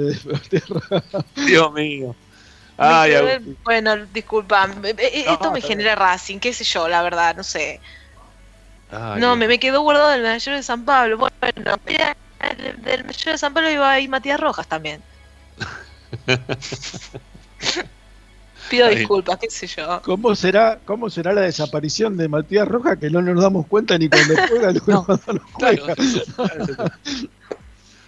[1.46, 2.14] Dios mío.
[2.78, 7.42] Ay, del- bueno, disculpa, me- esto me genera Racing, qué sé yo, la verdad, no
[7.42, 7.80] sé.
[8.90, 11.18] Ay, no, me, me quedó guardado el medallero de San Pablo.
[11.18, 12.16] Bueno, mira,
[12.56, 15.02] del, del medallero de San Pablo iba ahí Matías Rojas también.
[18.70, 18.96] Pido Ay.
[18.96, 20.00] disculpas, qué sé yo.
[20.02, 24.08] ¿Cómo será, ¿Cómo será la desaparición de Matías Roja que no nos damos cuenta ni
[24.08, 25.94] cuando juega ni cuando no juega?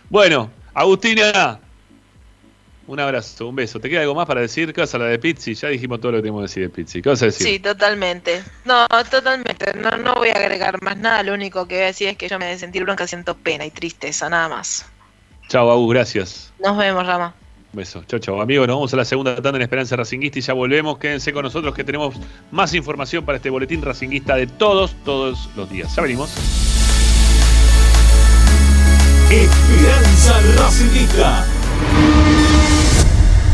[0.09, 1.61] Bueno, Agustina,
[2.91, 3.79] un abrazo, un beso.
[3.79, 4.73] ¿Te queda algo más para decir?
[4.73, 5.55] ¿Qué vas a la de Pizzi?
[5.55, 7.01] Ya dijimos todo lo que tenemos que decir de Pizzi.
[7.01, 7.47] ¿Qué vas a decir?
[7.47, 8.43] Sí, totalmente.
[8.65, 9.73] No, totalmente.
[9.75, 11.23] No, no voy a agregar más nada.
[11.23, 13.65] Lo único que voy a decir es que yo me de sentir bronca siento pena
[13.65, 14.87] y tristeza, nada más.
[15.49, 16.53] Chao, Agus, gracias.
[16.59, 17.33] Nos vemos, Rama.
[17.73, 18.03] Un beso.
[18.09, 18.43] Chao, chao.
[18.43, 20.99] Amigos, nos vamos a la segunda tanda en Esperanza Racinguista y ya volvemos.
[20.99, 22.17] Quédense con nosotros que tenemos
[22.51, 25.95] más información para este boletín racinguista de todos, todos los días.
[25.95, 26.35] Ya venimos.
[29.31, 31.47] Esperanza Racingista.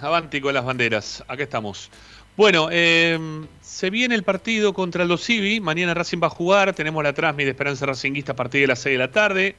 [0.00, 1.22] Avanti, con las banderas.
[1.28, 1.90] Acá estamos.
[2.36, 3.18] Bueno, eh,
[3.60, 5.60] se viene el partido contra los Civi.
[5.60, 6.74] Mañana Racing va a jugar.
[6.74, 9.54] Tenemos la transmisión de Esperanza Racinguista a partir de las 6 de la tarde.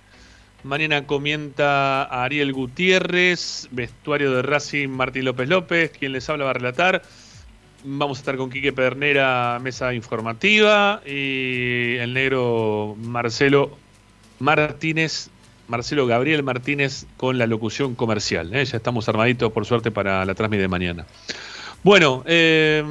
[0.64, 6.56] Mañana comienza Ariel Gutiérrez, vestuario de Racing Martín López López, quien les habla va a
[6.56, 7.04] relatar.
[7.86, 13.78] Vamos a estar con Quique Pernera, mesa informativa, y el negro Marcelo
[14.40, 15.30] Martínez,
[15.72, 18.53] Marcelo Gabriel Martínez con la locución comercial.
[18.53, 18.64] ¿eh?
[18.65, 21.06] Ya estamos armaditos, por suerte, para la transmisión de mañana.
[21.81, 22.84] Bueno, eh,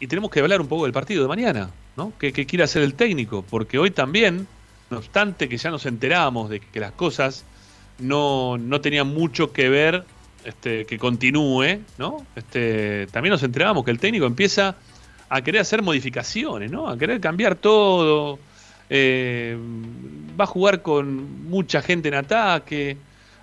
[0.00, 2.12] y tenemos que hablar un poco del partido de mañana, ¿no?
[2.18, 3.44] ¿Qué, quiere hacer el técnico?
[3.48, 4.48] Porque hoy también,
[4.90, 7.44] no obstante que ya nos enteramos de que las cosas
[7.98, 10.04] no, no tenían mucho que ver
[10.44, 12.26] este, que continúe, ¿no?
[12.34, 14.76] Este, también nos enteramos que el técnico empieza
[15.28, 16.88] a querer hacer modificaciones, ¿no?
[16.88, 18.38] A querer cambiar todo.
[18.88, 19.56] Eh,
[20.38, 22.96] va a jugar con mucha gente en ataque.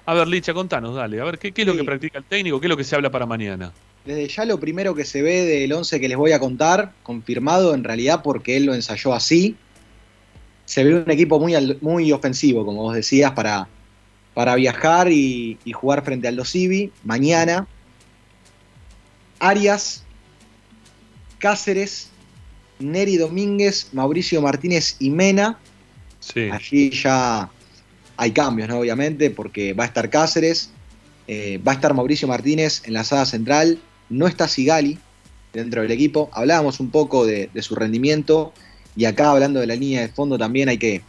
[0.06, 1.20] A ver, Licha, contanos, dale.
[1.20, 2.60] A ver, ¿qué, qué es lo que practica el técnico?
[2.60, 3.72] ¿Qué es lo que se habla para mañana?
[4.06, 7.74] Desde ya lo primero que se ve del 11 que les voy a contar, confirmado
[7.74, 9.56] en realidad porque él lo ensayó así,
[10.65, 13.68] se ve un equipo muy, muy ofensivo, como vos decías, para,
[14.34, 17.68] para viajar y, jugar frente al Dosivi mañana.
[19.40, 20.03] Arias,
[21.40, 22.10] Cáceres,
[22.84, 25.60] Neri Domínguez, Mauricio Martínez y Mena.
[26.51, 27.49] Allí ya
[28.18, 28.80] hay cambios, ¿no?
[28.80, 30.72] Obviamente, porque va a estar Cáceres,
[31.27, 33.80] eh, va a estar Mauricio Martínez en la sala central,
[34.10, 34.99] no está Sigali
[35.53, 36.30] dentro del equipo.
[36.34, 38.53] Hablábamos un poco de, su rendimiento
[38.95, 41.01] y acá hablando de la línea de fondo también hay que,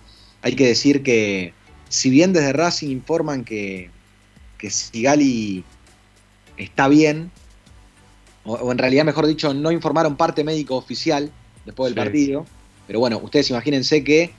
[0.42, 1.52] hay que decir que
[1.88, 3.90] si bien desde Racing informan que,
[4.58, 5.64] que Sigali
[6.56, 7.30] está bien,
[8.44, 11.30] o, en realidad mejor dicho, no informaron parte médico oficial
[11.64, 12.46] después del partido,
[12.86, 14.32] pero bueno, ustedes imagínense que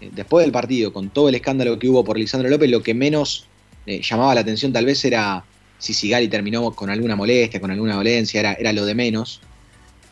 [0.00, 2.94] eh, después del partido, con todo el escándalo que hubo por Lisandro López, lo que
[2.94, 3.46] menos
[3.86, 5.44] eh, llamaba la atención tal vez era
[5.78, 9.40] si Sigali terminó con alguna molestia, con alguna dolencia, era, era lo de menos.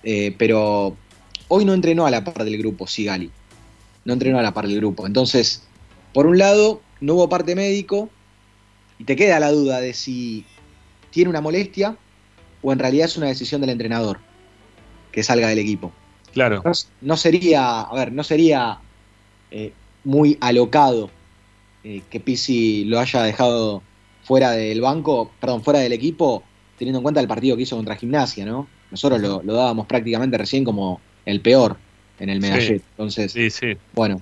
[0.02, 0.96] Eh, pero
[1.48, 3.30] hoy no entrenó a la par del grupo Sigali.
[4.04, 5.06] No entrenó a la par del grupo.
[5.06, 5.62] Entonces,
[6.14, 8.08] por un lado, no hubo parte médico
[8.98, 10.46] y te queda la duda de si
[11.10, 11.96] tiene una molestia
[12.62, 14.18] o en realidad es una decisión del entrenador
[15.12, 15.92] que salga del equipo.
[16.32, 16.62] Claro.
[17.00, 18.78] No, sería, a ver, no sería
[19.50, 19.72] eh,
[20.04, 21.10] muy alocado
[21.84, 23.82] eh, que Pisi lo haya dejado
[24.22, 26.42] fuera del banco, perdón, fuera del equipo,
[26.76, 28.68] teniendo en cuenta el partido que hizo contra Gimnasia, ¿no?
[28.90, 31.76] Nosotros lo, dábamos prácticamente recién como el peor
[32.18, 32.82] en el medallete.
[32.90, 33.76] Entonces, sí, sí.
[33.94, 34.20] bueno,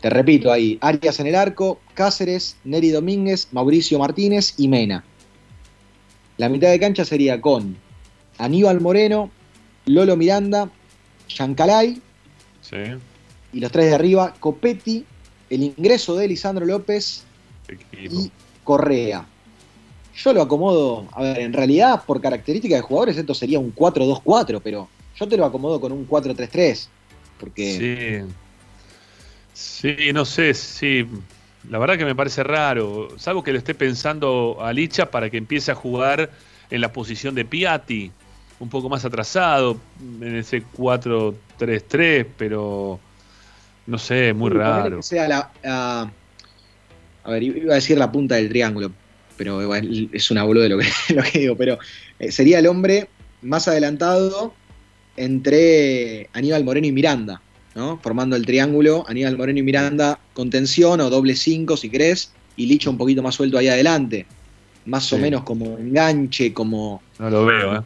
[0.00, 5.04] te repito ahí, Arias en el arco, Cáceres, Neri Domínguez, Mauricio Martínez y Mena.
[6.38, 7.76] La mitad de cancha sería con
[8.38, 9.30] Aníbal Moreno,
[9.84, 10.70] Lolo Miranda,
[11.34, 12.00] Chancalay.
[12.60, 12.76] Sí.
[13.52, 15.04] Y los tres de arriba, Copetti,
[15.48, 17.24] el ingreso de Lisandro López
[17.92, 18.30] y
[18.64, 19.26] Correa.
[20.14, 24.60] Yo lo acomodo, a ver, en realidad por característica de jugadores esto sería un 4-2-4,
[24.62, 26.88] pero yo te lo acomodo con un 4-3-3.
[27.38, 28.24] Porque...
[28.24, 28.34] Sí.
[29.52, 31.06] Sí, no sé, sí.
[31.68, 33.08] La verdad que me parece raro.
[33.18, 36.30] Salvo que lo esté pensando a Licha para que empiece a jugar
[36.70, 38.10] en la posición de Piatti,
[38.60, 39.78] un poco más atrasado,
[40.20, 43.00] en ese 4-3-3, pero
[43.86, 45.02] no sé, muy raro.
[45.02, 45.50] sea la,
[47.24, 48.92] a ver, iba a decir la punta del triángulo,
[49.36, 51.78] pero es una boluda de lo que, lo que digo, pero
[52.18, 53.08] eh, sería el hombre
[53.42, 54.54] más adelantado
[55.16, 57.40] entre Aníbal Moreno y Miranda,
[57.74, 57.98] ¿no?
[57.98, 62.66] Formando el triángulo, Aníbal Moreno y Miranda con tensión o doble 5 si querés, y
[62.66, 64.26] Licho un poquito más suelto ahí adelante.
[64.84, 67.02] Más o menos como enganche, como.
[67.18, 67.80] No lo veo, ¿eh?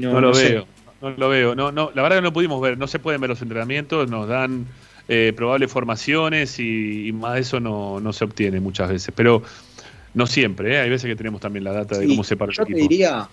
[0.00, 0.66] No, lo veo.
[1.00, 1.54] No lo veo.
[1.54, 4.28] No, no, la verdad que no pudimos ver, no se pueden ver los entrenamientos, nos
[4.28, 4.66] dan
[5.08, 9.12] eh, probables formaciones y, más de eso no, se obtiene muchas veces.
[9.14, 9.42] Pero
[10.14, 10.80] no siempre, ¿eh?
[10.80, 13.28] hay veces que tenemos también la data de cómo se para Yo te diría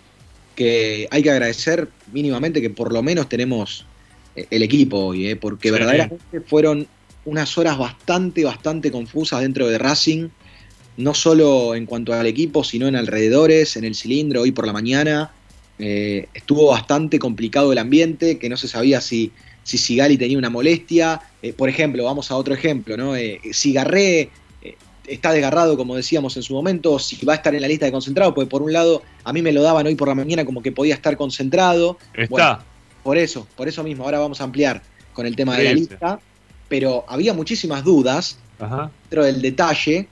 [0.56, 3.86] que hay que agradecer mínimamente que por lo menos tenemos
[4.34, 5.36] eh, el equipo hoy, ¿eh?
[5.36, 6.86] porque verdaderamente fueron
[7.24, 10.28] unas horas bastante, bastante confusas dentro de Racing,
[10.96, 14.72] no solo en cuanto al equipo, sino en alrededores, en el cilindro, hoy por la
[14.72, 15.30] mañana.
[15.80, 19.32] Estuvo bastante complicado el ambiente, que no se sabía si
[19.62, 21.20] si Sigali tenía una molestia.
[21.42, 23.16] Eh, por ejemplo, vamos a otro ejemplo, ¿no?
[23.16, 24.30] Eh, Garré
[24.62, 24.76] eh,
[25.06, 27.92] está desgarrado, como decíamos en su momento, si va a estar en la lista de
[27.92, 30.62] concentrados, porque por un lado a mí me lo daban hoy por la mañana como
[30.62, 31.98] que podía estar concentrado.
[32.14, 32.64] Está.
[33.02, 34.82] por eso, por eso mismo, ahora vamos a ampliar
[35.12, 36.20] con el tema de la lista,
[36.68, 40.06] pero había muchísimas dudas dentro del detalle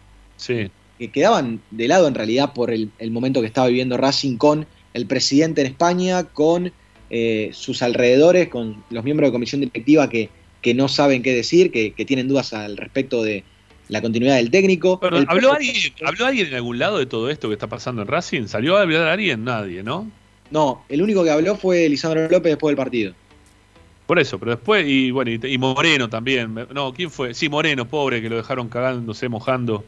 [0.47, 4.66] que quedaban de lado en realidad por el, el momento que estaba viviendo Racing con
[4.99, 6.73] el presidente en España, con
[7.11, 10.29] eh, sus alrededores, con los miembros de comisión directiva que,
[10.61, 13.45] que no saben qué decir, que, tienen dudas al respecto de
[13.89, 15.01] la continuidad del técnico.
[15.03, 18.47] ¿habló, alguien, ¿habló alguien en algún lado de todo esto que está pasando en Racing?
[18.47, 19.45] ¿Salió a hablar alguien?
[19.45, 20.11] Nadie, ¿no?
[20.51, 23.15] No, el único que habló fue Lisandro López después del partido.
[24.07, 26.55] Por eso, pero después, y bueno, y, Moreno también.
[26.73, 27.35] No, ¿quién fue?
[27.35, 29.85] Sí, Moreno, pobre, que lo dejaron cagándose, mojando,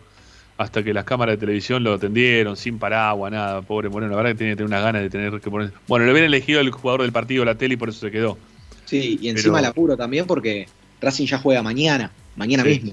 [0.61, 3.63] hasta que las cámaras de televisión lo atendieron, sin paraguas, nada.
[3.63, 5.73] Pobre Moreno, la verdad que tiene que tener unas ganas de tener que poner.
[5.89, 8.37] Bueno, le habían elegido el jugador del partido la tele y por eso se quedó.
[8.85, 10.69] Sí, y encima el apuro también porque
[11.01, 12.93] Racing ya juega mañana, mañana mismo.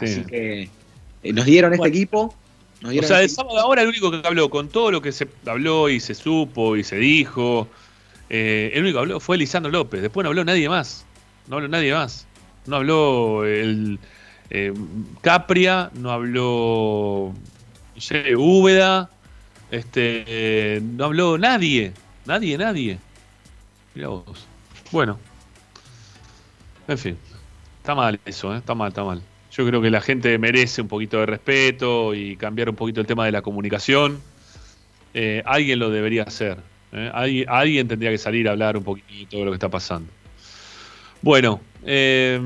[0.00, 0.70] Así que
[1.22, 2.34] eh, nos dieron este equipo.
[2.82, 5.28] o sea, de este sábado ahora el único que habló con todo lo que se
[5.46, 7.68] habló y se supo y se dijo
[8.28, 11.06] eh, el único que habló fue Lisandro López, después no habló nadie más.
[11.46, 12.26] No habló nadie más.
[12.66, 14.00] No habló el
[14.50, 14.72] eh,
[15.20, 17.34] Capria, no habló
[18.36, 19.10] Úbeda,
[19.70, 21.92] este, no habló nadie,
[22.26, 22.98] nadie, nadie.
[23.94, 24.46] Mira vos.
[24.90, 25.18] Bueno,
[26.86, 27.18] en fin,
[27.78, 28.58] está mal eso, ¿eh?
[28.58, 29.22] está mal, está mal.
[29.50, 33.06] Yo creo que la gente merece un poquito de respeto y cambiar un poquito el
[33.06, 34.20] tema de la comunicación.
[35.44, 36.58] alguien lo debería hacer.
[36.92, 37.10] ¿eh?
[37.48, 40.10] Alguien, tendría que salir a hablar un poquito de lo que está pasando.
[41.20, 42.40] Bueno, eh,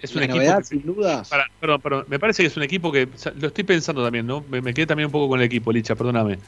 [0.00, 0.62] es un equipo.
[0.62, 1.30] sin dudas.
[1.60, 3.08] perdón, me parece que es un equipo que.
[3.38, 4.44] Lo estoy pensando también, ¿no?
[4.48, 6.38] Me, quedé también un poco con el equipo, Licha, perdóname.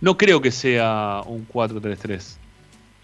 [0.00, 2.36] No creo que sea un 4-3-3.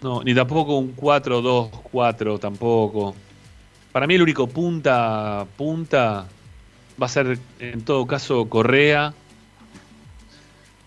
[0.01, 3.15] No, ni tampoco un 4-2-4, tampoco.
[3.91, 6.27] Para mí el único punta, punta
[7.01, 9.13] va a ser en todo caso Correa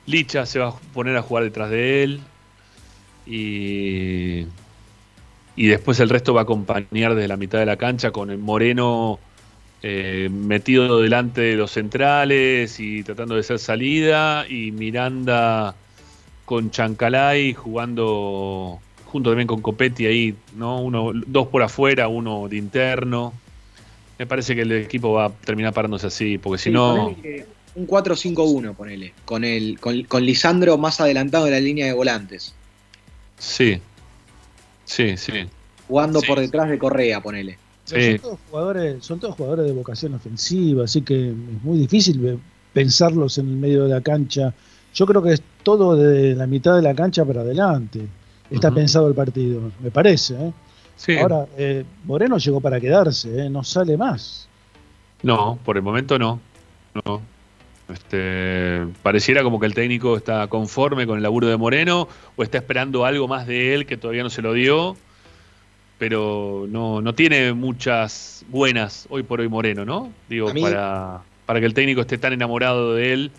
[0.06, 2.20] Licha se va a poner a jugar detrás de él.
[3.26, 4.46] Y,
[5.60, 8.38] y después el resto va a acompañar desde la mitad de la cancha con el
[8.38, 9.18] Moreno
[9.82, 14.46] eh, metido delante de los centrales y tratando de hacer salida.
[14.48, 15.74] Y Miranda
[16.46, 20.80] con Chancalay jugando junto también con Copetti ahí, ¿no?
[20.80, 23.34] Uno, dos por afuera, uno de interno.
[24.18, 27.14] Me parece que el equipo va a terminar parándose así, porque si no
[27.74, 32.54] un 4-5-1, ponele, con, el, con, Lisandro más adelantado en la línea de volantes.
[33.38, 33.78] Sí,
[34.90, 35.32] sí, sí.
[35.88, 37.58] Jugando por detrás de Correa, ponele.
[37.84, 42.38] Son, todos jugadores, son todos jugadores de vocación ofensiva, así que es muy difícil
[42.72, 44.54] pensarlos en el medio de la cancha.
[44.94, 48.06] Yo creo que es todo de la mitad de la cancha para adelante.
[48.50, 50.34] Está pensado el partido, me parece.
[50.34, 51.20] ¿eh?
[51.20, 53.50] Ahora, eh, Moreno llegó para quedarse, ¿eh?
[53.50, 54.48] no sale más.
[55.22, 56.40] No, por el momento no.
[57.04, 57.20] No.
[57.92, 62.58] Este, pareciera como que el técnico está conforme con el laburo de Moreno o está
[62.58, 64.96] esperando algo más de él que todavía no se lo dio,
[65.98, 70.12] pero no, no tiene muchas buenas hoy por hoy Moreno, ¿no?
[70.28, 73.30] Digo, para, para que el técnico esté tan enamorado de él,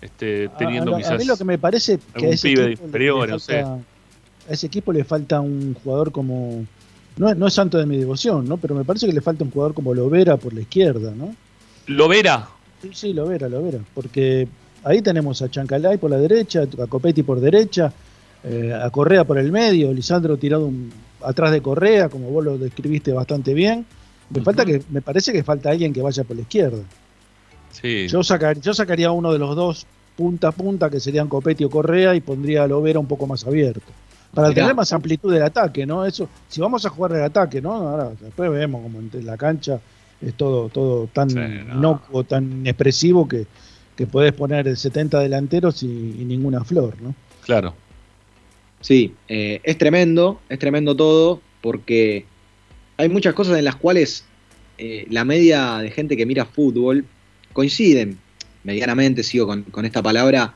[0.00, 4.66] este, teniendo a, a, mí lo que me parece que a ese, equipo a ese
[4.66, 6.64] equipo le falta un jugador como...
[7.16, 8.58] No, no es santo de mi devoción, ¿no?
[8.58, 11.34] Pero me parece que le falta un jugador como Lovera por la izquierda, ¿no?
[11.86, 12.46] Lovera,
[12.82, 13.78] Sí, sí, lo verá, lo verá.
[13.94, 14.48] Porque
[14.84, 17.92] ahí tenemos a Chancalay por la derecha, a Copetti por derecha,
[18.44, 20.70] eh, a Correa por el medio, Lisandro tirado
[21.22, 23.86] atrás de Correa, como vos lo describiste bastante bien.
[24.30, 26.82] Me, falta que, me parece que falta alguien que vaya por la izquierda.
[27.72, 28.08] Sí.
[28.08, 28.20] Yo,
[28.60, 29.86] yo sacaría uno de los dos
[30.16, 33.46] punta a punta, que serían Copetti o Correa, y pondría a Lovera un poco más
[33.46, 33.82] abierto.
[34.34, 36.04] Para tener más amplitud del ataque, ¿no?
[36.04, 37.72] Eso, si vamos a jugar el ataque, ¿no?
[37.72, 39.80] Ahora después vemos como en la cancha
[40.20, 43.46] es todo, todo tan inocuo, tan expresivo que,
[43.96, 47.14] que podés poner 70 delanteros y, ninguna flor, ¿no?
[47.44, 47.74] Claro.
[48.80, 52.24] Sí, eh, es tremendo, es tremendo todo, porque
[52.96, 54.24] hay muchas cosas en las cuales
[54.78, 57.04] eh, la media de gente que mira fútbol
[57.52, 58.18] coinciden
[58.64, 60.54] medianamente, sigo con, con, esta palabra,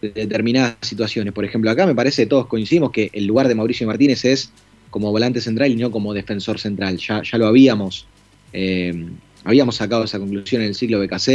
[0.00, 1.32] de determinadas situaciones.
[1.32, 4.50] Por ejemplo, acá me parece que todos coincidimos que el lugar de Mauricio Martínez es
[4.90, 6.98] como volante central y no como defensor central.
[6.98, 8.06] Ya, ya lo habíamos
[8.52, 9.06] eh,
[9.44, 11.28] habíamos sacado esa conclusión en el ciclo BKC,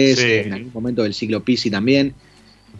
[0.45, 2.14] en algún momento del ciclo Pisi también,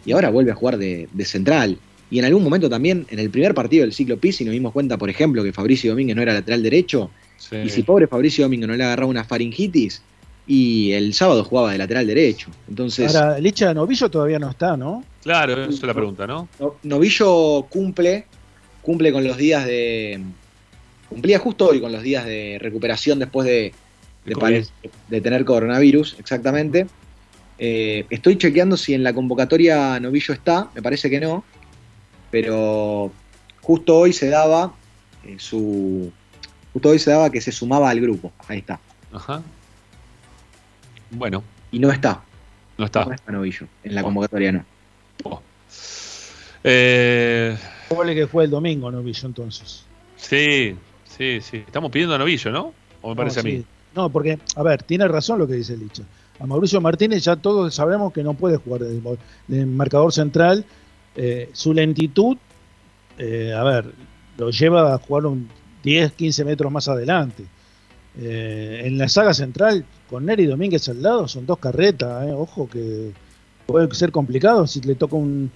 [0.04, 1.78] y ahora vuelve a jugar de, central.
[2.10, 4.96] Y en algún momento también, en el primer partido del ciclo Pisi, nos dimos cuenta,
[4.96, 7.10] por ejemplo, que Fabricio Domínguez no era lateral derecho,
[7.64, 10.02] y si pobre Fabricio Domínguez no le agarraba una faringitis,
[10.46, 12.50] y el sábado jugaba de lateral derecho.
[12.68, 15.04] Entonces, Ahora, Licha Novillo todavía no está, ¿no?
[15.22, 16.48] Claro, esa es la pregunta, ¿no?
[16.84, 18.24] Novillo cumple,
[18.80, 20.20] cumple con los días de.
[21.10, 23.72] Cumplía justo hoy con los días de recuperación después de,
[25.08, 26.86] de, tener coronavirus, exactamente.
[27.58, 31.44] Eh, estoy chequeando si en la convocatoria Novillo está, me parece que no,
[32.30, 33.10] pero
[33.60, 34.72] justo hoy se daba
[35.24, 36.12] eh, su.
[36.72, 38.32] Justo hoy se daba que se sumaba al grupo.
[38.46, 38.78] Ahí está.
[39.12, 39.42] Ajá.
[41.10, 41.42] Bueno.
[41.70, 42.22] Y no está.
[42.76, 43.04] No está.
[43.04, 43.66] No está Novillo.
[43.82, 44.64] En la convocatoria no.
[45.24, 45.42] Oh.
[46.64, 47.56] Eh...
[47.88, 49.84] que fue el domingo Novillo entonces.
[50.16, 51.58] Sí, sí, sí.
[51.58, 52.74] Estamos pidiendo a Novillo, ¿no?
[53.02, 53.64] ¿O me parece a mí?
[53.98, 56.04] No, porque, a ver, tiene razón lo que dice Licha.
[56.38, 60.64] A Mauricio Martínez ya todos sabemos que no puede jugar de, marcador central
[61.16, 62.36] eh, su lentitud,
[63.18, 63.92] eh, a ver,
[64.36, 65.48] lo lleva a jugar un
[65.82, 67.42] 10, 15 metros más adelante.
[68.20, 73.10] Eh, en la saga central, con Neri Domínguez al lado, son dos carretas, ojo que
[73.66, 75.50] puede ser complicado si le toca un,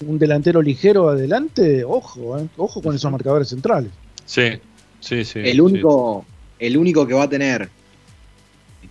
[0.00, 3.90] delantero ligero adelante, ojo, ojo con esos marcadores centrales.
[4.26, 4.60] Sí,
[5.00, 5.38] sí, sí.
[5.42, 6.26] El único,
[6.58, 7.70] El único que va a tener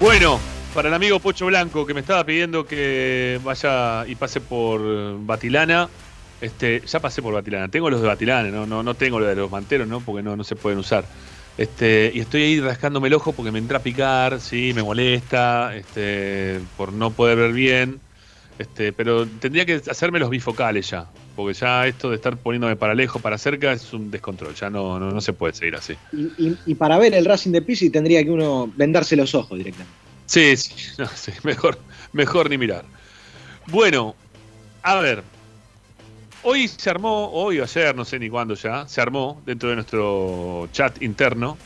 [0.00, 0.40] Bueno,
[0.74, 4.80] para el amigo Pocho Blanco que me estaba pidiendo que vaya y pase por
[5.24, 5.88] Batilana.
[6.40, 7.68] Este, ya pasé por Batilana.
[7.68, 10.00] Tengo los de Batilana, no, no, no tengo los de los manteros, ¿no?
[10.00, 11.04] Porque no, no se pueden usar.
[11.58, 15.76] Este, y estoy ahí rascándome el ojo porque me entra a picar, sí, me molesta,
[15.76, 18.00] este, por no poder ver bien.
[18.62, 22.94] Este, pero tendría que hacerme los bifocales ya, porque ya esto de estar poniéndome para
[22.94, 25.96] lejos, para cerca, es un descontrol, ya no, no, se puede seguir así.
[26.12, 29.92] Y, para ver el Racing de Pisi tendría que uno vendarse los ojos directamente.
[30.26, 30.72] Sí, sí,
[31.16, 31.76] sí mejor,
[32.12, 32.84] mejor ni mirar.
[33.66, 34.14] Bueno,
[34.82, 35.24] a ver,
[36.44, 39.74] hoy se armó, hoy o ayer, no sé ni cuándo ya, se armó dentro de
[39.74, 41.58] nuestro chat interno,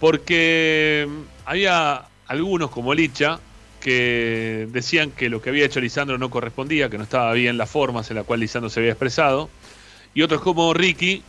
[0.00, 1.08] porque
[1.44, 3.38] había algunos como Licha
[3.80, 7.70] que decían que lo que había hecho Lisandro no correspondía, que no estaba bien las
[7.70, 9.50] formas en las cuales Lisandro se había expresado,
[10.14, 11.22] y otros como Ricky,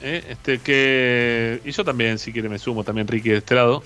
[0.00, 0.24] ¿eh?
[0.30, 3.82] este que, y yo también, si quiere me sumo también Ricky de este lado,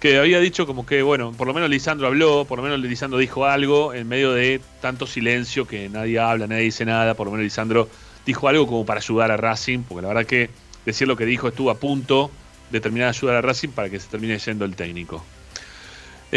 [0.00, 3.18] que había dicho como que, bueno, por lo menos Lisandro habló, por lo menos Lisandro
[3.18, 7.32] dijo algo en medio de tanto silencio que nadie habla, nadie dice nada, por lo
[7.32, 7.88] menos Lisandro
[8.26, 10.50] dijo algo como para ayudar a Racing, porque la verdad que
[10.84, 12.30] decir lo que dijo estuvo a punto
[12.70, 15.24] de terminar de ayudar a Racing para que se termine yendo el técnico.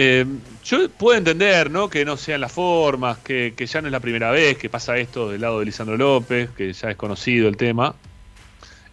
[0.02, 0.26] Eh,
[0.64, 1.90] yo puedo entender, ¿no?
[1.90, 4.98] Que no sean las formas, que, que, ya no es la primera vez que pasa
[4.98, 7.94] esto del lado de Lisandro López, que ya es conocido el tema,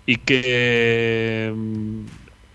[0.05, 1.55] y que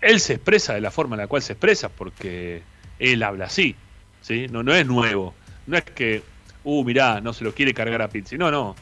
[0.02, 2.60] él se expresa de la forma en la cual se expresa, porque
[2.98, 3.74] él habla así,
[4.20, 4.48] ¿sí?
[4.50, 5.34] No, no es nuevo.
[5.66, 6.22] No es que,
[6.64, 8.36] uh, mirá, no se lo quiere cargar a Pizzi.
[8.36, 8.76] No, no.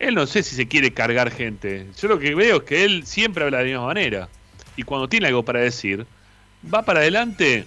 [0.00, 1.86] Él no sé si se quiere cargar gente.
[2.02, 4.28] Yo lo que veo es que él siempre habla de la misma manera.
[4.76, 6.04] Y cuando tiene algo para decir,
[6.74, 7.64] va para adelante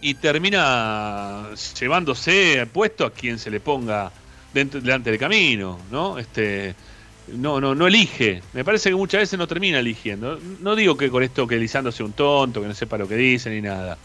[0.00, 1.48] y termina
[1.78, 4.12] llevándose puesto a quien se le ponga
[4.52, 6.18] delante del camino, ¿no?
[6.18, 6.74] Este,
[7.28, 8.42] no, no, no elige.
[8.52, 10.38] Me parece que muchas veces no termina eligiendo.
[10.60, 13.50] No digo que con esto que Lisandro un tonto, que no sepa lo que dice
[13.50, 13.98] ni nada.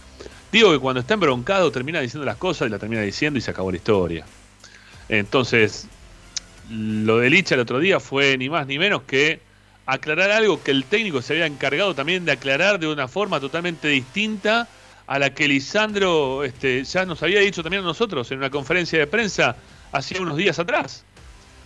[0.52, 3.52] Digo que cuando está embroncado termina diciendo las cosas y la termina diciendo y se
[3.52, 4.26] acabó la historia.
[5.10, 5.88] Entonces,
[6.70, 9.40] lo de Licha el otro día fue ni más ni menos que
[9.86, 13.88] aclarar algo que el técnico se había encargado también de aclarar de una forma totalmente
[13.90, 14.68] distinta
[15.07, 18.99] a la que Lisandro este, ya nos había dicho también a nosotros en una conferencia
[18.99, 19.55] de prensa
[19.91, 21.03] hace unos días atrás.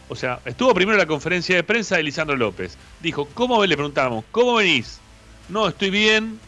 [0.09, 2.77] O sea, estuvo primero la conferencia de prensa de Lisandro López.
[3.01, 4.23] Dijo, ¿cómo le preguntamos?
[4.31, 4.99] ¿Cómo venís?
[5.49, 6.39] No, estoy bien.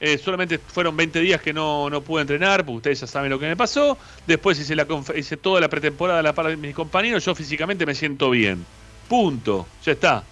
[0.00, 3.38] Eh, solamente fueron 20 días que no, no pude entrenar, porque ustedes ya saben lo
[3.38, 3.96] que me pasó.
[4.26, 7.24] Después hice, la hice toda la pretemporada a la par de mis compañeros.
[7.24, 8.66] Yo físicamente me siento bien.
[9.08, 9.66] Punto.
[9.84, 10.24] Ya está.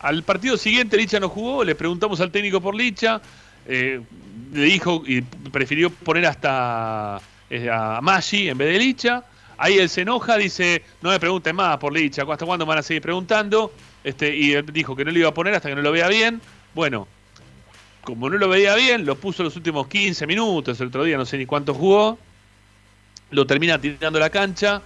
[0.00, 3.22] Al partido siguiente Licha no jugó, le preguntamos al técnico por Licha,
[3.66, 4.02] eh,
[4.54, 7.20] le dijo y prefirió poner hasta
[7.50, 9.24] eh, a Maggi en vez de Licha.
[9.56, 12.82] Ahí él se enoja, dice, no me pregunten más por Licha, ¿hasta cuándo van a
[12.82, 13.72] seguir preguntando?
[14.02, 16.08] Este, y él dijo que no lo iba a poner hasta que no lo vea
[16.08, 16.40] bien.
[16.74, 17.06] Bueno,
[18.02, 21.24] como no lo veía bien, lo puso los últimos 15 minutos, el otro día no
[21.24, 22.18] sé ni cuánto jugó.
[23.30, 24.82] Lo termina tirando la cancha.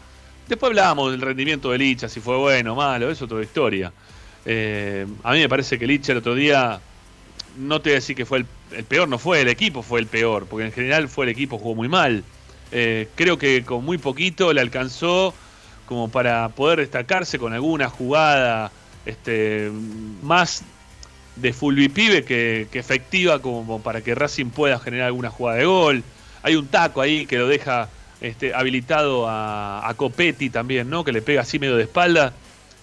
[0.47, 3.93] Después hablábamos del rendimiento de Licha, si fue bueno o malo, es otra historia.
[4.45, 6.81] Eh, a mí me parece que Licha el otro día,
[7.59, 10.01] no te voy a decir que fue el, el, peor, no fue el equipo, fue
[10.01, 12.25] el peor, porque en general fue el equipo, jugó muy mal.
[12.71, 15.35] Eh, creo que con muy poquito le alcanzó
[15.87, 18.71] como para poder destacarse con alguna jugada
[19.07, 19.71] este,
[20.23, 20.63] más
[21.37, 26.05] de fulbipibe que, que efectiva como para que Racing pueda generar alguna jugada de gol.
[26.43, 27.89] Hay un taco ahí que lo deja
[28.21, 31.05] este, habilitado a, Copetti también, ¿no?
[31.05, 32.33] Que le pega así medio de espalda,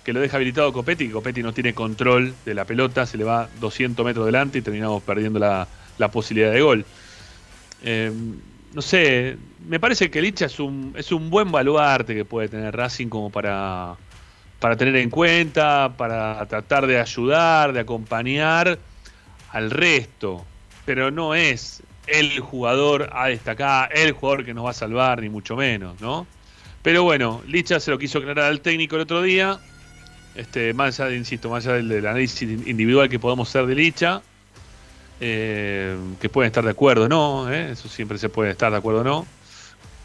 [0.05, 3.23] que lo deja habilitado Copetti, que Copetti no tiene control de la pelota, se le
[3.23, 5.67] va 200 metros delante y terminamos perdiendo la,
[6.13, 6.85] posibilidad de gol.
[7.83, 8.11] Eh,
[8.73, 9.35] no sé,
[9.67, 13.31] me parece que Licha es un, es un buen baluarte que puede tener Racing como
[13.31, 13.95] para,
[14.59, 18.77] para tener en cuenta, para tratar de ayudar, de acompañar
[19.51, 20.45] al resto.
[20.85, 25.29] Pero no es el jugador a destacar, el jugador que nos va a salvar, ni
[25.29, 26.27] mucho menos, ¿no?
[26.83, 29.59] Pero bueno, Licha se lo quiso aclarar al técnico el otro día.
[30.35, 34.21] Este, más allá, de, insisto, más allá del, análisis individual que podamos hacer de Licha,
[35.21, 37.71] eh, que pueden estar de acuerdo o no, ¿eh?
[37.71, 39.27] eso siempre se puede estar de acuerdo o no.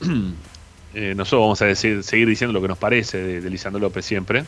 [0.92, 4.44] Eh, nosotros vamos a decir, seguir diciendo lo que nos parece de, Lisandro López siempre.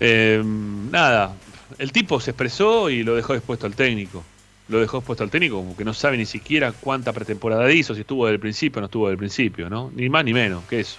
[0.00, 1.34] Nada,
[1.76, 4.24] el tipo se expresó y lo dejó expuesto al técnico.
[4.68, 8.00] Lo dejó expuesto al técnico, como que no sabe ni siquiera cuánta pretemporada hizo, si
[8.00, 9.90] estuvo del principio o no estuvo del principio, ¿no?
[9.94, 10.96] Ni más ni menos que eso.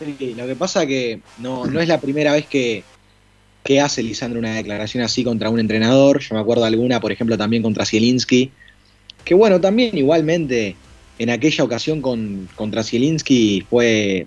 [0.00, 2.82] Lo que pasa que no, no es la primera vez que,
[3.64, 6.20] que hace Lisandro una declaración así contra un entrenador.
[6.20, 8.50] Yo me acuerdo alguna, por ejemplo, también contra Zielinski.
[9.24, 10.74] Que bueno, también igualmente
[11.18, 14.26] en aquella ocasión con, contra Zielinski fue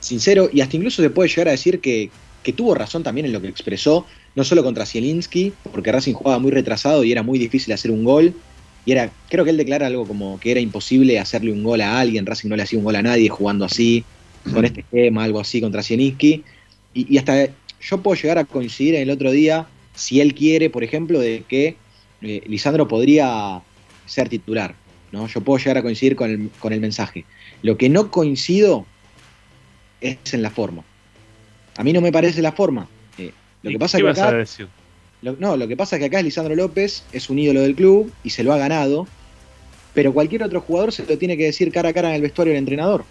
[0.00, 2.10] sincero y hasta incluso se puede llegar a decir que,
[2.56, 4.06] tuvo razón también en lo que expresó,
[4.36, 8.04] no solo contra Zielinski, porque Racing jugaba muy retrasado y era muy difícil hacer un
[8.04, 8.34] gol.
[8.84, 11.98] Y era, creo que él declara algo como que era imposible hacerle un gol a
[11.98, 14.04] alguien, Racing no le hacía un gol a nadie jugando así,
[14.52, 16.44] con este esquema, algo así contra Zielinski.
[16.94, 17.48] Y, y hasta
[17.80, 21.44] yo puedo llegar a coincidir en el otro día, si él quiere, por ejemplo, de
[21.48, 21.76] que
[22.22, 23.60] eh, Lisandro podría
[24.06, 24.74] ser titular.
[25.12, 25.26] ¿no?
[25.28, 27.24] Yo puedo llegar a coincidir con el, con el mensaje.
[27.62, 28.86] Lo que no coincido
[30.00, 30.84] es en la forma.
[31.76, 32.88] A mí no me parece la forma.
[33.18, 33.32] Eh,
[33.62, 34.68] lo que pasa ¿Qué que vas acá, a decir?
[35.22, 37.74] lo- no, lo que pasa es que acá es Lisandro López, es un ídolo del
[37.74, 39.06] club y se lo ha ganado,
[39.94, 42.52] pero cualquier otro jugador se lo tiene que decir cara a cara en el vestuario
[42.52, 43.04] del entrenador.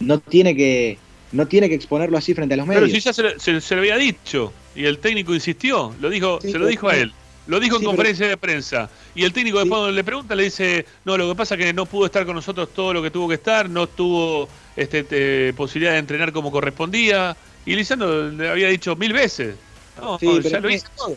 [0.00, 0.98] No tiene que,
[1.32, 2.84] no tiene que exponerlo así frente a los medios.
[2.84, 6.10] Pero si ya se, lo- se- se lo había dicho y el técnico insistió, lo
[6.10, 7.12] dijo, Sí, se lo dijo a él.
[7.46, 8.90] Lo dijo en Sí, pero- conferencia de prensa.
[9.14, 11.72] Y el técnico después cuando le pregunta le dice, no, lo que pasa es que
[11.72, 15.52] no pudo estar con nosotros todo lo que tuvo que estar, no tuvo este, te-
[15.54, 17.36] posibilidad de entrenar como correspondía.
[17.64, 19.54] Y Lisandro le había dicho mil veces.
[20.00, 21.16] No, Sí, ya lo tiene- hizo todo.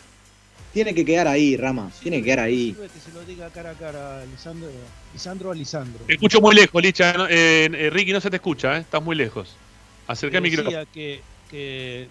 [0.72, 2.74] Tiene que quedar ahí, Rama, tiene que quedar ahí.
[2.74, 4.68] Que se lo diga cara a cara, Lisandro,
[5.12, 6.04] Lisandro a Lisandro.
[6.06, 7.12] Te escucho muy lejos, Licha.
[7.14, 8.80] no- eh, eh, Ricky, no se te escucha, ¿eh?
[8.80, 9.54] estás muy lejos.
[10.06, 10.76] Acerca el micrófono.
[10.92, 11.20] que,
[11.50, 12.08] que,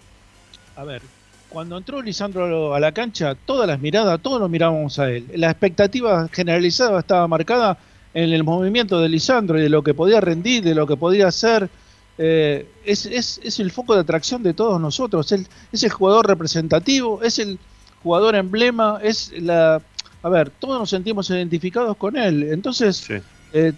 [0.76, 1.02] a ver,
[1.50, 5.26] cuando entró Lisandro a la cancha, todas las miradas, todos lo mirábamos a él.
[5.36, 7.78] La expectativa generalizada estaba marcada
[8.14, 11.28] en el movimiento de Lisandro y de lo que podía rendir, de lo que podía
[11.28, 11.70] hacer.
[12.18, 15.32] Eh, es, es, es el foco de atracción de todos nosotros.
[15.72, 17.58] Es el jugador representativo, es el
[18.04, 19.82] jugador emblema, es la...
[20.22, 22.44] A ver, todos nos sentimos identificados con él.
[22.52, 23.02] Entonces,
[23.54, 23.74] eh,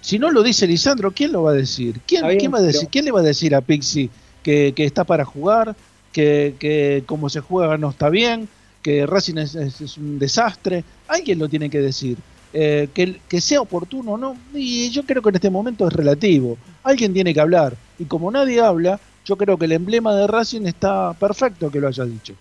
[0.00, 2.00] si no lo dice Lisandro, ¿quién lo va a decir?
[2.06, 2.80] ¿Quién, Está bien, quién va a decir?
[2.82, 4.10] pero- ¿Quién le va a decir a Pixie
[4.42, 5.74] que, que está para jugar,
[6.12, 8.48] que, que como se juega no está bien,
[8.82, 10.84] que Racing es, es- es un desastre?
[11.08, 12.18] Alguien lo tiene que decir.
[12.52, 15.92] Eh, que, que sea oportuno o no, y yo creo que en este momento es
[15.92, 16.56] relativo.
[16.84, 17.76] Alguien tiene que hablar.
[17.98, 21.88] Y como nadie habla, yo creo que el emblema de Racing está perfecto que lo
[21.88, 22.34] haya dicho.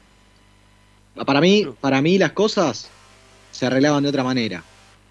[1.26, 2.90] Para mí, para mí las cosas
[3.56, 4.64] se arreglaban de otra manera.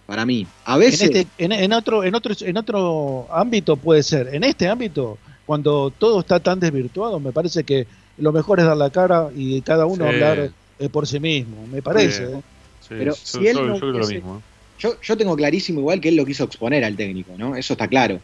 [0.06, 0.46] Para mí.
[0.66, 1.00] A veces.
[1.10, 4.28] En, este- en- en otro, en, otro, en otro ámbito puede ser.
[4.34, 5.16] En este ámbito,
[5.46, 7.86] cuando todo está tan desvirtuado, me parece que
[8.18, 10.10] lo mejor es dar la cara y cada uno Sí.
[10.14, 11.66] hablar eh, por sí mismo.
[11.72, 12.26] Me parece.
[12.26, 12.32] Sí.
[12.34, 12.40] ¿eh?
[12.80, 14.36] Sí, Pero yo- si él yo- no yo creo lo mismo.
[14.36, 14.40] ¿eh?
[14.78, 17.56] Yo, yo tengo clarísimo igual que él lo quiso exponer al técnico, ¿no?
[17.56, 18.20] Eso está claro.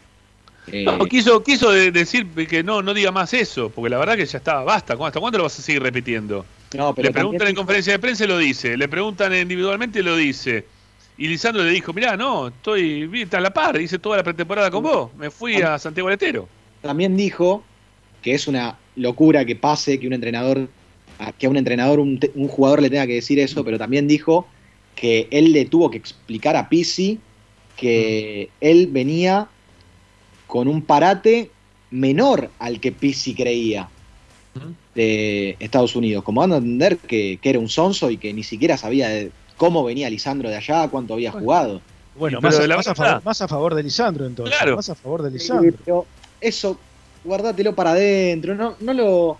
[0.67, 4.15] Eh, No, quiso, quiso de- decir que no, no diga más eso, porque la verdad
[4.17, 4.93] que ya está, basta.
[4.93, 6.45] ¿Hasta cuándo lo vas a seguir repitiendo?
[6.75, 9.99] No, pero le preguntan también- en conferencia de prensa y lo dice, le preguntan individualmente
[9.99, 10.65] y lo dice.
[11.17, 14.23] Y Lisandro le dijo, mirá, no, estoy bien, está a la par, hice toda la
[14.23, 16.47] pretemporada con vos, me fui a Santiago del Estero.
[16.81, 17.63] también dijo
[18.21, 20.67] que es una locura que pase que un entrenador
[21.37, 24.47] que a un entrenador un, un jugador le tenga que decir eso, pero también dijo
[24.95, 27.19] que él le tuvo que explicar a Pizzi
[27.77, 29.47] que él venía
[30.47, 31.51] con un parate
[31.91, 33.87] menor al que Pizzi creía
[34.95, 38.43] de Estados Unidos, como dando a entender que, que era un sonso y que ni
[38.43, 41.81] siquiera sabía de cómo venía Lisandro de allá, cuánto había jugado.
[42.17, 44.25] Bueno, Pero más, a- de la más a verdad- favor, más a favor de Lisandro
[44.25, 44.55] entonces.
[44.57, 44.75] Claro.
[44.75, 45.77] Más a favor de Sí, Lisandro.
[45.85, 46.05] pero
[46.41, 46.77] eso,
[47.23, 49.37] guardátelo para adentro, no, no lo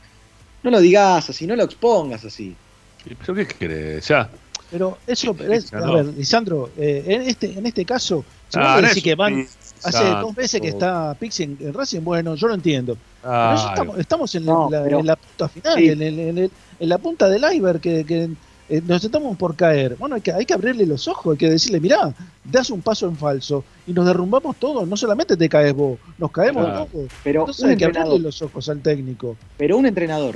[0.64, 2.56] no lo digas así, no lo expongas así.
[3.04, 4.08] ¿Pero qué querés?
[4.08, 4.30] Ya.
[4.70, 8.88] Pero eso, es, a ver, Lisandro, eh, en, este, en este caso, si Ah, vos
[8.88, 9.46] decís que van
[9.84, 10.28] hace santo.
[10.28, 12.98] dos veces que está Pixie en, en Racing, bueno, yo lo entiendo.
[13.22, 15.90] Pero estamos, estamos en, No, la, pero- en la punta final, Sí.
[15.90, 18.30] en, el- en el- en la punta del iceberg que, que,
[18.70, 19.96] eh, nos estamos por caer.
[19.98, 22.14] Bueno, hay que, hay que abrirle los ojos, hay que decirle, mirá,
[22.44, 26.32] das un paso en falso y nos derrumbamos todos, no solamente te caes vos, nos
[26.32, 26.88] caemos Claro.
[26.92, 27.08] todos.
[27.24, 29.36] Pero Entonces un hay que abrirle entrenador, los ojos al técnico.
[29.58, 30.36] pero un entrenador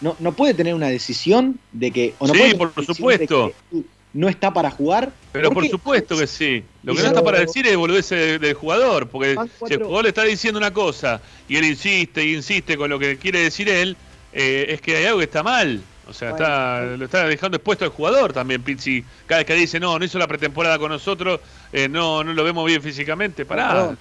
[0.00, 3.52] no, no puede tener una decisión de que o no Sí, puede por de supuesto.
[3.70, 3.82] que
[4.16, 5.12] no está para jugar.
[5.32, 6.64] Pero por supuesto que sí.
[6.82, 9.36] Lo que no está para decir es boludez del del jugador, porque
[9.66, 12.98] si el jugador le está diciendo una cosa y él insiste y insiste con lo
[12.98, 13.96] que quiere decir él,
[14.32, 15.80] eh, es que hay algo que está mal.
[16.08, 19.04] O sea, Bueno, está, lo está dejando expuesto al jugador también, Pizzi.
[19.26, 21.40] Cada vez que dice, no, no hizo la pretemporada con nosotros,
[21.72, 23.44] eh, no, no lo vemos bien físicamente.
[23.44, 23.98] Pará, Perdón,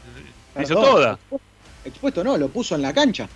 [0.61, 1.19] hizo Perdón, toda.
[1.83, 3.27] Expuesto no, lo puso en la cancha.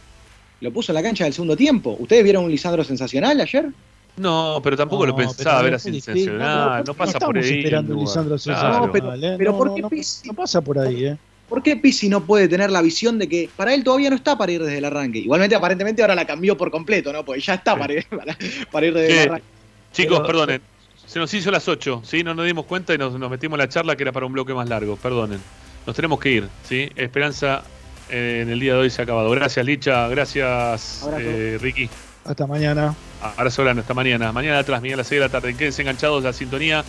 [0.61, 1.95] Lo puso en la cancha del segundo tiempo.
[1.99, 3.69] ¿Ustedes vieron un Lisandro sensacional ayer?
[4.17, 7.59] No, pero tampoco No, lo pensaba, era sensacional, no, pasa por ahí.
[7.59, 7.95] esperando.
[7.95, 8.87] Lisandro Claro.
[8.87, 9.35] No, pero- ¿eh?
[9.37, 10.27] pero No, ¿por qué no, Pizzi?
[10.27, 11.17] no pasa por ahí, ¿eh?
[11.47, 14.37] ¿Por qué Pizzi no puede tener la visión de que para él todavía no está
[14.37, 15.19] para ir desde el arranque?
[15.19, 17.23] Igualmente, aparentemente ahora la cambió por completo, ¿no?
[17.25, 18.37] Porque ya está para, ir, para,
[18.71, 19.17] para ir desde Sí.
[19.19, 19.45] el arranque.
[19.93, 20.61] Chicos, Pero- perdonen.
[21.07, 22.23] Se nos hizo las 8, ¿sí?
[22.23, 24.33] No nos dimos cuenta y nos, nos metimos en la charla que era para un
[24.33, 24.95] bloque más largo.
[24.95, 25.39] Perdonen.
[25.87, 26.87] Nos tenemos que ir, ¿sí?
[26.95, 27.63] Esperanza
[28.11, 29.29] eh, en el día de hoy se ha acabado.
[29.31, 30.07] Gracias, Licha.
[30.07, 31.89] Gracias, eh, Ricky.
[32.25, 32.95] Hasta mañana.
[33.21, 33.81] Abrazo grande.
[33.81, 34.31] Hasta mañana.
[34.31, 35.55] Mañana atrás, Miguel, a las 6 de la tarde.
[35.55, 36.83] Quédense enganchados a la sintonía.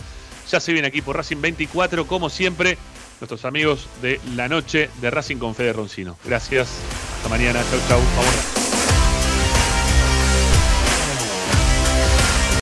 [0.49, 2.77] Ya se viene aquí por Racing 24, como siempre.
[3.19, 6.17] Nuestros amigos de la noche de Racing con Fede Roncino.
[6.25, 6.69] Gracias.
[7.17, 7.61] Hasta mañana.
[7.69, 7.99] Chau, chau.
[8.17, 8.60] Vamos.